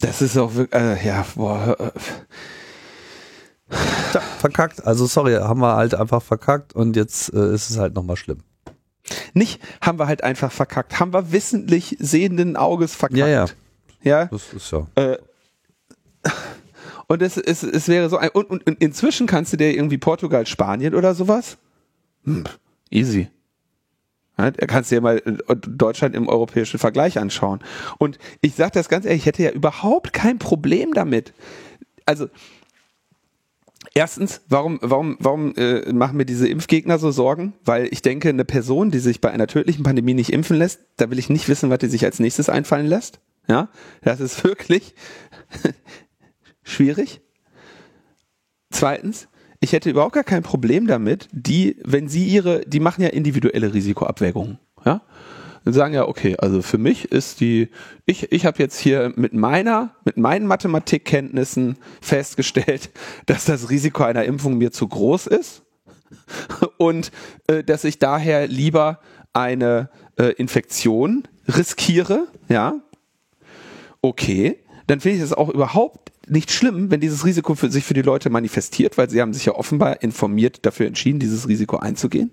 [0.00, 1.92] Das ist auch wirklich, äh, ja, boah.
[4.12, 4.86] Tja, verkackt.
[4.86, 8.38] Also sorry, haben wir halt einfach verkackt und jetzt äh, ist es halt nochmal schlimm.
[9.34, 11.00] Nicht, haben wir halt einfach verkackt.
[11.00, 13.18] Haben wir wissentlich sehenden Auges verkackt.
[13.18, 13.46] Ja, ja.
[14.02, 14.26] Ja.
[14.26, 14.86] Das ist ja.
[14.94, 15.18] Äh,
[17.08, 19.98] und es, es, es wäre so ein, und, und, und inzwischen kannst du dir irgendwie
[19.98, 21.56] Portugal, Spanien oder sowas?
[22.24, 22.44] Hm,
[22.90, 23.28] easy.
[24.38, 27.60] Ja, da kannst dir mal äh, Deutschland im europäischen Vergleich anschauen.
[27.98, 31.32] Und ich sage das ganz ehrlich, ich hätte ja überhaupt kein Problem damit.
[32.06, 32.28] Also,
[33.94, 37.54] Erstens, warum, warum, warum äh, machen mir diese Impfgegner so Sorgen?
[37.64, 41.10] Weil ich denke, eine Person, die sich bei einer tödlichen Pandemie nicht impfen lässt, da
[41.10, 43.20] will ich nicht wissen, was die sich als nächstes einfallen lässt.
[43.48, 43.70] Ja,
[44.02, 44.94] das ist wirklich
[46.62, 47.20] schwierig.
[48.70, 49.28] Zweitens,
[49.60, 53.74] ich hätte überhaupt gar kein Problem damit, die, wenn sie ihre, die machen ja individuelle
[53.74, 54.58] Risikoabwägungen.
[54.84, 55.02] Ja,
[55.64, 57.68] und sagen ja, okay, also für mich ist die,
[58.06, 62.90] ich, ich habe jetzt hier mit meiner, mit meinen Mathematikkenntnissen festgestellt,
[63.26, 65.62] dass das Risiko einer Impfung mir zu groß ist
[66.78, 67.10] und
[67.48, 69.00] äh, dass ich daher lieber
[69.32, 72.80] eine äh, Infektion riskiere, ja,
[74.00, 77.94] okay, dann finde ich es auch überhaupt nicht schlimm, wenn dieses Risiko für sich für
[77.94, 82.32] die Leute manifestiert, weil sie haben sich ja offenbar informiert dafür entschieden, dieses Risiko einzugehen.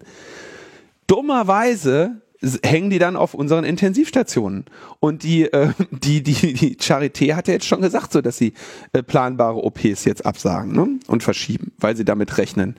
[1.07, 2.21] Dummerweise
[2.63, 4.65] hängen die dann auf unseren Intensivstationen.
[4.99, 8.53] Und die, äh, die, die, die Charité hat ja jetzt schon gesagt, so dass sie
[8.93, 10.99] äh, planbare OPs jetzt absagen ne?
[11.07, 12.75] und verschieben, weil sie damit rechnen,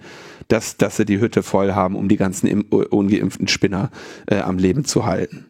[0.48, 3.90] dass, dass sie die Hütte voll haben, um die ganzen im, ungeimpften Spinner
[4.26, 5.46] äh, am Leben zu halten.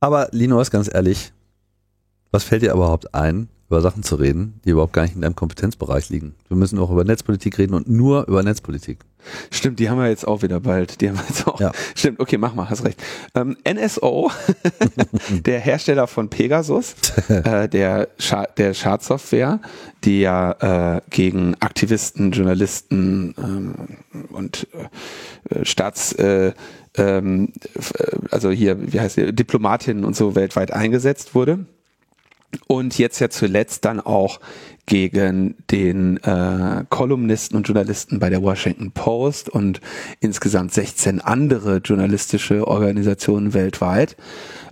[0.00, 1.32] Aber Linus, ganz ehrlich,
[2.30, 5.34] was fällt dir überhaupt ein, über Sachen zu reden, die überhaupt gar nicht in deinem
[5.34, 6.34] Kompetenzbereich liegen.
[6.48, 8.98] Wir müssen auch über Netzpolitik reden und nur über Netzpolitik.
[9.50, 11.00] Stimmt, die haben wir jetzt auch wieder bald.
[11.00, 11.58] Die haben wir jetzt auch.
[11.58, 11.72] Ja.
[11.94, 13.02] Stimmt, okay, mach mal, hast recht.
[13.34, 14.30] Ähm, NSO,
[15.30, 16.96] der Hersteller von Pegasus,
[17.28, 19.58] äh, der, Scha der Schadsoftware,
[20.04, 23.74] die ja äh, gegen Aktivisten, Journalisten ähm,
[24.32, 24.66] und
[25.48, 26.52] äh, Staats äh,
[26.98, 31.64] ähm, äh, also hier, wie heißt die, Diplomatinnen und so weltweit eingesetzt wurde
[32.66, 34.40] und jetzt ja zuletzt dann auch
[34.86, 39.80] gegen den äh, Kolumnisten und Journalisten bei der Washington Post und
[40.20, 44.16] insgesamt 16 andere journalistische Organisationen weltweit.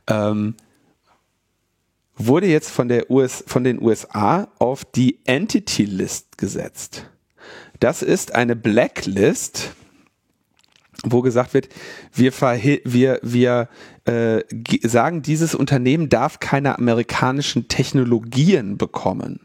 [0.08, 0.54] Ähm,
[2.16, 7.06] wurde jetzt von der US, von den USA auf die Entity List gesetzt.
[7.78, 9.70] Das ist eine Blacklist,
[11.04, 11.68] wo gesagt wird,
[12.12, 12.32] wir,
[12.84, 13.68] wir, wir
[14.04, 14.40] äh,
[14.82, 19.40] sagen, dieses Unternehmen darf keine amerikanischen Technologien bekommen.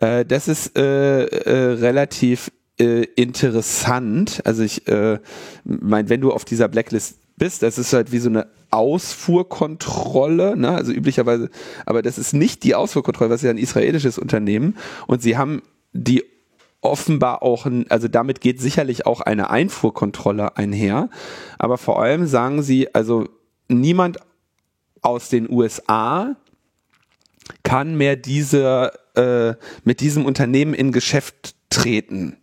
[0.00, 4.42] Äh, das ist äh, äh relativ äh, interessant.
[4.44, 5.18] Also ich äh,
[5.64, 10.70] meine, wenn du auf dieser Blacklist bist, das ist halt wie so eine Ausfuhrkontrolle, ne?
[10.70, 11.48] also üblicherweise,
[11.86, 14.76] aber das ist nicht die Ausfuhrkontrolle, was ist ja ein israelisches Unternehmen
[15.06, 15.62] und sie haben
[15.92, 16.24] die
[16.84, 21.08] offenbar auch, ein, also damit geht sicherlich auch eine Einfuhrkontrolle einher,
[21.58, 23.26] aber vor allem sagen sie, also
[23.68, 24.18] niemand
[25.02, 26.36] aus den USA
[27.62, 29.54] kann mehr diese, äh,
[29.84, 32.36] mit diesem Unternehmen in Geschäft treten,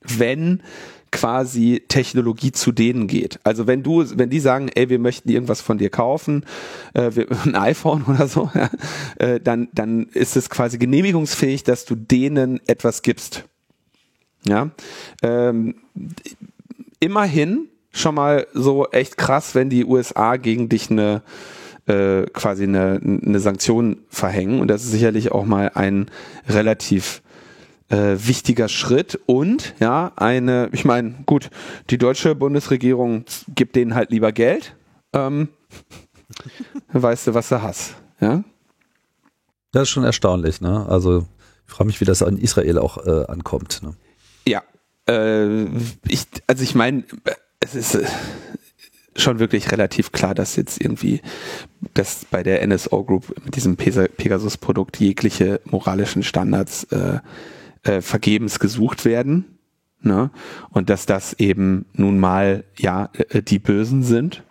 [0.00, 0.62] wenn
[1.10, 3.38] quasi Technologie zu denen geht.
[3.44, 6.44] Also wenn du, wenn die sagen, ey, wir möchten irgendwas von dir kaufen,
[6.92, 8.70] äh, wir, ein iPhone oder so, ja,
[9.18, 13.44] äh, dann, dann ist es quasi genehmigungsfähig, dass du denen etwas gibst.
[14.46, 14.70] Ja,
[15.22, 15.76] ähm,
[17.00, 21.22] immerhin schon mal so echt krass, wenn die USA gegen dich eine
[21.86, 24.60] äh, quasi eine, eine Sanktion verhängen.
[24.60, 26.10] Und das ist sicherlich auch mal ein
[26.48, 27.22] relativ
[27.88, 31.50] äh, wichtiger Schritt und ja, eine, ich meine, gut,
[31.90, 34.74] die deutsche Bundesregierung gibt denen halt lieber Geld.
[35.12, 35.48] Ähm,
[36.92, 38.42] weißt du, was du hast, ja?
[39.72, 40.86] Das ist schon erstaunlich, ne?
[40.88, 41.26] Also
[41.66, 43.82] ich frage mich, wie das an Israel auch äh, ankommt.
[43.82, 43.94] Ne?
[45.08, 45.64] Äh,
[46.08, 47.04] ich, also ich meine,
[47.60, 48.06] es ist äh,
[49.16, 51.20] schon wirklich relativ klar, dass jetzt irgendwie,
[51.94, 57.18] dass bei der NSO Group mit diesem Pegasus-Produkt jegliche moralischen Standards äh,
[57.84, 59.58] äh, vergebens gesucht werden.
[60.02, 60.30] Ne?
[60.70, 64.42] Und dass das eben nun mal ja äh, die Bösen sind,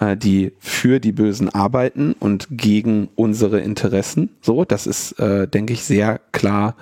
[0.00, 4.30] äh, die für die Bösen arbeiten und gegen unsere Interessen.
[4.40, 6.76] So, das ist, äh, denke ich, sehr klar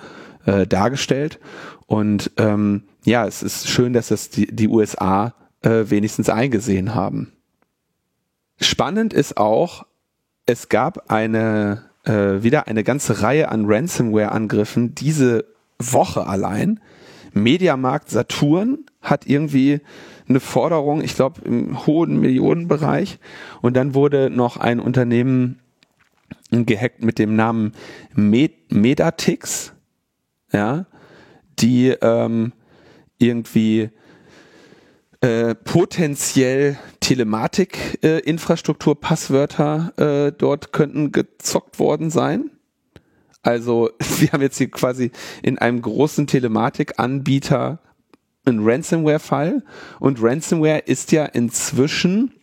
[0.45, 1.39] äh, dargestellt.
[1.85, 7.33] Und ähm, ja, es ist schön, dass das die, die USA äh, wenigstens eingesehen haben.
[8.59, 9.85] Spannend ist auch,
[10.45, 15.45] es gab eine äh, wieder eine ganze Reihe an Ransomware-Angriffen diese
[15.79, 16.79] Woche allein.
[17.33, 19.81] Mediamarkt Saturn hat irgendwie
[20.27, 23.19] eine Forderung, ich glaube im hohen Millionenbereich.
[23.61, 25.59] Und dann wurde noch ein Unternehmen
[26.51, 27.73] gehackt mit dem Namen
[28.13, 29.73] Med Medatix,
[30.51, 30.85] ja,
[31.59, 32.53] die ähm,
[33.23, 33.89] irgendwie
[35.21, 42.51] äh, potenziell Telematik-Infrastruktur-Passwörter äh, äh, dort könnten gezockt worden sein.
[43.41, 47.79] Also wir haben jetzt hier quasi in einem großen Telematik-Anbieter
[48.45, 49.63] einen Ransomware-Fall
[50.01, 52.33] und Ransomware ist ja inzwischen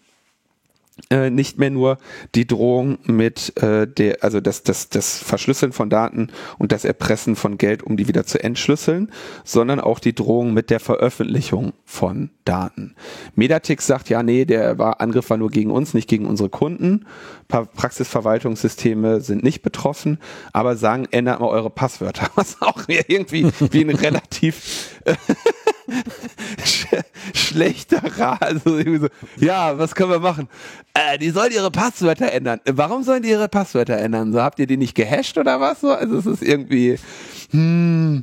[1.10, 1.98] äh, nicht mehr nur
[2.34, 6.28] die Drohung mit äh, der, also das, das, das Verschlüsseln von Daten
[6.58, 9.10] und das Erpressen von Geld, um die wieder zu entschlüsseln,
[9.44, 12.94] sondern auch die Drohung mit der Veröffentlichung von Daten.
[13.34, 17.06] Medatix sagt, ja, nee, der war, Angriff war nur gegen uns, nicht gegen unsere Kunden.
[17.48, 20.18] Praxisverwaltungssysteme sind nicht betroffen,
[20.52, 25.14] aber sagen, ändert mal eure Passwörter, was auch irgendwie wie ein relativ äh,
[27.34, 28.42] schlechter Rat.
[28.42, 29.08] Also so,
[29.38, 30.48] ja, was können wir machen?
[30.94, 32.60] Äh, die sollen ihre Passwörter ändern.
[32.64, 34.32] Warum sollen die ihre Passwörter ändern?
[34.32, 35.80] So habt ihr die nicht gehasht oder was?
[35.80, 36.98] So, also es ist irgendwie
[37.52, 38.22] hm,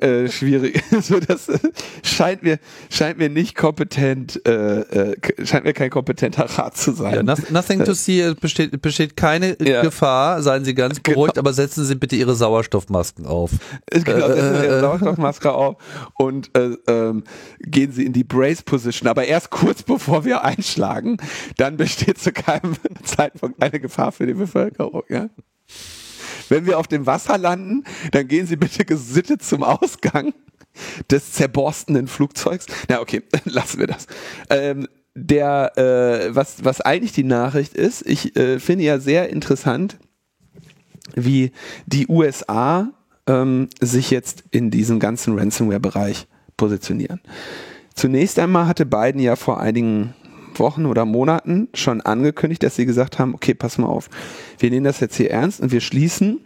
[0.00, 0.82] äh, schwierig.
[1.02, 1.58] so, das äh,
[2.02, 2.58] scheint mir
[2.90, 4.80] scheint mir nicht kompetent, äh,
[5.12, 7.14] äh, scheint mir kein kompetenter Rat zu sein.
[7.14, 9.82] Ja, nothing to see besteht, besteht keine ja.
[9.82, 10.42] Gefahr.
[10.42, 11.14] Seien Sie ganz genau.
[11.14, 11.42] beruhigt, genau.
[11.42, 13.52] aber setzen Sie bitte Ihre Sauerstoffmasken auf.
[13.90, 15.76] Genau, setzen Sie Ihre Sauerstoffmaske auf
[16.18, 17.24] und äh, ähm,
[17.60, 21.16] gehen Sie in die Brace Position, aber erst kurz bevor wir einschlagen,
[21.56, 25.02] dann besteht zu keinem Zeitpunkt eine Gefahr für die Bevölkerung.
[25.08, 25.28] Ja?
[26.48, 30.34] Wenn wir auf dem Wasser landen, dann gehen Sie bitte gesittet zum Ausgang
[31.10, 32.66] des zerborstenen Flugzeugs.
[32.88, 34.06] Na okay, lassen wir das.
[34.48, 39.98] Ähm, der, äh, was, was eigentlich die Nachricht ist, ich äh, finde ja sehr interessant,
[41.14, 41.50] wie
[41.86, 42.92] die USA
[43.26, 46.26] ähm, sich jetzt in diesem ganzen Ransomware-Bereich
[46.60, 47.20] positionieren.
[47.94, 50.14] Zunächst einmal hatte Biden ja vor einigen
[50.56, 54.10] Wochen oder Monaten schon angekündigt, dass sie gesagt haben, okay, pass mal auf,
[54.58, 56.40] wir nehmen das jetzt hier ernst und wir schließen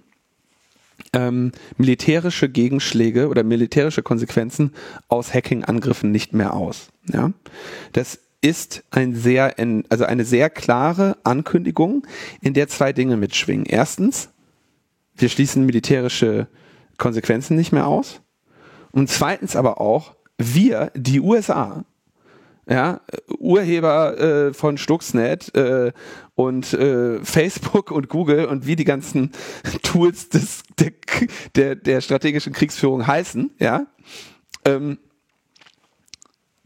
[1.12, 4.72] ähm, militärische Gegenschläge oder militärische Konsequenzen
[5.08, 6.90] aus Hacking-Angriffen nicht mehr aus.
[7.12, 7.32] Ja?
[7.92, 9.56] Das ist ein sehr,
[9.88, 12.06] also eine sehr klare Ankündigung,
[12.40, 13.66] in der zwei Dinge mitschwingen.
[13.66, 14.28] Erstens,
[15.16, 16.46] wir schließen militärische
[16.98, 18.20] Konsequenzen nicht mehr aus.
[18.94, 21.84] Und zweitens aber auch, wir, die USA,
[22.68, 23.00] ja,
[23.38, 25.90] Urheber äh, von Stuxnet äh,
[26.36, 29.32] und äh, Facebook und Google und wie die ganzen
[29.82, 30.92] Tools des, der,
[31.56, 33.86] der, der strategischen Kriegsführung heißen, ja,
[34.64, 34.98] ähm,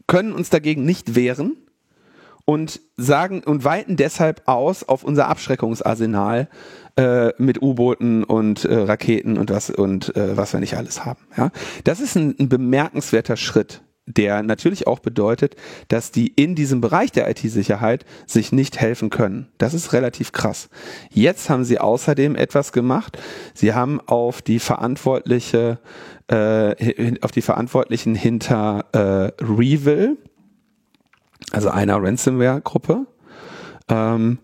[0.05, 1.57] können uns dagegen nicht wehren
[2.45, 6.47] und sagen und weiten deshalb aus auf unser Abschreckungsarsenal
[6.99, 11.21] äh, mit U-Booten und äh, Raketen und was und äh, was wir nicht alles haben.
[11.37, 11.51] Ja,
[11.85, 13.81] das ist ein, ein bemerkenswerter Schritt
[14.11, 15.55] der natürlich auch bedeutet,
[15.87, 19.49] dass die in diesem Bereich der IT-Sicherheit sich nicht helfen können.
[19.59, 20.67] Das ist relativ krass.
[21.11, 23.19] Jetzt haben sie außerdem etwas gemacht.
[23.53, 25.77] Sie haben auf die verantwortliche,
[26.27, 30.17] äh, auf die Verantwortlichen hinter äh, Revil,
[31.51, 33.05] also einer Ransomware-Gruppe,
[33.89, 34.39] ähm,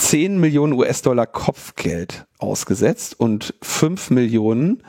[0.00, 4.82] 10 Millionen US-Dollar Kopfgeld ausgesetzt und 5 Millionen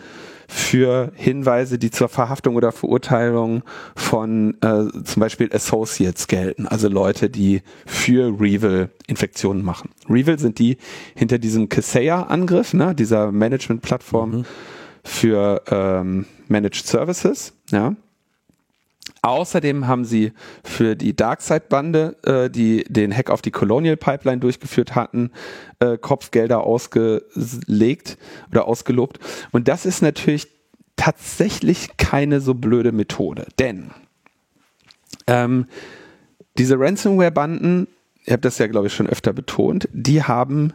[0.47, 3.63] für Hinweise, die zur Verhaftung oder Verurteilung
[3.95, 9.91] von äh, zum Beispiel Associates gelten, also Leute, die für Revil Infektionen machen.
[10.09, 10.77] Revil sind die
[11.13, 14.45] hinter diesem Kaseya-Angriff, ne, dieser Management-Plattform mhm.
[15.03, 17.95] für ähm, Managed Services, ja.
[19.23, 20.34] Außerdem haben sie
[20.64, 25.31] für die Darkseid-Bande, äh, die den Hack auf die Colonial Pipeline durchgeführt hatten,
[25.80, 28.18] äh, Kopfgelder ausgelegt
[28.49, 29.19] oder ausgelobt.
[29.52, 30.48] Und das ist natürlich
[30.95, 33.91] tatsächlich keine so blöde Methode, denn
[35.27, 35.68] ähm,
[36.57, 37.88] diese Ransomware-Banden,
[38.26, 40.73] ihr habt das ja, glaube ich, schon öfter betont, die haben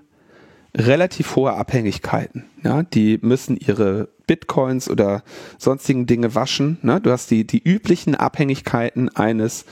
[0.77, 2.45] relativ hohe Abhängigkeiten.
[2.63, 5.23] Ja, die müssen ihre Bitcoins oder
[5.57, 6.79] sonstigen Dinge waschen.
[6.83, 7.01] Ne?
[7.01, 9.65] Du hast die, die üblichen Abhängigkeiten eines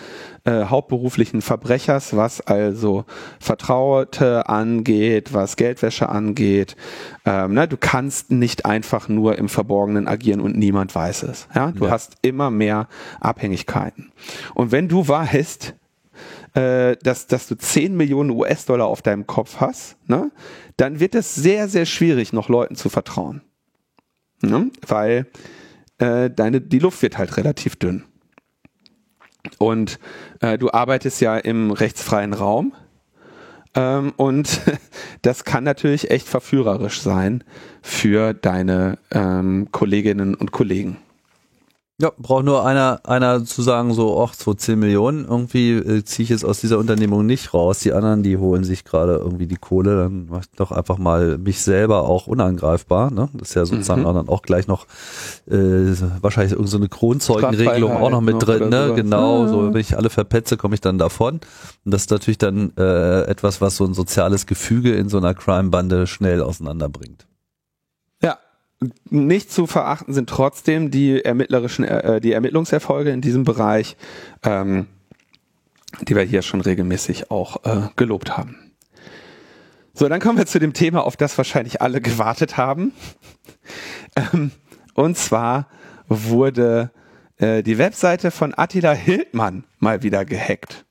[0.44, 3.04] äh, hauptberuflichen Verbrechers, was also
[3.40, 6.76] Vertraute angeht, was Geldwäsche angeht.
[7.24, 7.68] Ähm, ne?
[7.68, 11.48] Du kannst nicht einfach nur im Verborgenen agieren und niemand weiß es.
[11.54, 11.72] Ja?
[11.72, 11.90] Du ja.
[11.90, 12.88] hast immer mehr
[13.20, 14.12] Abhängigkeiten.
[14.54, 15.74] Und wenn du weißt,
[16.54, 20.30] äh, dass, dass du 10 Millionen US-Dollar auf deinem Kopf hast, ne?
[20.76, 23.42] Dann wird es sehr, sehr schwierig, noch Leuten zu vertrauen.
[24.42, 24.70] Ne?
[24.86, 25.26] Weil
[25.98, 28.04] äh, deine, die Luft wird halt relativ dünn.
[29.58, 29.98] Und
[30.40, 32.72] äh, du arbeitest ja im rechtsfreien Raum.
[33.74, 34.60] Ähm, und
[35.22, 37.44] das kann natürlich echt verführerisch sein
[37.82, 40.96] für deine ähm, Kolleginnen und Kollegen.
[42.00, 46.24] Ja, braucht nur einer, einer zu sagen, so, ach, so 10 Millionen, irgendwie äh, ziehe
[46.24, 47.78] ich jetzt aus dieser Unternehmung nicht raus.
[47.78, 51.38] Die anderen, die holen sich gerade irgendwie die Kohle, dann mach ich doch einfach mal
[51.38, 53.12] mich selber auch unangreifbar.
[53.12, 53.28] Ne?
[53.34, 54.06] Das ist ja sozusagen mhm.
[54.06, 54.86] dann auch gleich noch
[55.48, 58.70] äh, wahrscheinlich irgendeine so eine Kronzeugenregelung auch noch mit drin.
[58.70, 58.94] Ne?
[58.96, 61.34] Genau, so wenn ich alle verpetze, komme ich dann davon.
[61.84, 65.32] Und das ist natürlich dann äh, etwas, was so ein soziales Gefüge in so einer
[65.32, 67.28] Crime-Bande schnell auseinanderbringt.
[69.10, 73.96] Nicht zu verachten sind trotzdem die ermittlerischen, äh, die Ermittlungserfolge in diesem Bereich,
[74.42, 74.86] ähm,
[76.02, 78.72] die wir hier schon regelmäßig auch äh, gelobt haben.
[79.92, 82.92] So, dann kommen wir zu dem Thema, auf das wahrscheinlich alle gewartet haben.
[84.16, 84.52] Ähm,
[84.94, 85.66] und zwar
[86.06, 86.92] wurde
[87.38, 90.84] äh, die Webseite von Attila Hildmann mal wieder gehackt.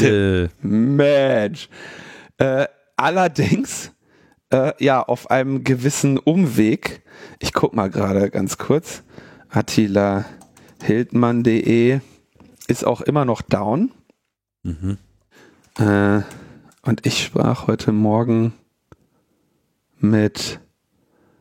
[0.00, 0.48] Äh.
[0.62, 1.68] Mensch.
[2.38, 2.66] Äh,
[2.96, 3.92] allerdings
[4.50, 7.02] äh, ja, auf einem gewissen Umweg.
[7.38, 9.02] Ich guck mal gerade ganz kurz.
[9.48, 10.24] Attila
[10.82, 12.00] Hildmann.de
[12.66, 13.90] ist auch immer noch down.
[14.62, 14.98] Mhm.
[15.78, 16.22] Äh,
[16.82, 18.54] und ich sprach heute Morgen
[19.98, 20.60] mit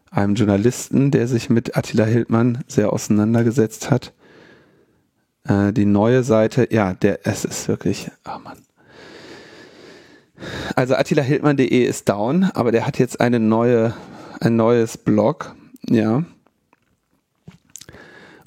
[0.10, 4.14] einem Journalisten, der sich mit Attila Hildmann sehr auseinandergesetzt hat.
[5.44, 8.67] Äh, die neue Seite, ja, der, es ist wirklich, oh Mann.
[10.76, 13.94] Also attilahildmann.de ist down, aber der hat jetzt eine neue,
[14.40, 15.56] ein neues Blog,
[15.90, 16.24] ja.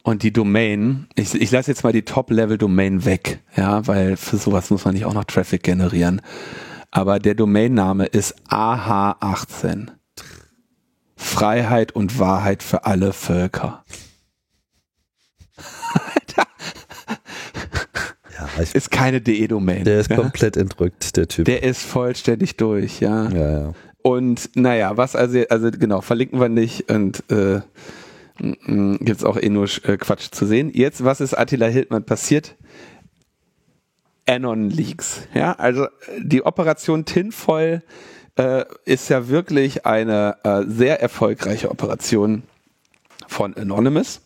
[0.02, 4.70] Und die Domain, ich, ich lasse jetzt mal die Top-Level-Domain weg, ja, weil für sowas
[4.70, 6.22] muss man nicht auch noch Traffic generieren.
[6.90, 9.88] Aber der Domainname ist AH18.
[11.16, 13.84] Freiheit und Wahrheit für alle Völker.
[18.68, 19.84] Ja, ist keine DE-Domain.
[19.84, 20.16] Der ist ja?
[20.16, 21.44] komplett entrückt, der Typ.
[21.44, 23.28] Der ist vollständig durch, ja.
[23.30, 23.72] Ja, ja.
[24.02, 27.60] Und naja, was also, also genau, verlinken wir nicht und äh,
[28.38, 30.70] gibt es auch eh nur äh, Quatsch zu sehen.
[30.72, 32.56] Jetzt, was ist Attila Hildmann passiert?
[34.26, 35.22] Anon Leaks.
[35.34, 35.88] Ja, also
[36.18, 37.82] die Operation Tinfoil
[38.36, 42.44] äh, ist ja wirklich eine äh, sehr erfolgreiche Operation
[43.28, 44.22] von Anonymous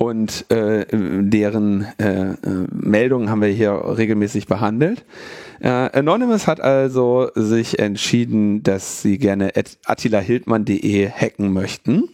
[0.00, 2.34] und äh, deren äh,
[2.72, 5.04] Meldungen haben wir hier regelmäßig behandelt.
[5.60, 9.52] Äh, Anonymous hat also sich entschieden, dass sie gerne
[9.84, 12.08] attilahildmann.de hacken möchten.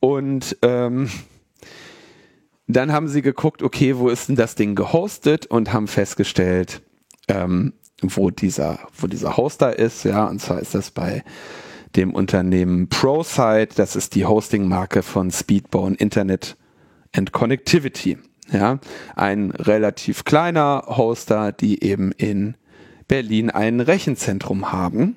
[0.00, 1.10] Und ähm,
[2.66, 6.82] dann haben sie geguckt, okay, wo ist denn das Ding gehostet und haben festgestellt,
[7.28, 7.72] ähm,
[8.02, 11.22] wo dieser, wo dieser Hoster ist, ja, und zwar ist das bei
[11.96, 13.74] dem Unternehmen ProSite.
[13.74, 16.56] Das ist die Hosting-Marke von Speedbone Internet
[17.14, 18.18] and Connectivity.
[18.52, 18.78] Ja,
[19.16, 22.56] ein relativ kleiner Hoster, die eben in
[23.08, 25.16] Berlin ein Rechenzentrum haben.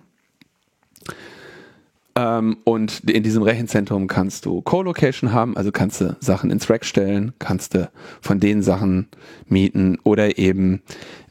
[2.20, 6.84] Ähm, und in diesem Rechenzentrum kannst du Co-Location haben, also kannst du Sachen ins Rack
[6.84, 7.90] stellen, kannst du
[8.20, 9.08] von den Sachen
[9.48, 10.82] mieten oder eben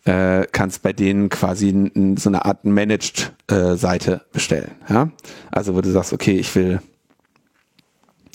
[0.07, 4.71] äh, kannst bei denen quasi so eine Art Managed-Seite äh, bestellen.
[4.89, 5.11] Ja?
[5.51, 6.81] Also wo du sagst, okay, ich will,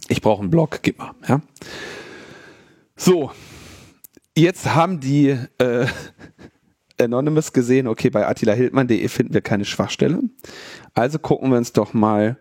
[0.08, 1.14] ich brauche einen Blog, gib mal.
[1.28, 1.42] Ja?
[2.96, 3.32] So,
[4.38, 5.88] jetzt haben die äh,
[7.02, 10.20] Anonymous gesehen, okay, bei attilahildmann.de finden wir keine Schwachstelle.
[10.94, 12.38] Also gucken wir uns doch mal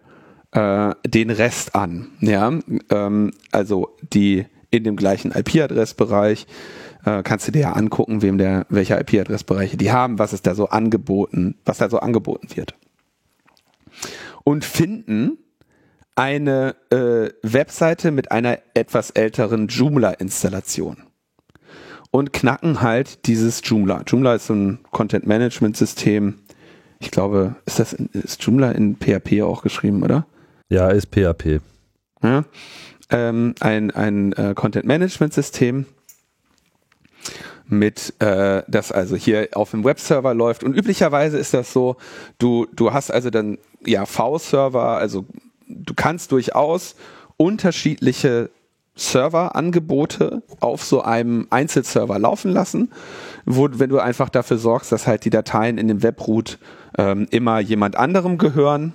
[0.53, 2.09] äh, den Rest an.
[2.21, 2.53] Ja,
[2.91, 6.47] ähm, also die in dem gleichen IP-Adressbereich
[7.05, 10.55] äh, kannst du dir ja angucken, wem der, welche IP-Adressbereiche die haben, was ist da
[10.55, 12.75] so angeboten, was da so angeboten wird.
[14.45, 15.39] Und finden
[16.15, 20.99] eine äh, Webseite mit einer etwas älteren Joomla-Installation
[22.11, 24.03] und knacken halt dieses Joomla.
[24.07, 26.42] Joomla ist so ein Content-Management-System.
[27.03, 30.25] Ich glaube, ist das in, ist Joomla in PHP auch geschrieben, oder?
[30.69, 31.61] Ja, ist PHP.
[32.23, 32.45] Ja,
[33.11, 35.87] ähm, ein ein äh, Content-Management-System
[37.67, 41.97] mit äh, das also hier auf dem Webserver läuft und üblicherweise ist das so,
[42.39, 45.27] du du hast also dann ja V-Server, also
[45.67, 46.95] du kannst durchaus
[47.37, 48.51] unterschiedliche
[48.95, 52.91] Serverangebote auf so einem Einzelserver laufen lassen,
[53.47, 56.59] wo, wenn du einfach dafür sorgst, dass halt die Dateien in dem Webroot
[56.99, 58.93] ähm, immer jemand anderem gehören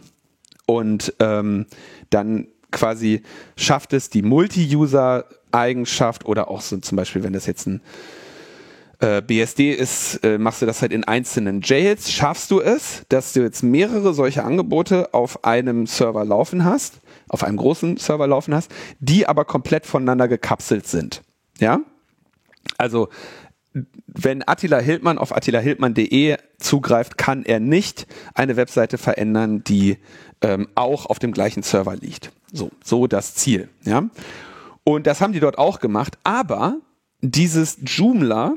[0.66, 1.66] und ähm,
[2.10, 3.24] dann quasi
[3.56, 7.82] schafft es die Multi-User-Eigenschaft oder auch so zum Beispiel, wenn das jetzt ein
[9.00, 13.34] äh, BSD ist, äh, machst du das halt in einzelnen Jails, schaffst du es, dass
[13.34, 17.00] du jetzt mehrere solche Angebote auf einem Server laufen hast,
[17.30, 21.22] auf einem großen Server laufen hast, die aber komplett voneinander gekapselt sind.
[21.60, 21.80] Ja?
[22.78, 23.10] Also
[24.08, 29.98] wenn Attila Hildmann auf attilahildmann.de zugreift, kann er nicht eine Webseite verändern, die
[30.42, 32.32] ähm, auch auf dem gleichen Server liegt.
[32.52, 33.70] So, so das Ziel.
[33.84, 34.10] Ja?
[34.84, 36.78] Und das haben die dort auch gemacht, aber
[37.22, 38.54] dieses Joomla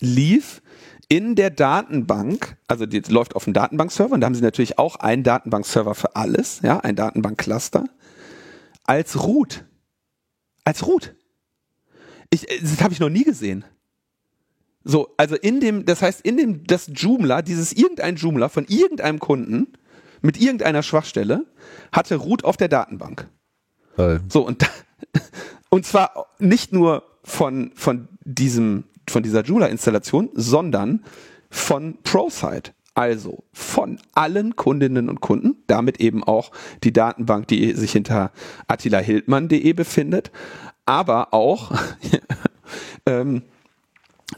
[0.00, 0.62] lief
[1.08, 4.96] in der Datenbank, also die läuft auf dem Datenbankserver und da haben sie natürlich auch
[4.96, 7.84] einen Datenbankserver für alles, ja, ein Datenbankcluster,
[8.84, 9.64] als Root.
[10.64, 11.14] Als Root.
[12.30, 13.64] Ich, äh, das habe ich noch nie gesehen.
[14.84, 19.18] So, also in dem, das heißt, in dem, das Joomla, dieses irgendein Joomla von irgendeinem
[19.18, 19.68] Kunden
[20.20, 21.46] mit irgendeiner Schwachstelle
[21.90, 23.28] hatte Root auf der Datenbank.
[23.96, 24.20] Toll.
[24.28, 24.66] So, und,
[25.70, 31.04] und zwar nicht nur von, von diesem von dieser Joomla-Installation, sondern
[31.50, 32.72] von ProSite.
[32.96, 36.52] Also von allen Kundinnen und Kunden, damit eben auch
[36.84, 38.30] die Datenbank, die sich hinter
[38.68, 40.30] attilahildmann.de befindet,
[40.86, 41.72] aber auch
[43.06, 43.42] ähm,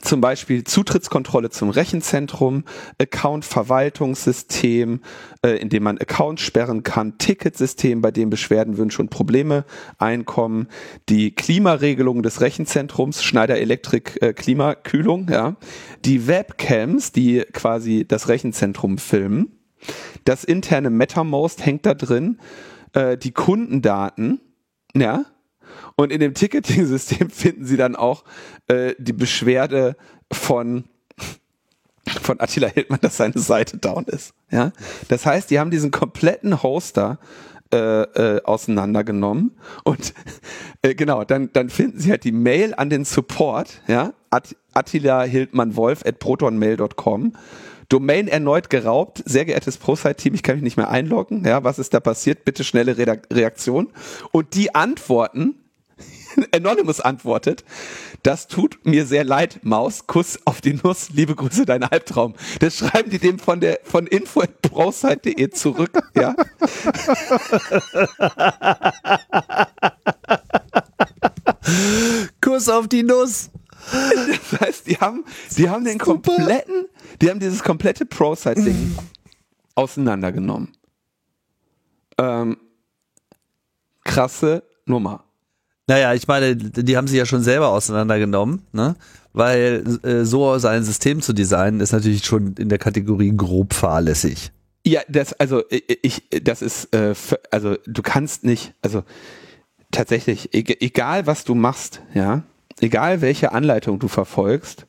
[0.02, 2.64] zum Beispiel Zutrittskontrolle zum Rechenzentrum,
[3.00, 5.00] Account-Verwaltungssystem,
[5.42, 9.64] äh, in dem man Accounts sperren kann, Ticketsystem, bei dem Beschwerden, Wünsche und Probleme
[9.98, 10.68] einkommen,
[11.08, 15.56] die Klimaregelung des Rechenzentrums, Schneider Elektrik äh, Klimakühlung, ja,
[16.04, 19.52] die Webcams, die quasi das Rechenzentrum filmen,
[20.24, 22.38] das interne MetaMost hängt da drin,
[22.92, 24.40] äh, die Kundendaten,
[24.94, 25.24] ja,
[25.96, 28.24] und in dem Ticketing-System finden sie dann auch
[28.68, 29.96] äh, die Beschwerde
[30.32, 30.84] von
[32.22, 34.32] von Attila Hildmann, dass seine Seite down ist.
[34.50, 34.72] Ja,
[35.08, 37.18] das heißt, die haben diesen kompletten Hoster
[37.72, 40.14] äh, äh, auseinandergenommen und
[40.82, 45.22] äh, genau, dann dann finden sie halt die Mail an den Support, ja, At Attila
[45.22, 47.32] Hildmann Wolf at protonmail.com.
[47.88, 49.22] Domain erneut geraubt.
[49.26, 51.44] Sehr geehrtes ProSite-Team, ich kann mich nicht mehr einloggen.
[51.44, 52.44] Ja, was ist da passiert?
[52.44, 53.88] Bitte schnelle Reaktion.
[54.32, 55.54] Und die antworten
[56.52, 57.64] Anonymous antwortet,
[58.22, 62.34] das tut mir sehr leid, Maus, Kuss auf die Nuss, liebe Grüße, dein Albtraum.
[62.60, 66.34] Das schreiben die dem von der, von info.browsite.de zurück, ja.
[72.40, 73.50] Kuss auf die Nuss.
[73.92, 75.24] Das heißt, die haben,
[75.56, 76.86] die haben den kompletten,
[77.20, 78.96] die haben dieses komplette Pro-Site-Ding
[79.74, 80.72] auseinandergenommen.
[82.18, 82.56] Ähm,
[84.02, 85.25] krasse Nummer.
[85.88, 88.96] Naja, ich meine, die haben sich ja schon selber auseinandergenommen, ne?
[89.32, 94.50] Weil äh, so sein System zu designen ist natürlich schon in der Kategorie grob fahrlässig.
[94.84, 97.14] Ja, das also ich das ist äh,
[97.50, 99.02] also du kannst nicht also
[99.90, 102.44] tatsächlich egal was du machst, ja,
[102.80, 104.86] egal welche Anleitung du verfolgst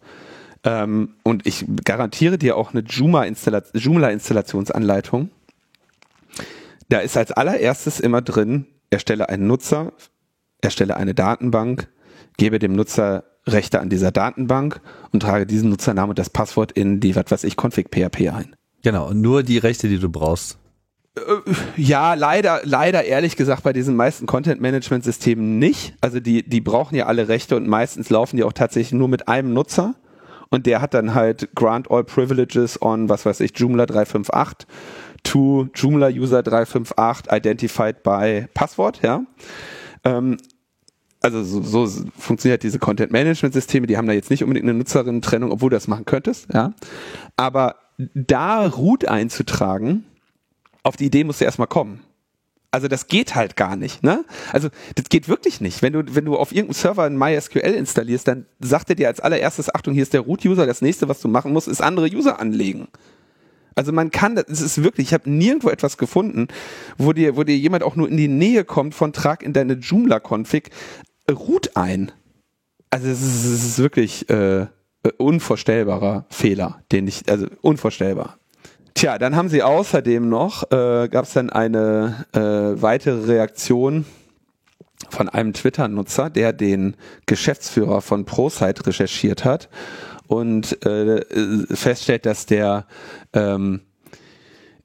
[0.63, 5.29] ähm, und ich garantiere dir auch eine Joomla-Installationsanleitung.
[6.89, 9.93] Da ist als allererstes immer drin, erstelle einen Nutzer
[10.61, 11.87] erstelle eine Datenbank,
[12.37, 14.81] gebe dem Nutzer Rechte an dieser Datenbank
[15.11, 18.55] und trage diesen Nutzernamen und das Passwort in die, was weiß ich, config PHP ein.
[18.83, 20.57] Genau, nur die Rechte, die du brauchst.
[21.15, 21.21] Äh,
[21.77, 25.95] ja, leider, leider ehrlich gesagt bei diesen meisten Content-Management-Systemen nicht.
[26.01, 29.27] Also die, die brauchen ja alle Rechte und meistens laufen die auch tatsächlich nur mit
[29.27, 29.95] einem Nutzer.
[30.49, 34.67] Und der hat dann halt Grant All Privileges on, was weiß ich, Joomla 358
[35.23, 39.23] to Joomla User 358 identified by Passwort, ja.
[40.07, 40.37] Ähm,
[41.21, 45.69] also so, so funktioniert diese Content-Management-Systeme, die haben da jetzt nicht unbedingt eine Nutzerinnen-Trennung, obwohl
[45.69, 46.73] du das machen könntest, ja.
[47.35, 47.75] Aber
[48.13, 50.05] da Root einzutragen,
[50.83, 52.01] auf die Idee musst du erstmal kommen.
[52.69, 54.25] Also das geht halt gar nicht, ne?
[54.53, 55.81] Also das geht wirklich nicht.
[55.81, 59.19] Wenn du, wenn du auf irgendeinem Server ein MySQL installierst, dann sagt er dir als
[59.19, 62.39] allererstes, Achtung, hier ist der Root-User, das nächste, was du machen musst, ist andere User
[62.39, 62.87] anlegen.
[63.77, 66.47] Also man kann, das ist wirklich, ich habe nirgendwo etwas gefunden,
[66.97, 69.73] wo dir, wo dir jemand auch nur in die Nähe kommt von trag in deine
[69.73, 70.71] Joomla-Config
[71.29, 72.11] Root ein.
[72.89, 74.65] Also es ist, es ist wirklich äh,
[75.17, 78.39] unvorstellbarer Fehler, den ich, also unvorstellbar.
[78.95, 84.05] Tja, dann haben sie außerdem noch, äh, gab es dann eine äh, weitere Reaktion
[85.11, 86.95] von einem Twitter-Nutzer, der den
[87.27, 89.69] Geschäftsführer von ProSite recherchiert hat
[90.27, 91.21] und äh,
[91.75, 92.85] feststellt, dass der
[93.33, 93.81] ähm,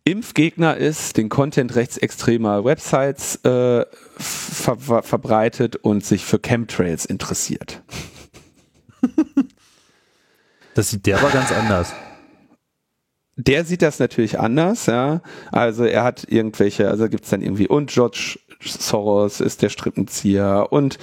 [0.04, 3.84] Impfgegner ist, den Content rechtsextremer Websites äh,
[4.18, 7.82] ver ver verbreitet und sich für Chemtrails interessiert.
[10.74, 11.92] Das sieht der aber ganz anders
[13.36, 15.22] der sieht das natürlich anders, ja.
[15.50, 20.98] Also er hat irgendwelche, also gibt's dann irgendwie und George Soros ist der Strippenzieher und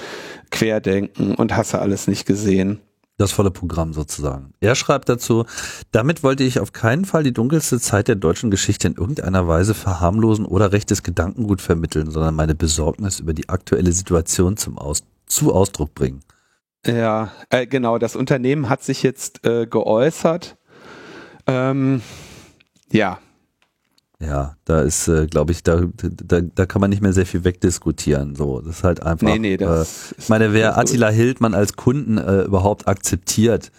[0.49, 2.79] Querdenken und hasse alles nicht gesehen.
[3.19, 4.53] Das volle Programm sozusagen.
[4.59, 5.45] Er schreibt dazu,
[5.91, 9.75] damit wollte ich auf keinen Fall die dunkelste Zeit der deutschen Geschichte in irgendeiner Weise
[9.75, 15.53] verharmlosen oder rechtes Gedankengut vermitteln, sondern meine Besorgnis über die aktuelle Situation zum Aus zu
[15.53, 16.21] Ausdruck bringen.
[16.87, 17.99] Ja, äh, genau.
[17.99, 20.55] Das Unternehmen hat sich jetzt äh, geäußert
[21.49, 22.01] ähm,
[22.91, 23.19] ja.
[24.21, 27.45] Ja, da ist, äh, glaube ich, da, da, da kann man nicht mehr sehr viel
[27.45, 28.35] wegdiskutieren.
[28.35, 29.25] So, das ist halt einfach.
[29.25, 33.71] Nee, nee, das äh, ich meine, wer Attila Hildmann als Kunden äh, überhaupt akzeptiert,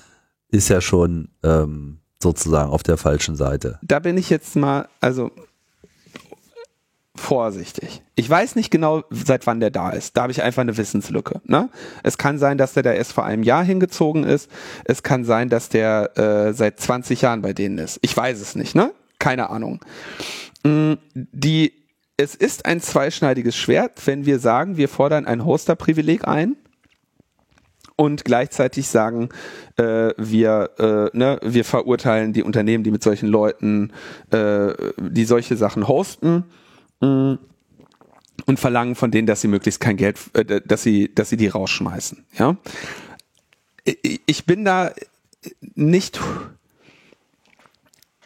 [0.48, 3.78] ist ja schon ähm, sozusagen auf der falschen Seite.
[3.82, 5.30] Da bin ich jetzt mal, also
[7.14, 8.02] vorsichtig.
[8.14, 10.16] Ich weiß nicht genau, seit wann der da ist.
[10.16, 11.40] Da habe ich einfach eine Wissenslücke.
[11.44, 11.68] Ne?
[12.02, 14.50] Es kann sein, dass der da erst vor einem Jahr hingezogen ist.
[14.84, 17.98] Es kann sein, dass der äh, seit 20 Jahren bei denen ist.
[18.00, 18.74] Ich weiß es nicht.
[18.74, 18.92] Ne?
[19.20, 19.78] Keine Ahnung.
[20.64, 21.72] Mm, die,
[22.16, 26.56] es ist ein zweischneidiges Schwert, wenn wir sagen, wir fordern ein Hoster-Privileg ein
[27.94, 29.28] und gleichzeitig sagen,
[29.76, 30.70] äh, wir,
[31.12, 33.92] äh, ne, wir verurteilen die Unternehmen, die mit solchen Leuten,
[34.32, 36.44] äh, die solche Sachen hosten
[37.00, 37.34] Mm.
[38.46, 41.48] und verlangen von denen, dass sie möglichst kein Geld, äh, dass sie, dass sie die
[41.48, 42.26] rausschmeißen.
[42.38, 42.56] Ja,
[43.84, 44.92] ich bin da
[45.74, 46.20] nicht.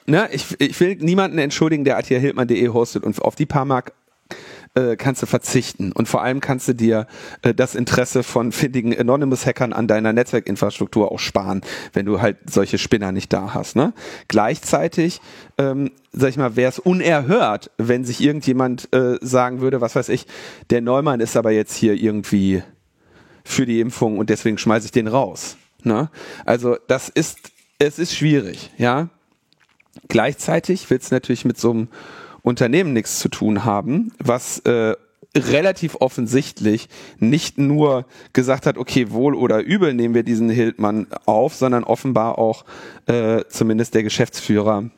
[0.07, 3.93] Ne, ich, ich will niemanden entschuldigen, der atihildmann.de hostet und auf die paar Mark
[4.75, 5.93] äh, kannst du verzichten.
[5.93, 7.07] Und vor allem kannst du dir
[7.43, 11.63] äh, das Interesse von findigen Anonymous-Hackern an deiner Netzwerkinfrastruktur auch sparen,
[11.93, 13.77] wenn du halt solche Spinner nicht da hast.
[13.77, 13.93] Ne?
[14.29, 15.21] Gleichzeitig,
[15.59, 20.09] ähm, sag ich mal, wäre es unerhört, wenn sich irgendjemand äh, sagen würde, was weiß
[20.09, 20.27] ich,
[20.71, 22.63] der Neumann ist aber jetzt hier irgendwie
[23.45, 25.57] für die Impfung und deswegen schmeiße ich den raus.
[25.83, 26.11] Ne?
[26.45, 27.39] Also das ist,
[27.79, 29.09] es ist schwierig, ja.
[30.09, 31.89] Gleichzeitig wird es natürlich mit so einem
[32.43, 34.95] Unternehmen nichts zu tun haben, was äh,
[35.37, 36.89] relativ offensichtlich
[37.19, 42.39] nicht nur gesagt hat, okay, wohl oder übel nehmen wir diesen Hildmann auf, sondern offenbar
[42.39, 42.65] auch
[43.07, 44.91] äh, zumindest der Geschäftsführer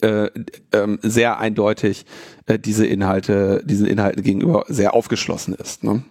[0.00, 0.30] äh,
[0.72, 2.06] ähm, sehr eindeutig
[2.46, 5.84] äh, diese Inhalte, diesen Inhalten gegenüber sehr aufgeschlossen ist.
[5.84, 6.04] Ne?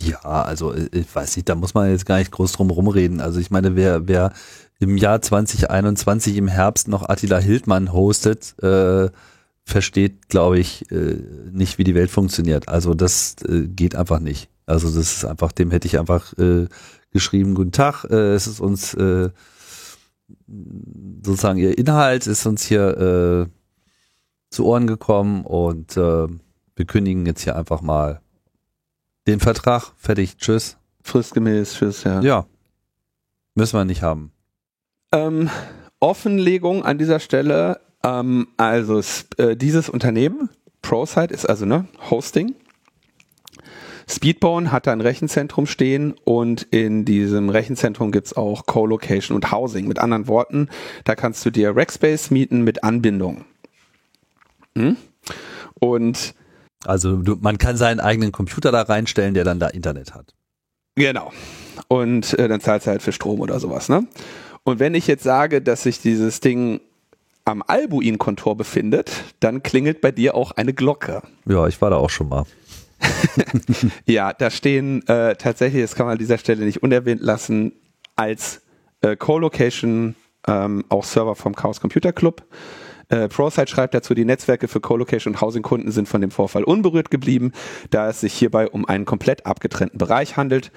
[0.00, 3.20] Ja, also äh, ich weiß nicht, da muss man jetzt gar nicht groß drum rumreden.
[3.20, 4.32] Also ich meine, wer, wer
[4.80, 9.10] im Jahr 2021 im Herbst noch Attila Hildmann hostet, äh,
[9.64, 11.18] versteht, glaube ich, äh,
[11.52, 12.68] nicht, wie die Welt funktioniert.
[12.68, 14.48] Also das äh, geht einfach nicht.
[14.66, 16.66] Also das ist einfach, dem hätte ich einfach äh,
[17.10, 19.30] geschrieben, guten Tag, äh, es ist uns äh,
[21.22, 23.46] sozusagen ihr Inhalt ist uns hier äh,
[24.50, 26.26] zu Ohren gekommen und äh,
[26.76, 28.20] wir kündigen jetzt hier einfach mal
[29.26, 29.92] den Vertrag.
[29.96, 30.76] Fertig, tschüss.
[31.02, 32.20] Fristgemäß, tschüss, ja.
[32.20, 32.46] Ja.
[33.54, 34.32] Müssen wir nicht haben.
[35.12, 35.50] Ähm,
[36.00, 37.80] Offenlegung an dieser Stelle.
[38.02, 39.00] Ähm, also
[39.38, 40.50] äh, dieses Unternehmen,
[40.82, 42.54] ProSite, ist also ne Hosting.
[44.06, 49.88] Speedbone hat da ein Rechenzentrum stehen und in diesem Rechenzentrum gibt's auch Co-Location und Housing.
[49.88, 50.68] Mit anderen Worten,
[51.04, 53.44] da kannst du dir Rackspace mieten mit Anbindung.
[54.76, 54.96] Hm?
[55.80, 56.34] Und
[56.86, 60.34] also du, man kann seinen eigenen Computer da reinstellen, der dann da Internet hat.
[60.96, 61.32] Genau.
[61.88, 64.06] Und äh, dann zahlst du halt für Strom oder sowas, ne?
[64.62, 66.80] Und wenn ich jetzt sage, dass sich dieses Ding
[67.44, 71.22] am Albuin-Kontor befindet, dann klingelt bei dir auch eine Glocke.
[71.44, 72.46] Ja, ich war da auch schon mal.
[74.06, 77.72] ja, da stehen äh, tatsächlich, das kann man an dieser Stelle nicht unerwähnt lassen,
[78.16, 78.62] als
[79.02, 80.14] äh, Co-Location
[80.46, 82.42] ähm, auch Server vom Chaos Computer Club.
[83.08, 87.10] Äh, ProSite schreibt dazu, die Netzwerke für Co-Location und Housing-Kunden sind von dem Vorfall unberührt
[87.10, 87.52] geblieben,
[87.90, 90.70] da es sich hierbei um einen komplett abgetrennten Bereich handelt.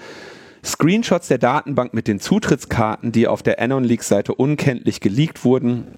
[0.64, 5.98] Screenshots der Datenbank mit den Zutrittskarten, die auf der Anon Leaks Seite unkenntlich geleakt wurden,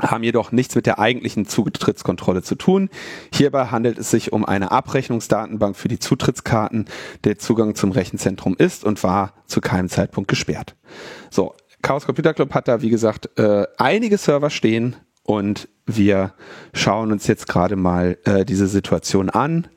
[0.00, 2.88] haben jedoch nichts mit der eigentlichen Zutrittskontrolle zu tun.
[3.32, 6.86] Hierbei handelt es sich um eine Abrechnungsdatenbank für die Zutrittskarten.
[7.24, 10.76] Der Zugang zum Rechenzentrum ist und war zu keinem Zeitpunkt gesperrt.
[11.30, 14.96] So, Chaos Computer Club hat da, wie gesagt, äh, einige Server stehen
[15.28, 16.32] und wir
[16.72, 19.68] schauen uns jetzt gerade mal äh, diese Situation an,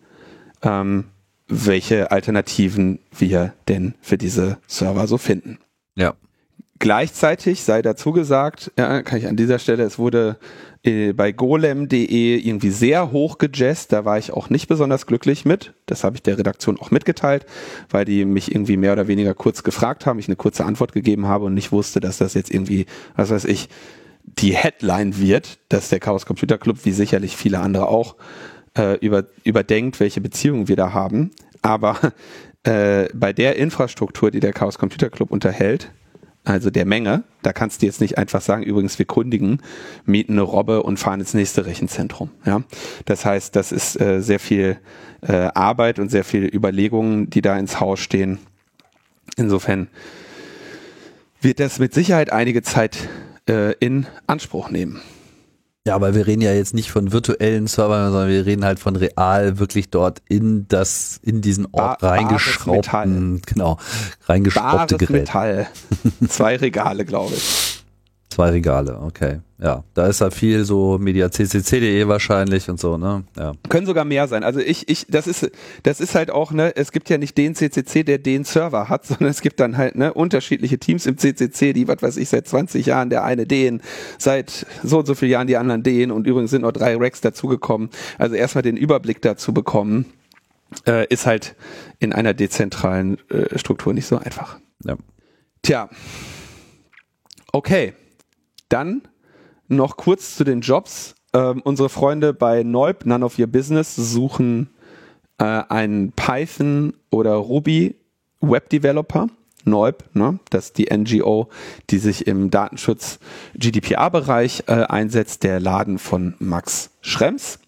[0.62, 1.06] ähm,
[1.50, 5.60] welche Alternativen wir denn für diese Server so finden.
[5.96, 6.14] Ja.
[6.80, 10.38] Gleichzeitig sei dazu gesagt, ja, kann ich an dieser Stelle, es wurde
[10.84, 15.74] äh, bei golem.de irgendwie sehr hoch gejazzt, da war ich auch nicht besonders glücklich mit.
[15.86, 17.46] Das habe ich der Redaktion auch mitgeteilt,
[17.90, 21.28] weil die mich irgendwie mehr oder weniger kurz gefragt haben, ich eine kurze Antwort gegeben
[21.28, 22.86] habe und nicht wusste, dass das jetzt irgendwie,
[23.18, 23.68] was weiß ich,
[24.24, 28.16] die Headline wird, dass der Chaos Computer Club, wie sicherlich viele andere auch,
[28.78, 31.32] äh, über, überdenkt, welche Beziehungen wir da haben.
[31.62, 31.98] Aber
[32.64, 35.92] äh, bei der Infrastruktur, die der Chaos Computer Club unterhält,
[36.44, 37.24] also der Menge.
[37.44, 39.62] Da kannst du jetzt nicht einfach sagen, übrigens, wir kundigen,
[40.06, 42.32] mieten eine Robbe und fahren ins nächste Rechenzentrum.
[42.46, 42.64] Ja,
[43.06, 44.78] das heißt, das ist äh, sehr viel
[45.22, 48.40] äh, Arbeit und sehr viel Überlegungen, die da ins Haus stehen.
[49.38, 49.88] Insofern
[51.42, 53.10] wird das mit Sicherheit einige Zeit
[53.52, 55.02] äh, in Anspruch nehmen.
[55.88, 58.96] Ja, aber wir reden ja jetzt nicht von virtuellen Servern, sondern wir reden halt von
[58.96, 63.78] real wirklich dort in das, in diesen Ort Ba- reingeschraubten, genau,
[64.26, 65.22] reingeschraubte Bares Gerät.
[65.22, 65.68] Metall.
[66.30, 67.81] Zwei Regale, glaube ich.
[68.32, 69.42] Zwei Regale, okay.
[69.60, 73.26] Ja, da ist halt viel so mediaccc.de wahrscheinlich und so, ne?
[73.38, 73.52] Ja.
[73.68, 74.46] Können sogar mehr sein.
[74.46, 75.52] Also ich, ich, das ist,
[75.84, 79.06] das ist halt auch, ne, es gibt ja nicht den CCC, der den Server hat,
[79.06, 82.48] sondern es gibt dann halt, ne, unterschiedliche Teams im CCC, die, was weiß ich, seit
[82.48, 83.82] 20 Jahren, der eine den,
[84.18, 87.20] seit so und so vielen Jahren die anderen den und übrigens sind noch drei Racks
[87.20, 87.90] dazugekommen.
[88.18, 90.06] Also erstmal den Überblick dazu bekommen,
[90.88, 91.58] äh, ist halt
[92.00, 94.58] in einer dezentralen äh, Struktur nicht so einfach.
[94.86, 94.96] ja.
[95.64, 95.90] Tja.
[97.52, 97.94] Okay.
[98.72, 99.02] Dann
[99.68, 101.16] noch kurz zu den Jobs.
[101.34, 104.70] Ähm, unsere Freunde bei Neub, None of Your Business, suchen
[105.38, 107.96] äh, einen Python oder Ruby
[108.40, 109.28] Web Developer.
[109.66, 110.40] Neub, ne?
[110.50, 111.50] das ist die NGO,
[111.90, 113.20] die sich im Datenschutz
[113.56, 117.60] GDPR-Bereich äh, einsetzt, der Laden von Max Schrems.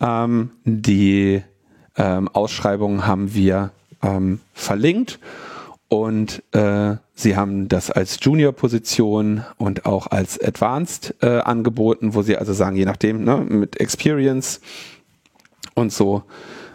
[0.00, 1.42] Ähm, die
[1.96, 3.72] ähm, Ausschreibung haben wir
[4.02, 5.18] ähm, verlinkt
[5.90, 12.36] und äh, sie haben das als Junior-Position und auch als Advanced äh, angeboten, wo sie
[12.36, 14.60] also sagen, je nachdem, ne, mit Experience
[15.74, 16.22] und so.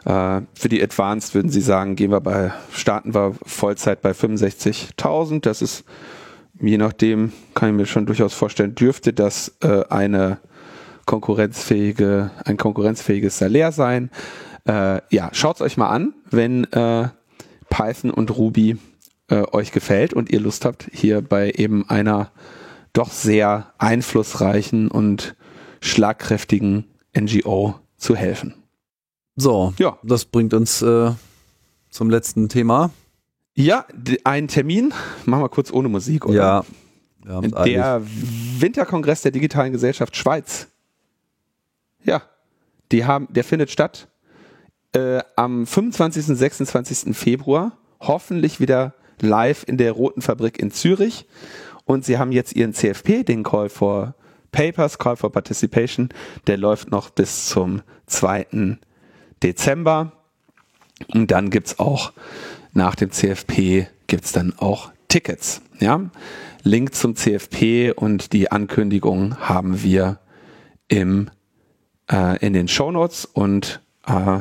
[0.03, 5.39] Äh, für die Advanced würden sie sagen, gehen wir bei, starten wir Vollzeit bei 65.000.
[5.39, 5.85] Das ist,
[6.59, 10.39] je nachdem, kann ich mir schon durchaus vorstellen, dürfte das äh, eine
[11.05, 14.11] konkurrenzfähige, ein konkurrenzfähiges Salär sein.
[14.67, 17.07] Äh, ja, schaut's euch mal an, wenn äh,
[17.69, 18.77] Python und Ruby
[19.29, 22.31] äh, euch gefällt und ihr Lust habt, hier bei eben einer
[22.93, 25.35] doch sehr einflussreichen und
[25.81, 26.85] schlagkräftigen
[27.17, 28.55] NGO zu helfen.
[29.35, 29.97] So, Ja.
[30.03, 31.11] das bringt uns äh,
[31.89, 32.91] zum letzten Thema.
[33.53, 33.85] Ja,
[34.23, 34.93] ein Termin,
[35.25, 36.35] machen wir kurz ohne Musik, oder?
[36.35, 36.65] Ja.
[37.65, 38.01] Der
[38.59, 40.67] Winterkongress der digitalen Gesellschaft Schweiz.
[42.03, 42.21] Ja,
[42.91, 44.07] die haben, der findet statt
[44.93, 46.29] äh, am 25.
[46.29, 47.17] und 26.
[47.17, 47.71] Februar.
[47.99, 51.25] Hoffentlich wieder live in der Roten Fabrik in Zürich.
[51.85, 54.15] Und sie haben jetzt ihren CFP, den Call for
[54.51, 56.09] Papers, Call for Participation.
[56.47, 58.77] Der läuft noch bis zum 2.
[59.43, 60.11] Dezember.
[61.13, 62.13] Und dann gibt's auch
[62.73, 65.61] nach dem CFP gibt's dann auch Tickets.
[65.79, 66.09] Ja?
[66.63, 70.19] Link zum CFP und die Ankündigung haben wir
[70.87, 71.29] im,
[72.11, 74.39] äh, in den Shownotes und äh,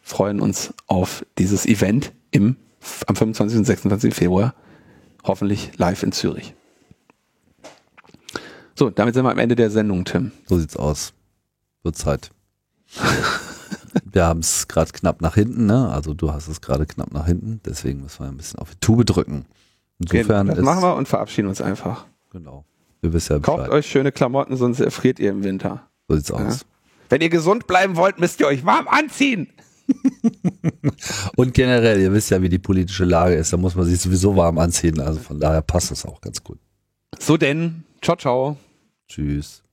[0.00, 2.56] freuen uns auf dieses Event im,
[3.06, 3.58] am 25.
[3.58, 4.14] und 26.
[4.14, 4.54] Februar.
[5.24, 6.54] Hoffentlich live in Zürich.
[8.74, 10.32] So, damit sind wir am Ende der Sendung, Tim.
[10.46, 11.12] So sieht's aus.
[11.82, 12.30] Wird Zeit.
[14.04, 15.88] wir haben es gerade knapp nach hinten, ne?
[15.90, 18.80] Also du hast es gerade knapp nach hinten, deswegen müssen wir ein bisschen auf die
[18.80, 19.46] Tube drücken.
[19.98, 22.06] Insofern das ist, machen wir und verabschieden uns einfach.
[22.30, 22.64] Genau.
[23.00, 25.88] Wir wissen ja Kauft euch schöne Klamotten, sonst erfriert ihr im Winter.
[26.08, 26.66] So sieht's aus.
[27.08, 29.48] Wenn ihr gesund bleiben wollt, müsst ihr euch warm anziehen.
[31.36, 34.36] Und generell, ihr wisst ja, wie die politische Lage ist, da muss man sich sowieso
[34.36, 35.00] warm anziehen.
[35.00, 36.58] Also von daher passt das auch ganz gut.
[37.18, 38.56] So denn, ciao, ciao.
[39.08, 39.63] Tschüss.